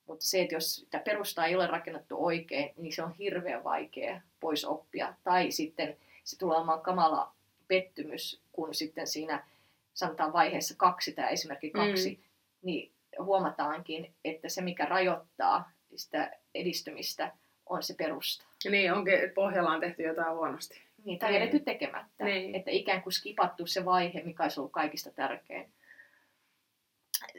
Mutta 0.07 0.26
se, 0.26 0.41
että 0.41 0.55
jos 0.55 0.76
sitä 0.76 0.99
perustaa 0.99 1.45
ei 1.45 1.55
ole 1.55 1.67
rakennettu 1.67 2.26
oikein, 2.26 2.74
niin 2.78 2.93
se 2.93 3.03
on 3.03 3.13
hirveän 3.13 3.63
vaikea 3.63 4.22
pois 4.39 4.65
oppia. 4.65 5.13
Tai 5.24 5.51
sitten 5.51 5.97
se 6.24 6.38
tulee 6.38 6.57
olemaan 6.57 6.82
kamala 6.82 7.34
pettymys, 7.70 8.41
kun 8.51 8.76
sitten 8.76 9.07
siinä 9.07 9.47
sanotaan 9.93 10.34
vaiheessa 10.34 10.76
kaksi, 10.78 11.11
tämä 11.11 11.30
esimerkki 11.30 11.70
kaksi, 11.70 12.09
mm. 12.09 12.30
niin 12.61 12.91
huomataankin, 13.24 14.13
että 14.26 14.49
se 14.49 14.61
mikä 14.61 14.86
rajoittaa 14.86 15.72
sitä 15.95 16.32
edistymistä 16.55 17.32
on 17.65 17.84
se 17.84 17.93
perusta. 17.93 18.45
Niin, 18.70 18.93
onkin, 18.93 19.13
pohjalla 19.36 19.72
on 19.72 19.80
tehty 19.80 20.03
jotain 20.03 20.36
huonosti. 20.36 20.82
Niin, 21.05 21.20
tai 21.20 21.34
jätetty 21.34 21.59
tekemättä. 21.59 22.24
Niin. 22.26 22.55
Että 22.55 22.72
ikään 22.72 23.01
kuin 23.01 23.13
skipattu 23.13 23.67
se 23.67 23.86
vaihe, 23.86 24.22
mikä 24.24 24.43
olisi 24.43 24.59
ollut 24.59 24.72
kaikista 24.72 25.11
tärkein. 25.11 25.74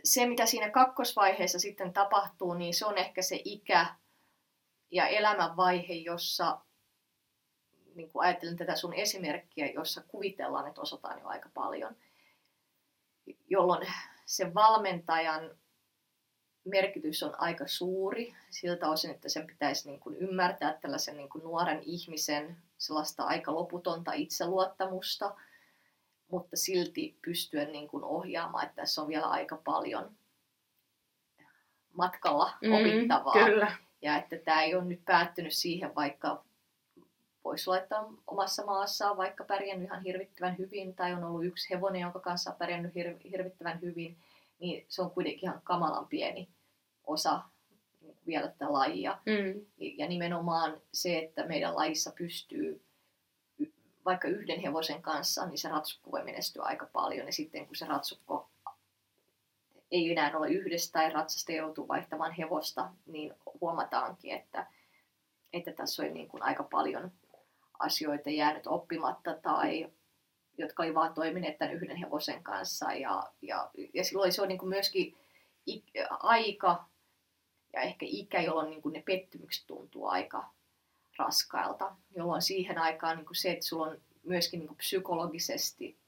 Se, 0.04 0.26
mitä 0.26 0.46
siinä 0.46 0.70
kakkosvaiheessa 0.70 1.58
sitten 1.58 1.92
tapahtuu, 1.92 2.54
niin 2.54 2.74
se 2.74 2.86
on 2.86 2.98
ehkä 2.98 3.22
se 3.22 3.40
ikä 3.44 3.86
ja 4.90 5.06
elämänvaihe, 5.06 5.94
jossa 5.94 6.58
niin 7.94 8.12
kuin 8.12 8.26
ajattelen 8.26 8.56
tätä 8.56 8.76
sun 8.76 8.94
esimerkkiä, 8.94 9.66
jossa 9.66 10.02
kuvitellaan, 10.08 10.68
että 10.68 10.80
osataan 10.80 11.20
jo 11.20 11.26
aika 11.26 11.48
paljon, 11.54 11.96
jolloin 13.48 13.86
se 14.26 14.54
valmentajan 14.54 15.50
merkitys 16.64 17.22
on 17.22 17.40
aika 17.40 17.66
suuri 17.66 18.34
siltä 18.50 18.88
osin, 18.90 19.10
että 19.10 19.28
sen 19.28 19.46
pitäisi 19.46 19.88
niin 19.88 20.00
kuin 20.00 20.16
ymmärtää 20.16 20.78
tällaisen 20.80 21.16
niin 21.16 21.28
kuin 21.28 21.44
nuoren 21.44 21.82
ihmisen 21.82 22.56
sellaista 22.78 23.24
aika 23.24 23.54
loputonta 23.54 24.12
itseluottamusta, 24.12 25.36
mutta 26.28 26.56
silti 26.56 27.18
pystyä 27.22 27.64
niin 27.64 27.88
kuin 27.88 28.04
ohjaamaan, 28.04 28.64
että 28.64 28.82
tässä 28.82 29.02
on 29.02 29.08
vielä 29.08 29.26
aika 29.26 29.56
paljon 29.56 30.16
matkalla 31.92 32.52
mm, 32.62 32.72
opittavaa. 32.72 33.44
Kyllä. 33.44 33.76
Ja 34.02 34.16
että 34.16 34.36
tämä 34.36 34.62
ei 34.62 34.74
ole 34.74 34.84
nyt 34.84 35.04
päättynyt 35.04 35.52
siihen, 35.52 35.94
vaikka 35.94 36.44
voisi 37.44 37.66
laittaa 37.66 38.12
omassa 38.26 38.64
maassaan 38.64 39.16
vaikka 39.16 39.44
pärjännyt 39.44 39.86
ihan 39.86 40.02
hirvittävän 40.02 40.58
hyvin, 40.58 40.94
tai 40.94 41.12
on 41.12 41.24
ollut 41.24 41.44
yksi 41.44 41.70
hevonen, 41.70 42.00
jonka 42.00 42.20
kanssa 42.20 42.50
on 42.50 42.56
pärjännyt 42.56 42.92
hir- 42.94 43.30
hirvittävän 43.30 43.80
hyvin, 43.80 44.16
niin 44.58 44.84
se 44.88 45.02
on 45.02 45.10
kuitenkin 45.10 45.44
ihan 45.44 45.60
kamalan 45.64 46.08
pieni 46.08 46.48
osa 47.04 47.42
vielä 48.26 48.48
tätä 48.48 48.72
lajia. 48.72 49.18
Mm. 49.26 49.66
Ja 49.78 50.08
nimenomaan 50.08 50.80
se, 50.92 51.18
että 51.18 51.46
meidän 51.46 51.76
lajissa 51.76 52.12
pystyy 52.18 52.84
vaikka 54.04 54.28
yhden 54.28 54.60
hevosen 54.60 55.02
kanssa, 55.02 55.46
niin 55.46 55.58
se 55.58 55.68
ratsukko 55.68 56.10
voi 56.10 56.24
menestyä 56.24 56.62
aika 56.62 56.86
paljon. 56.92 57.26
Ja 57.26 57.32
sitten 57.32 57.66
kun 57.66 57.76
se 57.76 57.86
ratsukko 57.86 58.50
ei 59.90 60.12
enää 60.12 60.36
ole 60.36 60.48
yhdessä 60.48 60.92
tai 60.92 61.10
ratsasta 61.10 61.52
joutuu 61.52 61.88
vaihtamaan 61.88 62.32
hevosta, 62.32 62.90
niin 63.06 63.34
huomataankin, 63.60 64.34
että, 64.34 64.66
että 65.52 65.72
tässä 65.72 66.02
on 66.02 66.14
niin 66.14 66.28
kuin 66.28 66.42
aika 66.42 66.62
paljon 66.62 67.12
asioita 67.80 68.30
jäänyt 68.30 68.66
oppimatta 68.66 69.34
tai 69.34 69.90
jotka 70.58 70.82
oli 70.82 70.94
vaan 70.94 71.14
toimineet 71.14 71.58
tämän 71.58 71.74
yhden 71.74 71.96
hevosen 71.96 72.42
kanssa. 72.42 72.92
Ja, 72.92 73.32
ja, 73.42 73.70
ja 73.94 74.04
silloin 74.04 74.32
se 74.32 74.42
on 74.42 74.48
niin 74.48 74.58
kuin 74.58 74.68
myöskin 74.68 75.16
aika 76.10 76.84
ja 77.72 77.80
ehkä 77.80 78.06
ikä, 78.08 78.40
jolloin 78.40 78.70
niin 78.70 78.82
kuin 78.82 78.92
ne 78.92 79.02
pettymykset 79.06 79.66
tuntuu 79.66 80.06
aika 80.06 80.50
raskailta, 81.18 81.96
jolloin 82.16 82.42
siihen 82.42 82.78
aikaan 82.78 83.16
niin 83.16 83.26
kuin 83.26 83.36
se, 83.36 83.50
että 83.50 83.66
sulla 83.66 83.86
on 83.86 84.00
myöskin 84.22 84.58
niin 84.60 84.68
kuin 84.68 84.76
psykologisesti 84.76 85.98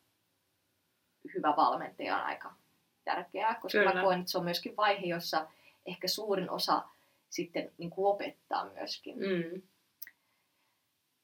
hyvä 1.35 1.55
valmentaja 1.57 2.17
on 2.17 2.23
aika 2.23 2.55
tärkeää, 3.05 3.55
koska 3.55 3.79
Kyllä. 3.79 3.95
mä 3.95 4.03
koen, 4.03 4.21
että 4.21 4.31
se 4.31 4.39
on 4.39 4.45
myöskin 4.45 4.77
vaihe, 4.77 5.07
jossa 5.07 5.49
ehkä 5.87 6.09
suurin 6.09 6.51
osa 6.51 6.83
sitten 7.29 7.73
niin 7.79 7.91
kuin 7.91 8.05
lopettaa 8.05 8.71
myöskin. 8.71 9.19
Mm. 9.19 9.63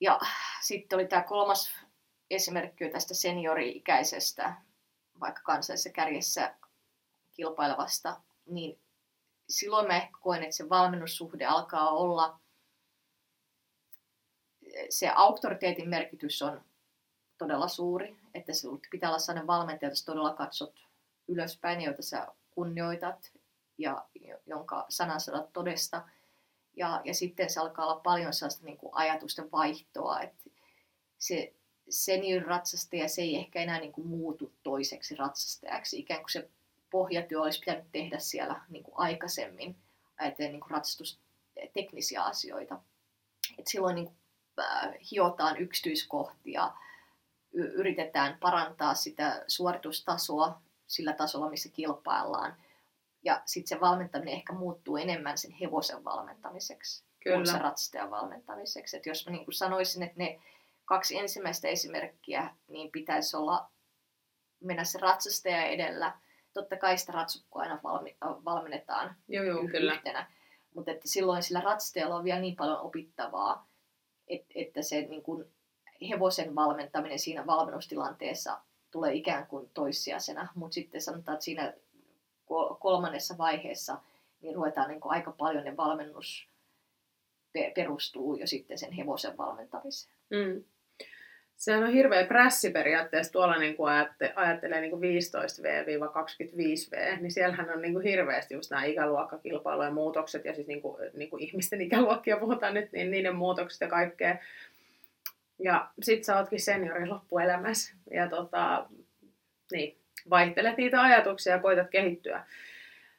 Ja 0.00 0.20
sitten 0.60 0.96
oli 0.96 1.06
tämä 1.06 1.22
kolmas 1.22 1.72
esimerkki 2.30 2.90
tästä 2.90 3.14
seniori-ikäisestä, 3.14 4.54
vaikka 5.20 5.42
kansallisessa 5.44 5.90
kärjessä 5.90 6.54
kilpailevasta, 7.32 8.20
niin 8.46 8.80
silloin 9.48 9.86
mä 9.86 9.96
ehkä 9.96 10.18
koen, 10.20 10.42
että 10.42 10.56
se 10.56 10.68
valmennussuhde 10.68 11.44
alkaa 11.44 11.90
olla, 11.90 12.40
se 14.90 15.10
auktoriteetin 15.14 15.88
merkitys 15.88 16.42
on 16.42 16.64
todella 17.38 17.68
suuri, 17.68 18.16
että 18.34 18.52
se 18.52 18.68
pitää 18.90 19.10
olla 19.10 19.18
sellainen 19.18 19.46
valmentaja, 19.46 19.90
jota 19.90 20.04
todella 20.04 20.34
katsot 20.34 20.74
ylöspäin, 21.28 21.80
jota 21.80 22.02
sä 22.02 22.28
kunnioitat 22.50 23.32
ja 23.78 24.08
jonka 24.46 24.86
sanansadat 24.88 25.52
todesta. 25.52 26.08
Ja, 26.78 27.00
ja 27.04 27.14
sitten 27.14 27.50
se 27.50 27.60
alkaa 27.60 27.86
olla 27.86 28.00
paljon 28.00 28.32
sellaista 28.32 28.64
niin 28.64 28.78
kuin 28.78 28.94
ajatusten 28.94 29.50
vaihtoa, 29.52 30.20
että 30.20 30.50
se 31.18 31.54
senior-ratsastaja 31.90 33.08
se 33.08 33.22
ei 33.22 33.36
ehkä 33.36 33.60
enää 33.60 33.80
niin 33.80 33.92
kuin 33.92 34.06
muutu 34.06 34.52
toiseksi 34.62 35.16
ratsastajaksi, 35.16 35.98
ikään 35.98 36.20
kuin 36.20 36.30
se 36.30 36.50
pohjatyö 36.90 37.42
olisi 37.42 37.60
pitänyt 37.60 37.92
tehdä 37.92 38.18
siellä 38.18 38.60
niin 38.68 38.84
kuin 38.84 38.94
aikaisemmin, 38.98 39.76
ajatellen 40.18 40.52
niin 40.52 40.70
ratsastusteknisiä 40.70 42.22
asioita. 42.22 42.80
että 43.58 43.70
silloin 43.70 43.94
niin 43.94 44.06
kuin, 44.06 44.16
äh, 44.58 44.94
hiotaan 45.10 45.56
yksityiskohtia, 45.56 46.72
y- 47.52 47.72
yritetään 47.74 48.38
parantaa 48.40 48.94
sitä 48.94 49.44
suoritustasoa 49.48 50.62
sillä 50.86 51.12
tasolla, 51.12 51.50
missä 51.50 51.68
kilpaillaan. 51.68 52.56
Ja 53.22 53.42
sitten 53.46 53.68
se 53.68 53.80
valmentaminen 53.80 54.34
ehkä 54.34 54.52
muuttuu 54.52 54.96
enemmän 54.96 55.38
sen 55.38 55.50
hevosen 55.50 56.04
valmentamiseksi 56.04 57.04
Kyllä. 57.20 57.36
kuin 57.36 57.46
se 57.46 57.58
ratsastajan 57.58 58.10
valmentamiseksi. 58.10 58.96
Et 58.96 59.06
jos 59.06 59.26
mä 59.26 59.32
niin 59.32 59.52
sanoisin, 59.52 60.02
että 60.02 60.18
ne 60.18 60.40
kaksi 60.84 61.18
ensimmäistä 61.18 61.68
esimerkkiä, 61.68 62.54
niin 62.68 62.90
pitäisi 62.92 63.36
olla 63.36 63.70
mennä 64.60 64.84
se 64.84 64.98
ratsastaja 64.98 65.66
edellä. 65.66 66.18
Totta 66.52 66.76
kai 66.76 66.98
sitä 66.98 67.12
ratsukkoa 67.12 67.62
aina 67.62 67.80
valmi, 67.82 68.16
valmennetaan 68.20 69.16
joo, 69.28 69.44
joo, 69.44 69.66
kyllä. 69.66 69.92
yhtenä. 69.92 70.32
Mutta 70.74 70.90
että 70.90 71.08
silloin 71.08 71.42
sillä 71.42 71.60
ratsastajalla 71.60 72.16
on 72.16 72.24
vielä 72.24 72.40
niin 72.40 72.56
paljon 72.56 72.80
opittavaa, 72.80 73.68
että, 74.28 74.52
että 74.54 74.82
se 74.82 75.00
niin 75.00 75.22
kuin 75.22 75.44
hevosen 76.10 76.54
valmentaminen 76.54 77.18
siinä 77.18 77.46
valmennustilanteessa 77.46 78.60
tulee 78.90 79.14
ikään 79.14 79.46
kuin 79.46 79.70
toissijaisena. 79.74 80.48
Mutta 80.54 80.74
sitten 80.74 81.00
sanotaan, 81.00 81.34
että 81.34 81.44
siinä 81.44 81.74
kolmannessa 82.80 83.38
vaiheessa 83.38 83.96
niin 84.42 84.54
ruvetaan 84.54 84.88
niin 84.88 85.00
kuin 85.00 85.12
aika 85.12 85.32
paljon 85.32 85.64
ne 85.64 85.76
valmennus 85.76 86.48
perustuu 87.74 88.36
jo 88.36 88.46
sitten 88.46 88.78
sen 88.78 88.92
hevosen 88.92 89.36
valmentamiseen. 89.36 90.14
Mm. 90.30 90.64
Sehän 91.56 91.84
on 91.84 91.92
hirveä 91.92 92.24
prässi 92.24 92.70
periaatteessa 92.70 93.32
tuolla, 93.32 93.58
niin 93.58 93.76
kuin 93.76 93.92
ajatte, 93.92 94.32
ajattelee 94.36 94.80
niin 94.80 94.90
kuin 94.90 95.02
15V-25V, 95.02 97.20
niin 97.20 97.32
siellähän 97.32 97.70
on 97.70 97.82
niin 97.82 97.92
kuin 97.92 98.04
hirveästi 98.04 98.54
just 98.54 98.70
nämä 98.70 98.84
ikäluokkakilpailujen 98.84 99.94
muutokset 99.94 100.44
ja 100.44 100.54
siis 100.54 100.66
niin 100.66 100.82
kuin, 100.82 100.96
niin 101.14 101.30
kuin 101.30 101.42
ihmisten 101.42 101.80
ikäluokkia 101.86 102.36
puhutaan 102.36 102.74
nyt, 102.74 102.92
niin 102.92 103.10
niiden 103.10 103.36
muutokset 103.36 103.80
ja 103.80 103.88
kaikkea. 103.88 104.36
Ja 105.58 105.88
sit 106.02 106.24
sä 106.24 106.38
ootkin 106.38 106.60
seniori 106.60 107.06
loppuelämässä 107.06 107.94
ja 108.10 108.28
tota, 108.28 108.86
niin, 109.72 109.98
vaihtelet 110.30 110.76
niitä 110.76 111.02
ajatuksia 111.02 111.52
ja 111.52 111.58
koitat 111.58 111.90
kehittyä. 111.90 112.44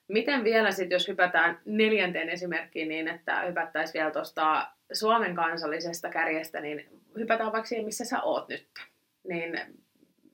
Miten 0.08 0.44
vielä 0.44 0.72
sitten, 0.72 0.96
jos 0.96 1.08
hypätään 1.08 1.60
neljänteen 1.66 2.30
esimerkkiin 2.30 2.88
niin, 2.88 3.08
että 3.08 3.42
hypättäisiin 3.42 3.94
vielä 3.94 4.12
tuosta 4.12 4.68
Suomen 4.94 5.36
kansallisesta 5.36 6.10
kärjestä, 6.10 6.62
niin 6.62 6.90
hypätään 7.18 7.52
vaikka 7.52 7.68
siihen, 7.68 7.86
missä 7.86 8.06
sä 8.06 8.22
oot 8.22 8.48
nyt. 8.48 8.68
Niin 9.28 9.60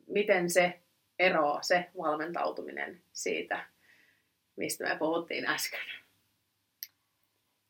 miten 0.08 0.50
se 0.50 0.80
eroaa, 1.20 1.62
se 1.62 1.86
valmentautuminen 1.98 3.02
siitä, 3.14 3.66
mistä 4.56 4.84
me 4.84 4.96
puhuttiin 5.00 5.50
äsken? 5.50 5.80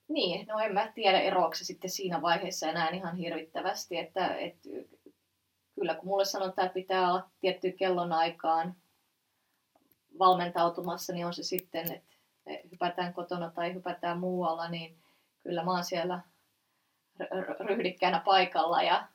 Niin, 0.08 0.48
no 0.48 0.60
en 0.60 0.74
mä 0.74 0.92
tiedä 0.96 1.20
eroako 1.20 1.56
se 1.56 1.66
sitten 1.66 1.90
siinä 1.90 2.22
vaiheessa 2.22 2.70
enää 2.70 2.90
ihan 2.90 3.16
hirvittävästi, 3.16 3.98
että, 3.98 4.36
että 4.36 4.70
kyllä 5.76 5.96
kun 5.96 6.08
mulle 6.08 6.26
sanotaan, 6.26 6.66
että 6.66 6.74
pitää 6.74 7.12
olla 7.12 7.30
tietty 7.40 7.72
kellonaikaan 7.72 8.76
valmentautumassa, 10.20 11.14
niin 11.14 11.26
on 11.26 11.34
se 11.34 11.44
sitten, 11.44 11.94
että 11.94 12.16
hypätään 12.72 13.14
kotona 13.14 13.52
tai 13.52 13.74
hypätään 13.74 14.20
muualla, 14.20 14.70
niin 14.70 14.98
kyllä 15.44 15.64
mä 15.64 15.72
oon 15.72 15.84
siellä 15.84 16.22
ryhdikkäänä 17.60 18.20
paikalla 18.20 18.84
ja 18.84 19.08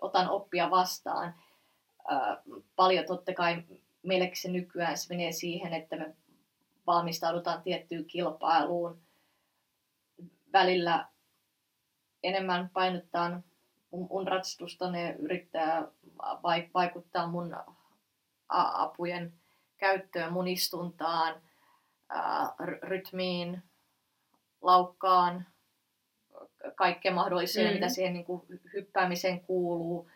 otan 0.00 0.30
oppia 0.30 0.70
vastaan. 0.70 1.34
Paljon 2.76 3.06
totta 3.06 3.34
kai 3.34 3.62
meillekin 4.02 4.42
se 4.42 4.50
nykyään 4.50 4.98
se 4.98 5.14
menee 5.14 5.32
siihen, 5.32 5.72
että 5.72 5.96
me 5.96 6.16
valmistaudutaan 6.86 7.62
tiettyyn 7.62 8.04
kilpailuun. 8.04 9.02
Välillä 10.52 11.08
enemmän 12.22 12.70
painottaa 12.72 13.40
mun 13.90 14.28
ratsastusta, 14.28 14.90
ne 14.90 15.16
yrittää 15.18 15.88
vaikuttaa 16.74 17.26
mun 17.26 17.56
apujen 18.48 19.32
käyttöön, 19.82 20.32
mun 20.32 20.48
istuntaan, 20.48 21.40
rytmiin, 22.82 23.62
laukkaan, 24.60 25.46
kaikkea 26.74 27.12
mahdollisia, 27.14 27.68
mm. 27.68 27.74
mitä 27.74 27.88
siihen 27.88 28.12
niin 28.12 28.24
kuin, 28.24 28.42
hyppäämiseen 28.72 29.40
kuuluu. 29.40 30.10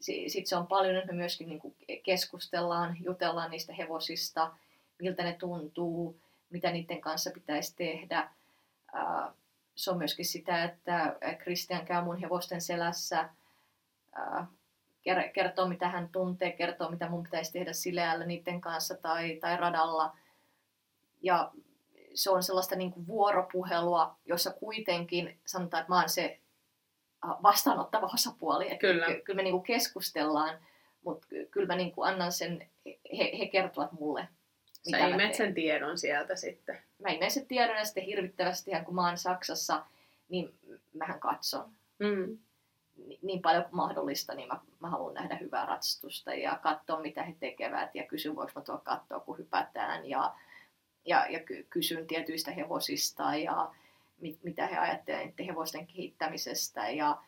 Sitten 0.00 0.46
se 0.46 0.56
on 0.56 0.66
paljon, 0.66 0.96
että 0.96 1.12
me 1.12 1.16
myöskin 1.16 1.48
niin 1.48 1.60
kuin, 1.60 1.74
keskustellaan, 2.02 2.96
jutellaan 3.00 3.50
niistä 3.50 3.72
hevosista, 3.72 4.52
miltä 4.98 5.22
ne 5.22 5.32
tuntuu, 5.32 6.20
mitä 6.50 6.70
niiden 6.70 7.00
kanssa 7.00 7.30
pitäisi 7.30 7.76
tehdä. 7.76 8.30
Se 9.74 9.90
on 9.90 9.98
myöskin 9.98 10.24
sitä, 10.24 10.64
että 10.64 11.16
Christian 11.42 11.86
käy 11.86 12.04
mun 12.04 12.20
hevosten 12.20 12.60
selässä, 12.60 13.28
kertoo 15.34 15.68
mitä 15.68 15.88
hän 15.88 16.08
tuntee, 16.08 16.52
kertoo 16.52 16.90
mitä 16.90 17.08
mun 17.08 17.22
pitäisi 17.22 17.52
tehdä 17.52 17.72
sileällä 17.72 18.26
niiden 18.26 18.60
kanssa 18.60 18.94
tai, 18.94 19.36
tai 19.40 19.56
radalla. 19.56 20.16
Ja 21.22 21.52
se 22.14 22.30
on 22.30 22.42
sellaista 22.42 22.76
niin 22.76 22.92
kuin 22.92 23.06
vuoropuhelua, 23.06 24.16
jossa 24.24 24.50
kuitenkin 24.50 25.38
sanotaan, 25.46 25.80
että 25.80 25.92
mä 25.92 26.00
oon 26.00 26.08
se 26.08 26.38
vastaanottava 27.22 28.10
osapuoli. 28.14 28.64
Että 28.66 28.78
kyllä. 28.78 29.06
Kyllä 29.24 29.36
me 29.36 29.42
niin 29.42 29.52
kuin 29.52 29.64
keskustellaan, 29.64 30.58
mutta 31.04 31.26
kyllä 31.50 31.66
mä 31.66 31.76
niin 31.76 31.92
kuin 31.92 32.08
annan 32.08 32.32
sen, 32.32 32.70
he, 33.18 33.38
he 33.38 33.46
kertovat 33.46 33.92
mulle. 33.92 34.28
Sä 34.90 34.98
imet 34.98 35.34
sen 35.34 35.54
tiedon 35.54 35.98
sieltä 35.98 36.36
sitten. 36.36 36.78
Mä 36.98 37.08
imen 37.08 37.30
sen 37.30 37.46
tiedon 37.46 37.76
ja 37.76 37.84
sitten 37.84 38.04
hirvittävästi, 38.04 38.70
kun 38.84 38.94
mä 38.94 39.06
oon 39.06 39.18
Saksassa, 39.18 39.84
niin 40.28 40.54
mähän 40.94 41.20
katson. 41.20 41.70
Mm. 41.98 42.38
Niin 43.22 43.42
paljon 43.42 43.64
kuin 43.64 43.76
mahdollista, 43.76 44.34
niin 44.34 44.48
mä, 44.48 44.60
mä 44.80 44.90
haluan 44.90 45.14
nähdä 45.14 45.36
hyvää 45.36 45.66
ratsastusta 45.66 46.34
ja 46.34 46.58
katsoa, 46.62 47.00
mitä 47.00 47.22
he 47.22 47.34
tekevät 47.40 47.94
ja 47.94 48.06
kysyn, 48.06 48.36
voiko 48.36 48.52
mä 48.54 48.62
tuolla 48.62 48.80
katsoa, 48.84 49.20
kun 49.20 49.38
hypätään. 49.38 50.08
Ja, 50.08 50.34
ja, 51.04 51.26
ja 51.30 51.40
kysyn 51.70 52.06
tietyistä 52.06 52.50
hevosista 52.50 53.34
ja 53.34 53.74
mit, 54.20 54.38
mitä 54.42 54.66
he 54.66 54.78
ajattelevat 54.78 55.34
hevosten 55.46 55.86
kehittämisestä 55.86 56.90
ja 56.90 57.22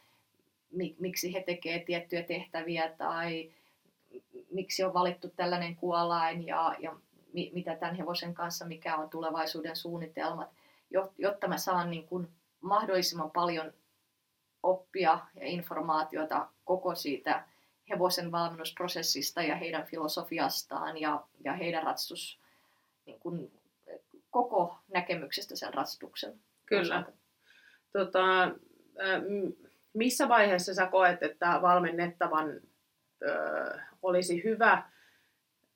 mi, 0.70 0.96
miksi 0.98 1.34
he 1.34 1.42
tekevät 1.42 1.84
tiettyjä 1.84 2.22
tehtäviä 2.22 2.94
tai 2.98 3.52
miksi 4.50 4.84
on 4.84 4.94
valittu 4.94 5.28
tällainen 5.28 5.76
kuolain 5.76 6.46
ja, 6.46 6.76
ja 6.78 6.96
mi, 7.32 7.50
mitä 7.54 7.76
tämän 7.76 7.94
hevosen 7.94 8.34
kanssa, 8.34 8.64
mikä 8.64 8.96
on 8.96 9.10
tulevaisuuden 9.10 9.76
suunnitelmat, 9.76 10.48
jotta 11.18 11.48
mä 11.48 11.58
saan 11.58 11.90
niin 11.90 12.06
kuin 12.06 12.28
mahdollisimman 12.60 13.30
paljon 13.30 13.72
oppia 14.62 15.18
ja 15.34 15.46
informaatiota 15.46 16.48
koko 16.64 16.94
siitä 16.94 17.44
hevosen 17.90 18.32
valmennusprosessista 18.32 19.42
ja 19.42 19.56
heidän 19.56 19.86
filosofiastaan 19.86 21.00
ja, 21.00 21.24
ja 21.44 21.52
heidän 21.52 21.82
ratstus 21.82 22.40
niin 23.06 23.20
kuin 23.20 23.52
koko 24.30 24.78
näkemyksestä 24.88 25.56
sen 25.56 25.74
ratsastuksen 25.74 26.40
Kyllä. 26.70 27.04
Tota, 27.92 28.50
missä 29.92 30.28
vaiheessa 30.28 30.74
sä 30.74 30.86
koet, 30.86 31.22
että 31.22 31.58
valmennettavan 31.62 32.61
ö, 33.22 33.78
olisi 34.02 34.44
hyvä 34.44 34.82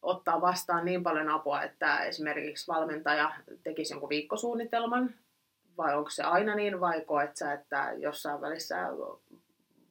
ottaa 0.03 0.41
vastaan 0.41 0.85
niin 0.85 1.03
paljon 1.03 1.29
apua, 1.29 1.63
että 1.63 1.99
esimerkiksi 1.99 2.69
valmentaja 2.69 3.35
tekisi 3.63 3.93
jonkun 3.93 4.09
viikkosuunnitelman, 4.09 5.15
vai 5.77 5.97
onko 5.97 6.11
se 6.11 6.23
aina 6.23 6.55
niin, 6.55 6.81
vai 6.81 7.01
koet 7.01 7.37
sä, 7.37 7.53
että 7.53 7.93
jossain 7.97 8.41
välissä 8.41 8.77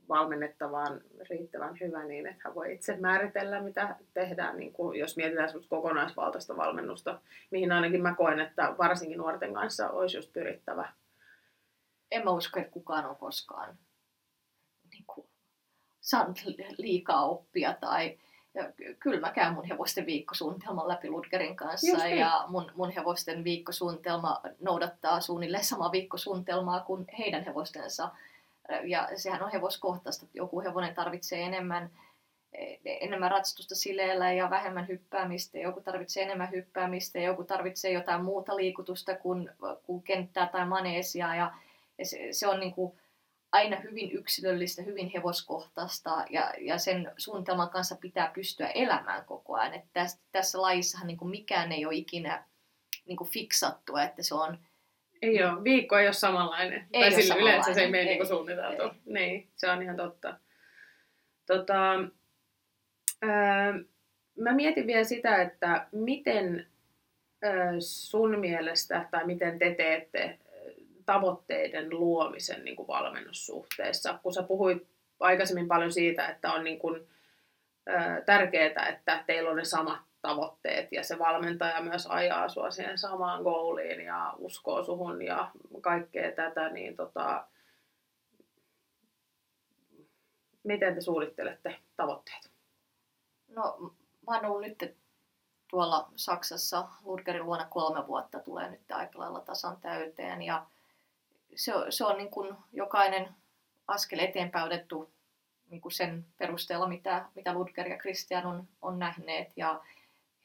valmennettavaan 0.10 1.02
riittävän 1.30 1.78
hyvä 1.82 2.04
niin, 2.04 2.28
että 2.28 2.42
hän 2.44 2.56
voi 2.56 2.74
itse 2.74 2.98
määritellä, 3.00 3.62
mitä 3.62 3.96
tehdään, 4.14 4.58
niin 4.58 4.74
kuin 4.74 5.00
jos 5.00 5.18
mietitään 5.18 5.50
kokonaisvaltaista 5.70 6.58
valmennusta, 6.58 7.22
mihin 7.52 7.72
ainakin 7.72 8.02
mä 8.02 8.16
koen, 8.16 8.40
että 8.40 8.76
varsinkin 8.78 9.18
nuorten 9.18 9.54
kanssa 9.54 9.90
olisi 9.90 10.18
just 10.18 10.34
pyrittävä. 10.34 10.94
En 12.12 12.24
mä 12.24 12.32
usko, 12.32 12.60
että 12.60 12.72
kukaan 12.72 13.06
on 13.06 13.16
koskaan 13.16 13.78
niin 14.92 15.04
kuin, 15.08 15.28
saanut 16.02 16.44
liikaa 16.78 17.26
oppia 17.26 17.74
tai 17.82 18.18
ja 18.54 18.64
kyllä 18.99 19.20
mä 19.20 19.32
käyn 19.32 19.54
mun 19.54 19.66
hevosten 19.66 20.06
viikkosuunnitelman 20.06 20.88
läpi 20.88 21.10
Ludgerin 21.10 21.56
kanssa 21.56 21.97
niin. 21.97 22.18
ja 22.18 22.45
mun, 22.47 22.72
mun 22.76 22.91
hevosten 22.91 23.43
viikkosuunnitelma 23.43 24.41
noudattaa 24.62 25.22
suunnilleen 25.22 25.64
samaa 25.64 25.91
viikkosuunnitelmaa 25.91 26.80
kuin 26.80 27.06
heidän 27.20 27.45
hevostensa 27.45 28.10
ja 28.84 29.10
sehän 29.16 29.43
on 29.43 29.51
hevoskohtaista. 29.51 30.26
Joku 30.34 30.62
hevonen 30.62 30.95
tarvitsee 30.95 31.43
enemmän, 31.43 31.89
enemmän 32.86 33.32
ratsastusta 33.32 33.76
sileellä 33.76 34.32
ja 34.32 34.49
vähemmän 34.49 34.88
hyppäämistä, 34.88 35.58
joku 35.58 35.82
tarvitsee 35.82 36.24
enemmän 36.24 36.51
hyppäämistä, 36.51 37.20
joku 37.20 37.43
tarvitsee 37.43 37.91
jotain 37.91 38.24
muuta 38.24 38.56
liikutusta 38.56 39.16
kuin, 39.16 39.49
kuin 39.84 40.04
kenttää 40.04 40.47
tai 40.47 40.66
maneesia. 40.66 41.36
Ja, 41.36 41.51
ja 41.97 42.06
se, 42.06 42.28
se 42.32 42.47
on 42.47 42.60
niin 42.60 42.74
kuin 42.74 42.93
aina 43.54 43.80
hyvin 43.80 44.12
yksilöllistä, 44.12 44.82
hyvin 44.82 45.12
hevoskohtaista 45.14 46.26
ja, 46.30 46.54
ja 46.60 46.78
sen 46.78 47.12
suunnitelman 47.18 47.70
kanssa 47.70 47.95
pitää 47.95 48.32
pystyä 48.36 48.68
elämään 48.68 49.26
koko 49.26 49.56
ajan. 49.56 49.74
Että 49.74 49.89
tässä, 49.93 50.20
tässä 50.32 50.62
lajissahan 50.62 51.08
niin 51.08 51.18
kuin 51.18 51.32
mikään 51.32 51.72
ei 51.72 51.86
ole 51.86 51.95
ikinä 51.95 52.43
niin 53.06 53.18
kuin 53.18 53.30
fiksattua, 53.30 54.04
että 54.04 54.24
se 54.24 54.36
on 54.36 54.58
Ei 55.22 55.43
ole. 55.43 55.64
Viikko 55.64 55.97
ei 55.97 56.08
ole 56.08 56.14
samanlainen. 56.14 56.88
Ei 56.93 57.01
tai 57.01 57.14
ole 57.14 57.22
sillä 57.22 57.36
yleensä 57.36 57.74
se 57.74 57.82
ei 57.82 57.91
mene 57.91 58.01
ei. 58.01 58.08
niin 58.08 58.18
kuin 58.18 58.28
suunniteltu. 58.28 58.84
Ei. 58.84 58.91
Niin, 59.06 59.47
se 59.56 59.72
on 59.72 59.82
ihan 59.82 59.95
totta. 59.95 60.38
Tota, 61.45 61.93
ää, 63.22 63.74
mä 64.39 64.51
mietin 64.51 64.88
vielä 64.88 65.04
sitä, 65.04 65.41
että 65.41 65.88
miten 65.91 66.68
ää, 67.41 67.74
sun 67.80 68.39
mielestä 68.39 69.08
tai 69.12 69.26
miten 69.26 69.60
te 69.60 69.76
teette 69.76 70.39
tavoitteiden 71.06 71.89
luomisen 71.89 72.66
niin 72.66 72.76
kuin 72.76 72.88
valmennussuhteessa, 72.88 74.20
kun 74.24 74.34
sä 74.34 74.43
puhuit 74.43 74.88
aikaisemmin 75.20 75.68
paljon 75.68 75.91
siitä, 75.91 76.28
että 76.28 76.54
on 76.54 76.64
niin 76.64 76.80
kuin, 76.80 77.08
ää, 77.86 78.22
tärkeää, 78.22 78.88
että 78.89 79.24
teillä 79.28 79.49
on 79.49 79.56
ne 79.56 79.66
samat 79.66 80.01
tavoitteet 80.22 80.91
ja 80.91 81.04
se 81.04 81.20
valmentaja 81.20 81.82
myös 81.82 82.08
ajaa 82.08 82.49
sua 82.49 82.72
siihen 82.72 82.97
samaan 82.97 83.43
goaliin 83.43 84.01
ja 84.01 84.34
uskoo 84.38 84.84
suhun 84.84 85.22
ja 85.22 85.51
kaikkea 85.82 86.32
tätä, 86.32 86.70
niin 86.70 86.95
tota, 86.95 87.47
miten 90.64 90.95
te 90.95 91.01
suunnittelette 91.01 91.80
tavoitteet? 91.95 92.51
No, 93.47 93.93
mä 94.28 94.39
oon 94.39 94.62
nyt 94.62 94.97
tuolla 95.70 96.10
Saksassa 96.16 96.88
Lurgerin 97.04 97.45
luona 97.45 97.66
kolme 97.66 98.08
vuotta, 98.08 98.39
tulee 98.39 98.70
nyt 98.70 98.91
aika 98.91 99.20
lailla 99.20 99.39
tasan 99.39 99.78
täyteen. 99.82 100.41
Ja 100.41 100.66
se 101.56 101.76
on, 101.76 101.91
se 101.91 102.06
on 102.06 102.18
niin 102.18 102.32
kuin 102.32 102.56
jokainen 102.72 103.30
askel 103.88 104.20
eteenpäin 104.20 104.66
otettu 104.66 105.14
niin 105.70 105.82
kuin 105.82 105.91
sen 105.91 106.26
perusteella, 106.38 106.88
mitä, 106.88 107.26
mitä 107.36 107.54
Ludger 107.54 107.88
ja 107.88 107.97
Christian 107.97 108.45
on, 108.45 108.68
on 108.82 108.99
nähneet. 108.99 109.54
Ja 109.56 109.82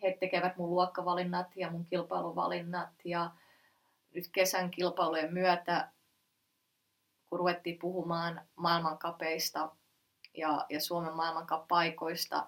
he 0.02 0.16
tekevät 0.20 0.56
mun 0.56 0.70
luokkavalinnat 0.70 1.56
ja 1.56 1.70
mun 1.70 1.84
kilpailuvalinnat. 1.84 2.90
Ja 3.04 3.30
nyt 4.14 4.28
kesän 4.32 4.70
kilpailujen 4.70 5.32
myötä, 5.32 5.88
kun 7.26 7.38
ruvettiin 7.38 7.78
puhumaan 7.78 8.40
maailmankapeista 8.56 9.70
ja, 10.34 10.66
ja 10.68 10.80
Suomen 10.80 11.12
maailmankapaikoista, 11.12 12.46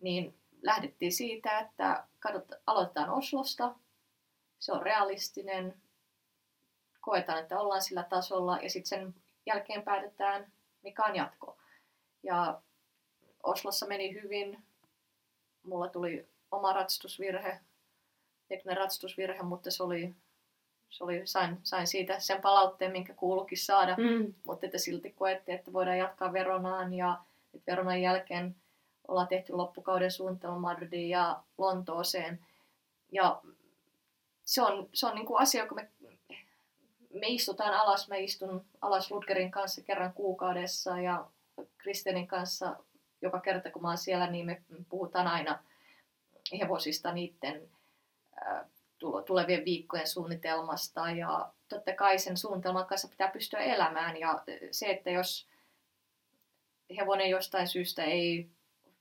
niin 0.00 0.38
lähdettiin 0.62 1.12
siitä, 1.12 1.58
että 1.58 2.06
katsot, 2.20 2.48
aloitetaan 2.66 3.10
Oslosta, 3.10 3.74
se 4.58 4.72
on 4.72 4.82
realistinen, 4.82 5.81
koetaan, 7.02 7.38
että 7.38 7.60
ollaan 7.60 7.82
sillä 7.82 8.02
tasolla 8.02 8.58
ja 8.62 8.70
sitten 8.70 8.88
sen 8.88 9.14
jälkeen 9.46 9.82
päätetään, 9.82 10.52
mikä 10.82 11.04
on 11.04 11.16
jatko. 11.16 11.56
Ja 12.22 12.60
Oslossa 13.42 13.86
meni 13.86 14.14
hyvin, 14.22 14.62
mulla 15.62 15.88
tuli 15.88 16.28
oma 16.50 16.72
ratstusvirhe, 16.72 17.60
tekninen 18.48 18.76
ratstusvirhe, 18.76 19.42
mutta 19.42 19.70
se 19.70 19.82
oli, 19.82 20.14
se 20.90 21.04
oli 21.04 21.22
sain, 21.26 21.58
sain 21.62 21.86
siitä 21.86 22.20
sen 22.20 22.40
palautteen, 22.42 22.92
minkä 22.92 23.14
kuuluukin 23.14 23.58
saada, 23.58 23.96
Mm. 23.96 24.34
mutta 24.46 24.66
että 24.66 24.78
silti 24.78 25.10
koettiin, 25.10 25.58
että 25.58 25.72
voidaan 25.72 25.98
jatkaa 25.98 26.32
Veronaan 26.32 26.94
ja 26.94 27.18
nyt 27.52 27.62
Veronan 27.66 28.02
jälkeen 28.02 28.56
ollaan 29.08 29.28
tehty 29.28 29.52
loppukauden 29.52 30.10
suunnitelma 30.10 30.58
Madridiin 30.58 31.08
ja 31.10 31.42
Lontooseen. 31.58 32.46
Ja 33.12 33.42
se 34.44 34.62
on, 34.62 34.88
se 34.94 35.06
on 35.06 35.14
niin 35.14 35.26
kuin 35.26 35.42
asia, 35.42 35.66
kun 35.68 35.76
me, 35.76 35.90
me 37.12 37.26
istutaan 37.26 37.74
alas, 37.74 38.08
mä 38.08 38.16
istun 38.16 38.64
alas 38.80 39.10
Ludgerin 39.10 39.50
kanssa 39.50 39.82
kerran 39.82 40.12
kuukaudessa 40.12 41.00
ja 41.00 41.26
Kristenin 41.78 42.26
kanssa 42.26 42.76
joka 43.22 43.40
kerta 43.40 43.70
kun 43.70 43.82
mä 43.82 43.88
oon 43.88 43.98
siellä, 43.98 44.30
niin 44.30 44.46
me 44.46 44.62
puhutaan 44.88 45.26
aina 45.26 45.64
hevosista 46.60 47.12
niiden 47.12 47.68
tulevien 49.26 49.64
viikkojen 49.64 50.06
suunnitelmasta. 50.06 51.10
Ja 51.10 51.52
totta 51.68 51.92
kai 51.92 52.18
sen 52.18 52.36
suunnitelman 52.36 52.86
kanssa 52.86 53.08
pitää 53.08 53.28
pystyä 53.28 53.60
elämään. 53.60 54.16
Ja 54.16 54.42
se, 54.70 54.86
että 54.86 55.10
jos 55.10 55.48
hevonen 56.96 57.30
jostain 57.30 57.68
syystä 57.68 58.04
ei 58.04 58.50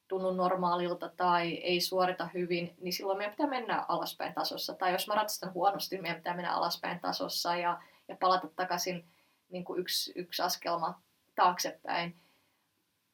tunnu 0.07 0.31
normaalilta 0.31 1.09
tai 1.09 1.53
ei 1.53 1.81
suorita 1.81 2.29
hyvin, 2.33 2.75
niin 2.81 2.93
silloin 2.93 3.17
meidän 3.17 3.33
pitää 3.33 3.47
mennä 3.47 3.85
alaspäin 3.87 4.33
tasossa. 4.33 4.73
Tai 4.73 4.91
jos 4.91 5.07
mä 5.07 5.15
ratsastan 5.15 5.53
huonosti, 5.53 6.01
meidän 6.01 6.17
pitää 6.17 6.35
mennä 6.35 6.53
alaspäin 6.53 6.99
tasossa. 6.99 7.55
Ja, 7.55 7.81
ja 8.11 8.17
palata 8.19 8.47
takaisin 8.47 9.05
niin 9.49 9.65
kuin 9.65 9.79
yksi, 9.79 10.11
yksi 10.15 10.41
askelma 10.41 11.01
taaksepäin. 11.35 12.15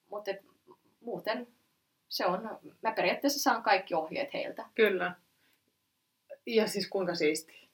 Mutta 0.10 0.32
muuten 1.00 1.48
se 2.10 2.26
on, 2.26 2.60
mä 2.82 2.92
periaatteessa 2.92 3.40
saan 3.40 3.64
kaikki 3.64 3.94
ohjeet 3.94 4.34
heiltä. 4.34 4.66
Kyllä. 4.76 5.16
Ja 6.46 6.68
siis 6.68 6.90
kuinka 6.90 7.16
siistiä. 7.16 7.68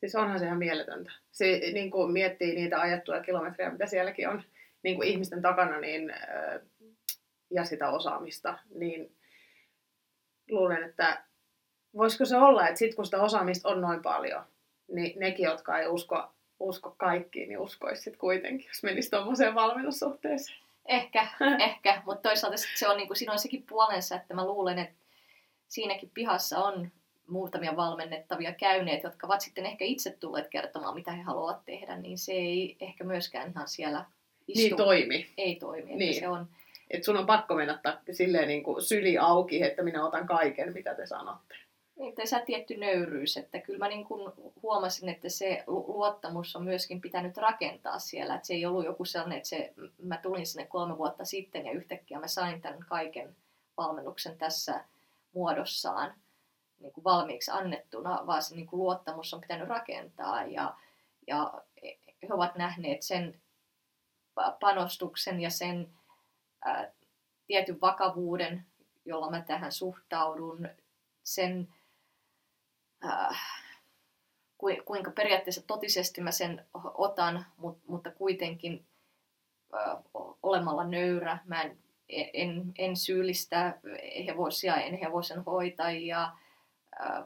Siis 0.00 0.14
onhan 0.14 0.38
se 0.38 0.46
ihan 0.46 0.58
mieletöntä. 0.58 1.12
Se 1.30 1.44
niin 1.72 1.90
kuin 1.90 2.12
miettii 2.12 2.54
niitä 2.54 2.80
ajettuja 2.80 3.22
kilometrejä, 3.22 3.70
mitä 3.70 3.86
sielläkin 3.86 4.28
on 4.28 4.42
niin 4.82 4.96
kuin 4.96 5.08
ihmisten 5.08 5.42
takana, 5.42 5.80
niin, 5.80 6.10
äh, 6.10 6.60
ja 7.50 7.64
sitä 7.64 7.90
osaamista, 7.90 8.58
niin 8.74 9.16
luulen, 10.50 10.82
että 10.82 11.24
voisiko 11.96 12.24
se 12.24 12.36
olla, 12.36 12.68
että 12.68 12.78
sitten 12.78 12.96
kun 12.96 13.04
sitä 13.04 13.22
osaamista 13.22 13.68
on 13.68 13.80
noin 13.80 14.02
paljon, 14.02 14.44
niin 14.90 15.20
nekin, 15.20 15.44
jotka 15.44 15.78
ei 15.78 15.88
usko, 15.88 16.32
usko 16.60 16.94
kaikkiin, 16.98 17.48
niin 17.48 17.58
uskoisi 17.58 18.02
sitten 18.02 18.20
kuitenkin, 18.20 18.66
jos 18.66 18.82
menisi 18.82 19.10
tuommoiseen 19.10 19.54
valmennussuhteeseen. 19.54 20.58
Ehkä, 20.86 21.26
ehkä, 21.68 22.02
mutta 22.06 22.28
toisaalta 22.28 22.56
se 22.74 22.88
on, 22.88 22.96
niin 22.96 23.06
kuin, 23.06 23.16
siinä 23.16 23.32
on 23.32 23.38
sekin 23.38 23.64
puolensa, 23.68 24.16
että 24.16 24.34
mä 24.34 24.46
luulen, 24.46 24.78
että 24.78 24.94
siinäkin 25.68 26.10
pihassa 26.14 26.58
on 26.58 26.90
muutamia 27.28 27.76
valmennettavia 27.76 28.52
käyneet, 28.52 29.02
jotka 29.02 29.26
ovat 29.26 29.40
sitten 29.40 29.66
ehkä 29.66 29.84
itse 29.84 30.10
tulleet 30.10 30.48
kertomaan, 30.48 30.94
mitä 30.94 31.12
he 31.12 31.22
haluavat 31.22 31.64
tehdä, 31.64 31.96
niin 31.96 32.18
se 32.18 32.32
ei 32.32 32.76
ehkä 32.80 33.04
myöskään 33.04 33.50
ihan 33.50 33.68
siellä 33.68 34.04
istu. 34.48 34.62
Niin 34.62 34.76
toimi. 34.76 35.30
ei 35.38 35.56
toimi. 35.56 35.82
Että 35.82 35.96
Niin. 35.96 36.20
Se 36.20 36.28
on, 36.28 36.46
Että 36.90 37.04
sun 37.04 37.16
on 37.16 37.26
pakko 37.26 37.54
mennä 37.54 37.78
ta- 37.82 37.98
silleen 38.10 38.48
niin 38.48 38.62
kuin 38.62 38.82
syli 38.82 39.18
auki, 39.18 39.62
että 39.62 39.82
minä 39.82 40.06
otan 40.06 40.26
kaiken, 40.26 40.72
mitä 40.72 40.94
te 40.94 41.06
sanotte. 41.06 41.54
Niin, 42.00 42.14
tässä 42.14 42.40
tietty 42.40 42.76
nöyryys, 42.76 43.36
että 43.36 43.58
kyllä 43.58 43.78
mä 43.78 43.88
niin 43.88 44.04
kuin 44.04 44.32
huomasin, 44.62 45.08
että 45.08 45.28
se 45.28 45.64
lu- 45.66 45.84
luottamus 45.88 46.56
on 46.56 46.64
myöskin 46.64 47.00
pitänyt 47.00 47.36
rakentaa 47.36 47.98
siellä, 47.98 48.34
että 48.34 48.46
se 48.46 48.54
ei 48.54 48.66
ollut 48.66 48.84
joku 48.84 49.04
sellainen, 49.04 49.36
että 49.36 49.48
se, 49.48 49.74
mä 49.98 50.16
tulin 50.16 50.46
sinne 50.46 50.66
kolme 50.66 50.98
vuotta 50.98 51.24
sitten 51.24 51.66
ja 51.66 51.72
yhtäkkiä 51.72 52.20
mä 52.20 52.28
sain 52.28 52.60
tämän 52.60 52.84
kaiken 52.88 53.36
valmennuksen 53.76 54.38
tässä 54.38 54.84
muodossaan 55.32 56.14
niin 56.78 56.92
kuin 56.92 57.04
valmiiksi 57.04 57.50
annettuna, 57.50 58.26
vaan 58.26 58.42
se 58.42 58.54
niin 58.54 58.66
kuin 58.66 58.80
luottamus 58.80 59.34
on 59.34 59.40
pitänyt 59.40 59.68
rakentaa. 59.68 60.44
Ja, 60.44 60.76
ja 61.26 61.62
he 62.22 62.34
ovat 62.34 62.56
nähneet 62.56 63.02
sen 63.02 63.40
pa- 64.40 64.56
panostuksen 64.60 65.40
ja 65.40 65.50
sen 65.50 65.90
ää, 66.64 66.92
tietyn 67.46 67.80
vakavuuden, 67.80 68.66
jolla 69.04 69.30
mä 69.30 69.42
tähän 69.42 69.72
suhtaudun, 69.72 70.68
sen 71.22 71.68
äh, 73.04 73.40
kui- 74.58 74.82
kuinka 74.84 75.10
periaatteessa 75.10 75.62
totisesti 75.66 76.20
mä 76.20 76.30
sen 76.30 76.66
otan, 76.94 77.46
mut, 77.56 77.78
mutta 77.86 78.10
kuitenkin 78.10 78.86
äh, 79.74 79.96
olemalla 80.42 80.84
nöyrä. 80.84 81.38
Mä 81.44 81.62
en, 81.62 81.78
en, 82.08 82.72
en 82.78 82.96
syyllistä 82.96 83.78
hevosia, 84.26 84.76
en 84.76 84.98
hevosen 84.98 85.44
hoitajia. 85.44 86.32
Äh, 87.00 87.24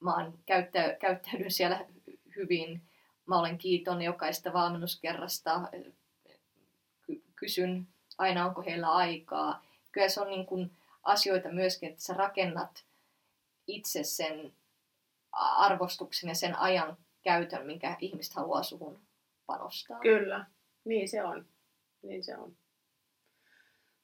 mä 0.00 0.14
oon 0.14 0.38
käyttä, 0.46 0.96
käyttäydyn 1.00 1.50
siellä 1.50 1.86
hyvin. 2.36 2.82
Mä 3.26 3.38
olen 3.38 3.58
kiitollinen 3.58 4.06
jokaista 4.06 4.52
valmennuskerrasta. 4.52 5.60
Ky- 7.02 7.22
kysyn 7.36 7.88
aina, 8.18 8.46
onko 8.46 8.62
heillä 8.62 8.88
aikaa. 8.88 9.62
Kyllä 9.92 10.08
se 10.08 10.20
on 10.20 10.28
niin 10.28 10.46
kuin 10.46 10.70
asioita 11.02 11.48
myöskin, 11.48 11.88
että 11.88 12.02
sä 12.02 12.14
rakennat 12.14 12.84
itse 13.66 14.04
sen 14.04 14.52
arvostuksen 15.36 16.28
ja 16.28 16.34
sen 16.34 16.58
ajan 16.58 16.96
käytön, 17.22 17.66
minkä 17.66 17.96
ihmiset 18.00 18.34
haluaa 18.34 18.62
suhun 18.62 19.00
panostaa. 19.46 20.00
Kyllä, 20.00 20.46
niin 20.84 21.08
se 21.08 21.22
on. 21.22 21.46
Niin 22.02 22.24
se 22.24 22.36
on. 22.36 22.56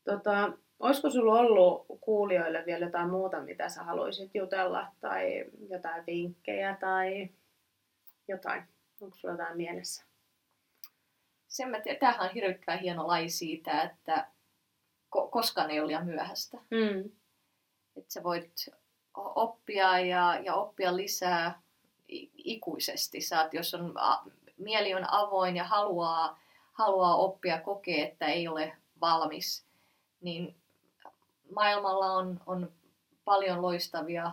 Tota, 0.05 0.53
olisiko 0.79 1.11
sulla 1.11 1.35
ollut 1.35 1.87
kuulijoille 2.01 2.63
vielä 2.67 2.87
jotain 2.87 3.11
muuta, 3.11 3.41
mitä 3.41 3.69
sä 3.69 3.83
haluaisit 3.83 4.35
jutella, 4.35 4.87
tai 5.01 5.45
jotain 5.71 6.07
vinkkejä, 6.07 6.77
tai 6.81 7.31
jotain? 8.29 8.63
Onko 9.01 9.17
sulla 9.17 9.35
jotain 9.35 9.57
mielessä? 9.57 10.05
Sen 11.49 11.69
mä 11.69 11.81
tiedän, 11.81 12.01
tämähän 12.01 12.29
on 12.29 12.35
hirvittävän 12.35 12.81
hieno 12.81 13.07
laji 13.07 13.29
siitä, 13.29 13.83
että 13.83 14.27
ko- 15.17 15.29
koskaan 15.31 15.71
ei 15.71 15.81
ole 15.81 15.87
liian 15.87 16.07
myöhäistä. 16.07 16.57
Mm. 16.57 17.11
Että 17.97 18.13
sä 18.13 18.23
voit 18.23 18.55
oppia 19.15 19.99
ja, 19.99 20.39
ja 20.45 20.55
oppia 20.55 20.97
lisää 20.97 21.63
ikuisesti. 22.37 23.21
Saat, 23.21 23.55
jos 23.55 23.75
on, 23.75 23.95
mieli 24.59 24.95
on 24.95 25.05
avoin 25.11 25.57
ja 25.57 25.65
haluaa, 25.65 26.41
haluaa 26.73 27.17
oppia, 27.17 27.61
kokee, 27.61 28.03
että 28.03 28.27
ei 28.27 28.49
ole 28.49 28.77
valmis, 29.01 29.67
niin 30.21 30.57
maailmalla 31.55 32.13
on, 32.13 32.41
on 32.47 32.73
paljon 33.25 33.63
loistavia 33.63 34.33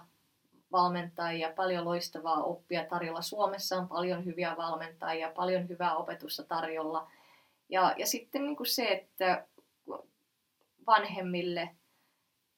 valmentajia, 0.72 1.54
paljon 1.56 1.86
loistavaa 1.86 2.44
oppia 2.44 2.86
tarjolla. 2.86 3.22
Suomessa 3.22 3.78
on 3.78 3.88
paljon 3.88 4.26
hyviä 4.26 4.56
valmentajia, 4.58 5.32
paljon 5.36 5.70
hyvää 5.70 5.96
opetusta 5.96 6.44
tarjolla. 6.44 7.12
Ja, 7.70 7.96
ja 7.98 8.08
sitten 8.08 8.44
niin 8.46 8.56
kuin 8.56 8.68
se, 8.68 8.88
että 8.88 9.48
vanhemmille 10.88 11.76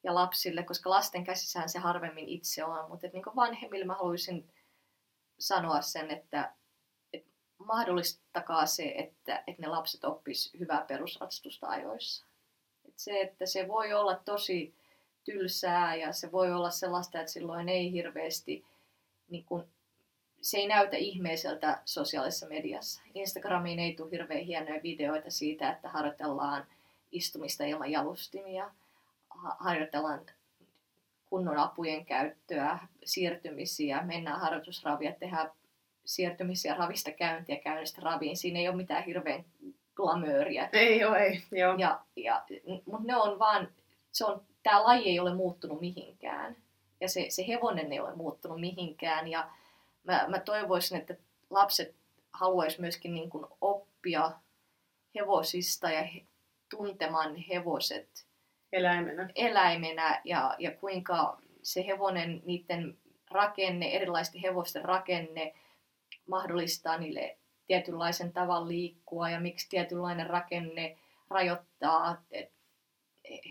ja 0.04 0.16
lapsille, 0.16 0.64
koska 0.64 0.90
lasten 0.90 1.24
käsissään 1.24 1.70
se 1.70 1.80
harvemmin 1.80 2.30
itse 2.30 2.64
on, 2.64 2.90
mutta 2.90 3.08
niin 3.14 3.24
vanhemmille 3.36 3.86
mä 3.86 3.96
haluaisin 3.96 4.50
sanoa 5.40 5.82
sen, 5.82 6.12
että, 6.12 6.54
että 7.14 7.32
mahdollistakaa 7.58 8.66
se, 8.66 8.94
että, 8.98 9.44
että 9.48 9.62
ne 9.62 9.68
lapset 9.68 10.04
oppis 10.04 10.54
hyvää 10.60 10.86
perusratsastusta 10.88 11.68
ajoissa. 11.68 12.26
Että 12.86 13.02
se, 13.02 13.22
että 13.22 13.46
se 13.46 13.68
voi 13.68 13.94
olla 13.94 14.16
tosi 14.16 14.74
tylsää 15.24 15.96
ja 15.96 16.14
se 16.14 16.32
voi 16.32 16.52
olla 16.52 16.70
sellaista, 16.70 17.20
että 17.20 17.32
silloin 17.32 17.70
ei 17.70 17.92
hirveästi, 17.92 18.66
niin 19.30 19.46
kun, 19.46 19.68
se 20.42 20.58
ei 20.58 20.68
näytä 20.68 20.98
ihmeiseltä 20.98 21.82
sosiaalisessa 21.86 22.48
mediassa. 22.48 23.02
Instagramiin 23.14 23.80
ei 23.80 23.94
tule 23.94 24.12
hirveän 24.12 24.46
hienoja 24.46 24.84
videoita 24.84 25.32
siitä, 25.32 25.72
että 25.72 25.90
harjoitellaan 25.90 26.68
istumista 27.12 27.64
ilman 27.64 27.92
jalustimia, 27.92 28.72
harjoitellaan 29.60 30.26
kunnon 31.26 31.58
apujen 31.58 32.06
käyttöä, 32.06 32.80
siirtymisiä, 33.06 34.02
mennään 34.02 34.40
harjoitusravia, 34.40 35.12
tehdään 35.12 35.52
siirtymisiä 36.06 36.74
ravista 36.74 37.12
käyntiä, 37.12 37.56
käynnistä 37.56 38.02
raviin. 38.02 38.38
Siinä 38.38 38.60
ei 38.60 38.68
ole 38.68 38.76
mitään 38.76 39.04
hirveän 39.04 39.46
glamööriä. 39.96 40.70
Ei 40.74 41.06
ole, 41.06 41.18
ei. 41.18 41.44
Joo. 41.52 41.76
Ja, 41.78 42.00
ja, 42.16 42.46
mutta 42.86 43.08
ne 43.08 43.16
on 43.16 43.40
vaan, 43.40 43.68
se 44.12 44.26
on, 44.26 44.42
tämä 44.64 44.84
laji 44.84 45.10
ei 45.10 45.20
ole 45.20 45.36
muuttunut 45.36 45.80
mihinkään. 45.80 46.56
Ja 47.02 47.10
se, 47.10 47.26
se 47.30 47.48
hevonen 47.48 47.94
ei 47.94 48.00
ole 48.00 48.16
muuttunut 48.16 48.60
mihinkään. 48.60 49.28
Ja 49.28 49.50
mä, 50.04 50.26
mä 50.28 50.40
toivoisin, 50.40 50.98
että 50.98 51.16
lapset 51.50 51.96
haluaisi 52.34 52.82
myöskin 52.82 53.14
niin 53.14 53.30
kuin 53.30 53.46
oppia 53.62 54.32
hevosista 55.16 55.90
ja 55.90 56.04
he, 56.04 56.26
tuntemaan 56.70 57.36
hevoset 57.36 58.26
eläimenä, 58.74 59.30
eläimenä 59.36 60.22
ja, 60.26 60.56
ja 60.60 60.72
kuinka 60.72 61.38
se 61.64 61.86
hevonen, 61.88 62.42
niiden 62.46 62.98
rakenne, 63.32 63.92
erilaisten 63.92 64.42
hevosten 64.42 64.86
rakenne 64.86 65.54
mahdollistaa 66.28 66.98
niille 66.98 67.38
tietynlaisen 67.68 68.34
tavan 68.34 68.68
liikkua 68.68 69.30
ja 69.30 69.40
miksi 69.40 69.70
tietynlainen 69.70 70.28
rakenne 70.28 70.98
rajoittaa 71.30 72.24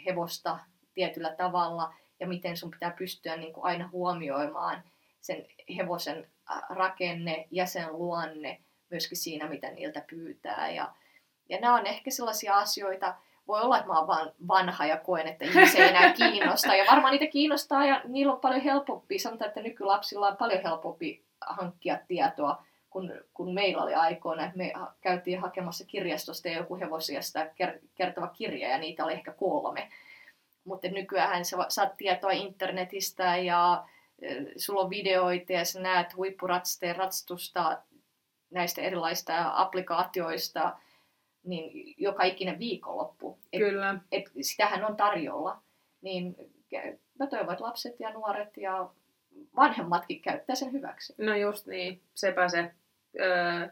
hevosta 0.06 0.58
tietyllä 0.94 1.34
tavalla 1.34 1.94
ja 2.20 2.26
miten 2.26 2.56
sun 2.56 2.70
pitää 2.70 2.90
pystyä 2.90 3.36
niin 3.36 3.52
kuin 3.52 3.64
aina 3.64 3.88
huomioimaan 3.92 4.82
sen 5.20 5.46
hevosen 5.76 6.30
rakenne 6.70 7.48
ja 7.50 7.66
sen 7.66 7.92
luonne 7.92 8.60
myöskin 8.90 9.18
siinä, 9.18 9.48
mitä 9.48 9.70
niiltä 9.70 10.04
pyytää. 10.10 10.70
Ja, 10.70 10.94
ja 11.48 11.60
nämä 11.60 11.74
on 11.74 11.86
ehkä 11.86 12.10
sellaisia 12.10 12.54
asioita, 12.54 13.14
voi 13.50 13.60
olla, 13.60 13.78
että 13.78 13.88
mä 13.88 13.98
oon 13.98 14.06
vaan 14.06 14.32
vanha 14.48 14.86
ja 14.86 14.96
koen, 14.96 15.26
että 15.26 15.44
ihmisiä 15.44 15.84
ei 15.84 15.90
enää 15.90 16.12
kiinnosta. 16.12 16.74
Ja 16.74 16.84
varmaan 16.90 17.12
niitä 17.12 17.32
kiinnostaa 17.32 17.86
ja 17.86 18.00
niillä 18.04 18.32
on 18.32 18.40
paljon 18.40 18.60
helpompi, 18.60 19.18
sanotaan, 19.18 19.48
että 19.48 19.62
nykylapsilla 19.62 20.28
on 20.28 20.36
paljon 20.36 20.62
helpompi 20.62 21.24
hankkia 21.40 21.98
tietoa 22.08 22.62
kun, 22.90 23.12
kun 23.34 23.54
meillä 23.54 23.82
oli 23.82 23.94
aikoina, 23.94 24.52
me 24.54 24.72
käytiin 25.00 25.40
hakemassa 25.40 25.84
kirjastosta 25.84 26.48
joku 26.48 26.76
hevosiasta 26.76 27.46
kertova 27.94 28.26
kirja 28.26 28.68
ja 28.68 28.78
niitä 28.78 29.04
oli 29.04 29.12
ehkä 29.12 29.32
kolme. 29.32 29.88
Mutta 30.64 30.88
nykyään 30.88 31.44
sä 31.44 31.56
saat 31.68 31.96
tietoa 31.96 32.30
internetistä 32.30 33.36
ja 33.36 33.84
sulla 34.56 34.80
on 34.80 34.90
videoita 34.90 35.52
ja 35.52 35.64
sä 35.64 35.80
näet 35.80 36.16
huippuratsteen 36.16 36.96
ratstusta 36.96 37.82
näistä 38.50 38.82
erilaisista 38.82 39.52
applikaatioista, 39.54 40.76
niin 41.44 41.94
joka 41.98 42.24
ikinen 42.24 42.58
viikonloppu. 42.58 43.38
Et, 43.52 43.60
Kyllä. 43.60 43.98
Et 44.12 44.30
sitähän 44.40 44.84
on 44.84 44.96
tarjolla. 44.96 45.62
Niin 46.02 46.36
mä 47.18 47.26
toivon, 47.26 47.52
että 47.52 47.64
lapset 47.64 48.00
ja 48.00 48.12
nuoret 48.12 48.56
ja 48.56 48.90
vanhemmatkin 49.56 50.22
käyttää 50.22 50.56
sen 50.56 50.72
hyväksi. 50.72 51.14
No 51.18 51.36
just 51.36 51.66
niin, 51.66 52.00
sepä 52.14 52.48
se. 52.48 52.70
Öö, 53.20 53.68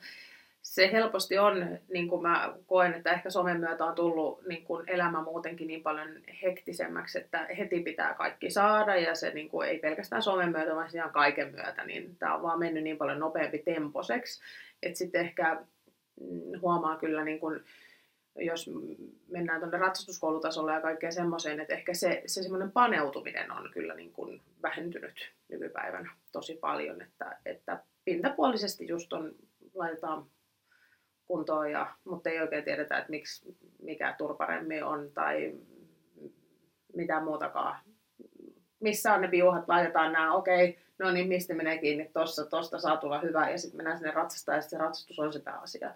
se 0.63 0.93
helposti 0.93 1.39
on, 1.39 1.79
niin 1.93 2.09
kuin 2.09 2.23
mä 2.23 2.55
koen, 2.67 2.95
että 2.95 3.11
ehkä 3.11 3.31
somen 3.31 3.61
myötä 3.61 3.85
on 3.85 3.95
tullut 3.95 4.47
niin 4.47 4.65
kuin 4.65 4.85
elämä 4.87 5.23
muutenkin 5.23 5.67
niin 5.67 5.83
paljon 5.83 6.09
hektisemmäksi, 6.43 7.19
että 7.19 7.47
heti 7.59 7.81
pitää 7.81 8.15
kaikki 8.15 8.51
saada 8.51 8.97
ja 8.97 9.15
se 9.15 9.31
niin 9.31 9.49
kuin, 9.49 9.69
ei 9.69 9.79
pelkästään 9.79 10.23
somen 10.23 10.51
myötä, 10.51 10.75
vaan 10.75 10.89
ihan 10.95 11.11
kaiken 11.11 11.51
myötä, 11.51 11.85
niin 11.85 12.17
tämä 12.17 12.35
on 12.35 12.43
vaan 12.43 12.59
mennyt 12.59 12.83
niin 12.83 12.99
paljon 12.99 13.19
nopeampi 13.19 13.59
temposeksi, 13.59 14.43
että 14.83 14.99
sitten 14.99 15.21
ehkä 15.21 15.63
huomaa 16.63 16.97
kyllä 16.97 17.25
niin 17.25 17.41
kuin, 17.41 17.65
jos 18.37 18.71
mennään 19.29 19.61
tuonne 19.61 19.79
ratsastuskoulutasolle 19.79 20.73
ja 20.73 20.81
kaikkeen 20.81 21.13
semmoiseen, 21.13 21.61
että 21.61 21.75
ehkä 21.75 21.95
se, 21.95 22.23
se 22.27 22.43
semmoinen 22.43 22.73
paneutuminen 22.73 23.51
on 23.51 23.71
kyllä 23.73 23.95
niin 23.95 24.13
kuin 24.13 24.43
vähentynyt 24.63 25.33
nykypäivänä 25.49 26.11
tosi 26.33 26.55
paljon, 26.55 27.03
että, 27.03 27.39
että 27.47 27.83
pintapuolisesti 28.05 28.89
just 28.89 29.13
on, 29.13 29.35
laitetaan 29.75 30.27
kuntoon, 31.25 31.71
ja, 31.71 31.95
mutta 32.05 32.31
ei 32.31 32.41
oikein 32.41 32.65
tiedetä, 32.65 32.99
että 32.99 33.11
miksi, 33.11 33.57
mikä 33.83 34.15
turparemmi 34.19 34.83
on 34.83 35.11
tai 35.15 35.55
mitä 36.95 37.21
muutakaan. 37.21 37.81
Missä 38.81 39.15
on 39.15 39.21
ne 39.21 39.29
piuhat, 39.29 39.69
laitetaan 39.69 40.13
nämä, 40.13 40.35
okei, 40.35 40.69
okay, 40.71 40.83
no 40.99 41.11
niin, 41.11 41.29
mistä 41.29 41.55
menee 41.55 41.79
kiinni 41.79 42.11
tuossa, 42.13 42.47
tuosta 42.47 42.79
saa 42.79 42.97
tulla 42.97 43.21
hyvä, 43.21 43.51
ja 43.51 43.59
sitten 43.59 43.77
mennään 43.77 43.99
sinne 43.99 44.11
ratsastaa, 44.11 44.55
ja 44.55 44.63
se 44.63 44.79
ratsastus 44.79 45.19
on 45.19 45.33
se 45.33 45.39
pääasia. 45.39 45.95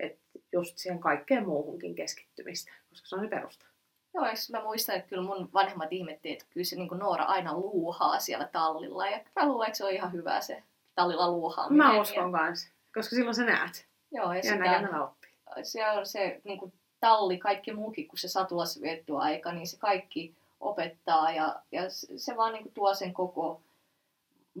Et 0.00 0.18
just 0.52 0.78
siihen 0.78 1.00
kaikkeen 1.00 1.46
muuhunkin 1.46 1.94
keskittymistä, 1.94 2.72
koska 2.88 3.08
se 3.08 3.16
on 3.16 3.22
se 3.22 3.28
perusta. 3.28 3.66
Joo, 4.14 4.24
eikö 4.24 4.40
mä 4.50 4.62
muistan, 4.62 4.96
että 4.96 5.08
kyllä 5.08 5.22
mun 5.22 5.48
vanhemmat 5.52 5.92
ihmettiin, 5.92 6.32
että 6.32 6.44
kyllä 6.50 6.64
se 6.64 6.76
niin 6.76 6.88
Noora 6.98 7.24
aina 7.24 7.54
luuhaa 7.54 8.18
siellä 8.18 8.48
tallilla. 8.52 9.06
Ja 9.06 9.20
mä 9.36 9.46
luulen, 9.46 9.66
että 9.66 9.78
se 9.78 9.84
on 9.84 9.90
ihan 9.90 10.12
hyvä 10.12 10.40
se 10.40 10.62
tallilla 10.94 11.30
luuhaaminen. 11.30 11.86
Mä 11.86 12.00
uskon 12.00 12.32
ja... 12.32 12.38
kanssa, 12.38 12.68
koska 12.94 13.16
silloin 13.16 13.34
sä 13.34 13.44
näet. 13.44 13.86
Joo, 14.12 14.32
ja, 14.32 14.36
ja 14.36 14.42
sitä, 14.42 15.02
oppii. 15.04 15.30
Se 15.62 15.90
on 15.90 16.06
se 16.06 16.40
niin 16.44 16.58
kuin 16.58 16.72
talli, 17.00 17.38
kaikki 17.38 17.72
muukin 17.72 18.08
kuin 18.08 18.18
se 18.18 18.28
satulassa 18.28 18.80
vietty 18.80 19.12
aika, 19.16 19.52
niin 19.52 19.66
se 19.66 19.78
kaikki 19.78 20.34
opettaa 20.62 21.32
ja, 21.32 21.62
ja 21.72 21.82
se 22.16 22.36
vaan 22.36 22.52
niin 22.52 22.62
kuin 22.62 22.74
tuo 22.74 22.94
sen 22.94 23.14
koko 23.14 23.62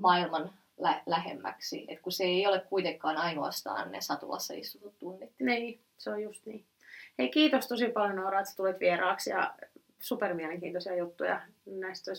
maailman 0.00 0.52
lä- 0.78 1.02
lähemmäksi. 1.06 1.84
Et 1.88 2.00
kun 2.00 2.12
se 2.12 2.24
ei 2.24 2.46
ole 2.46 2.60
kuitenkaan 2.60 3.16
ainoastaan 3.16 3.92
ne 3.92 4.00
satulassa 4.00 4.54
istutut 4.54 4.98
tunnit. 4.98 5.30
Niin, 5.40 5.80
se 5.98 6.10
on 6.10 6.22
just 6.22 6.46
niin. 6.46 6.64
Hei, 7.18 7.28
kiitos 7.28 7.68
tosi 7.68 7.88
paljon 7.88 8.16
Noora, 8.16 8.40
että 8.40 8.52
tulit 8.56 8.80
vieraaksi 8.80 9.30
ja 9.30 9.54
super 10.00 10.34
mielenkiintoisia 10.34 10.96
juttuja 10.96 11.40
näistä. 11.66 12.10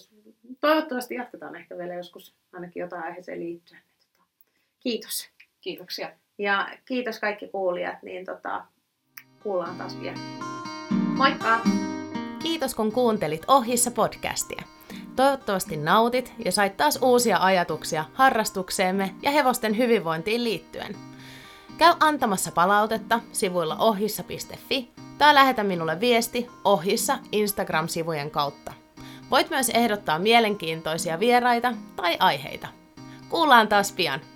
Toivottavasti 0.60 1.16
jatketaan 1.16 1.56
ehkä 1.56 1.78
vielä 1.78 1.94
joskus 1.94 2.36
ainakin 2.54 2.82
jotain 2.82 3.04
aiheeseen 3.04 3.40
liittyen. 3.40 3.82
Tota, 4.00 4.24
kiitos. 4.80 5.30
Kiitoksia. 5.62 6.12
Ja 6.38 6.78
kiitos 6.86 7.20
kaikki 7.20 7.48
kuulijat, 7.48 8.04
niin 8.04 8.26
tota, 8.26 8.66
kuullaan 9.44 9.78
taas 9.78 10.00
vielä. 10.00 10.18
Moikka! 11.18 11.93
Kiitos 12.44 12.76
kun 12.76 12.92
kuuntelit 12.92 13.46
Ohissa 13.48 13.92
podcastia. 13.92 14.64
Toivottavasti 15.16 15.78
nautit 15.78 16.34
ja 16.46 16.52
sait 16.52 16.78
taas 16.78 17.00
uusia 17.02 17.38
ajatuksia 17.38 18.06
harrastukseemme 18.14 19.16
ja 19.22 19.32
hevosten 19.32 19.78
hyvinvointiin 19.78 20.44
liittyen. 20.44 20.96
Käy 21.78 21.94
antamassa 22.00 22.52
palautetta 22.52 23.20
sivuilla 23.32 23.76
ohissa.fi 23.76 24.92
tai 25.18 25.34
lähetä 25.34 25.64
minulle 25.64 26.00
viesti 26.00 26.48
ohissa 26.64 27.20
Instagram-sivujen 27.32 28.32
kautta. 28.32 28.74
Voit 29.32 29.50
myös 29.50 29.70
ehdottaa 29.70 30.20
mielenkiintoisia 30.20 31.20
vieraita 31.20 31.74
tai 31.96 32.18
aiheita. 32.20 32.68
Kuullaan 33.30 33.68
taas 33.68 33.92
pian! 33.92 34.33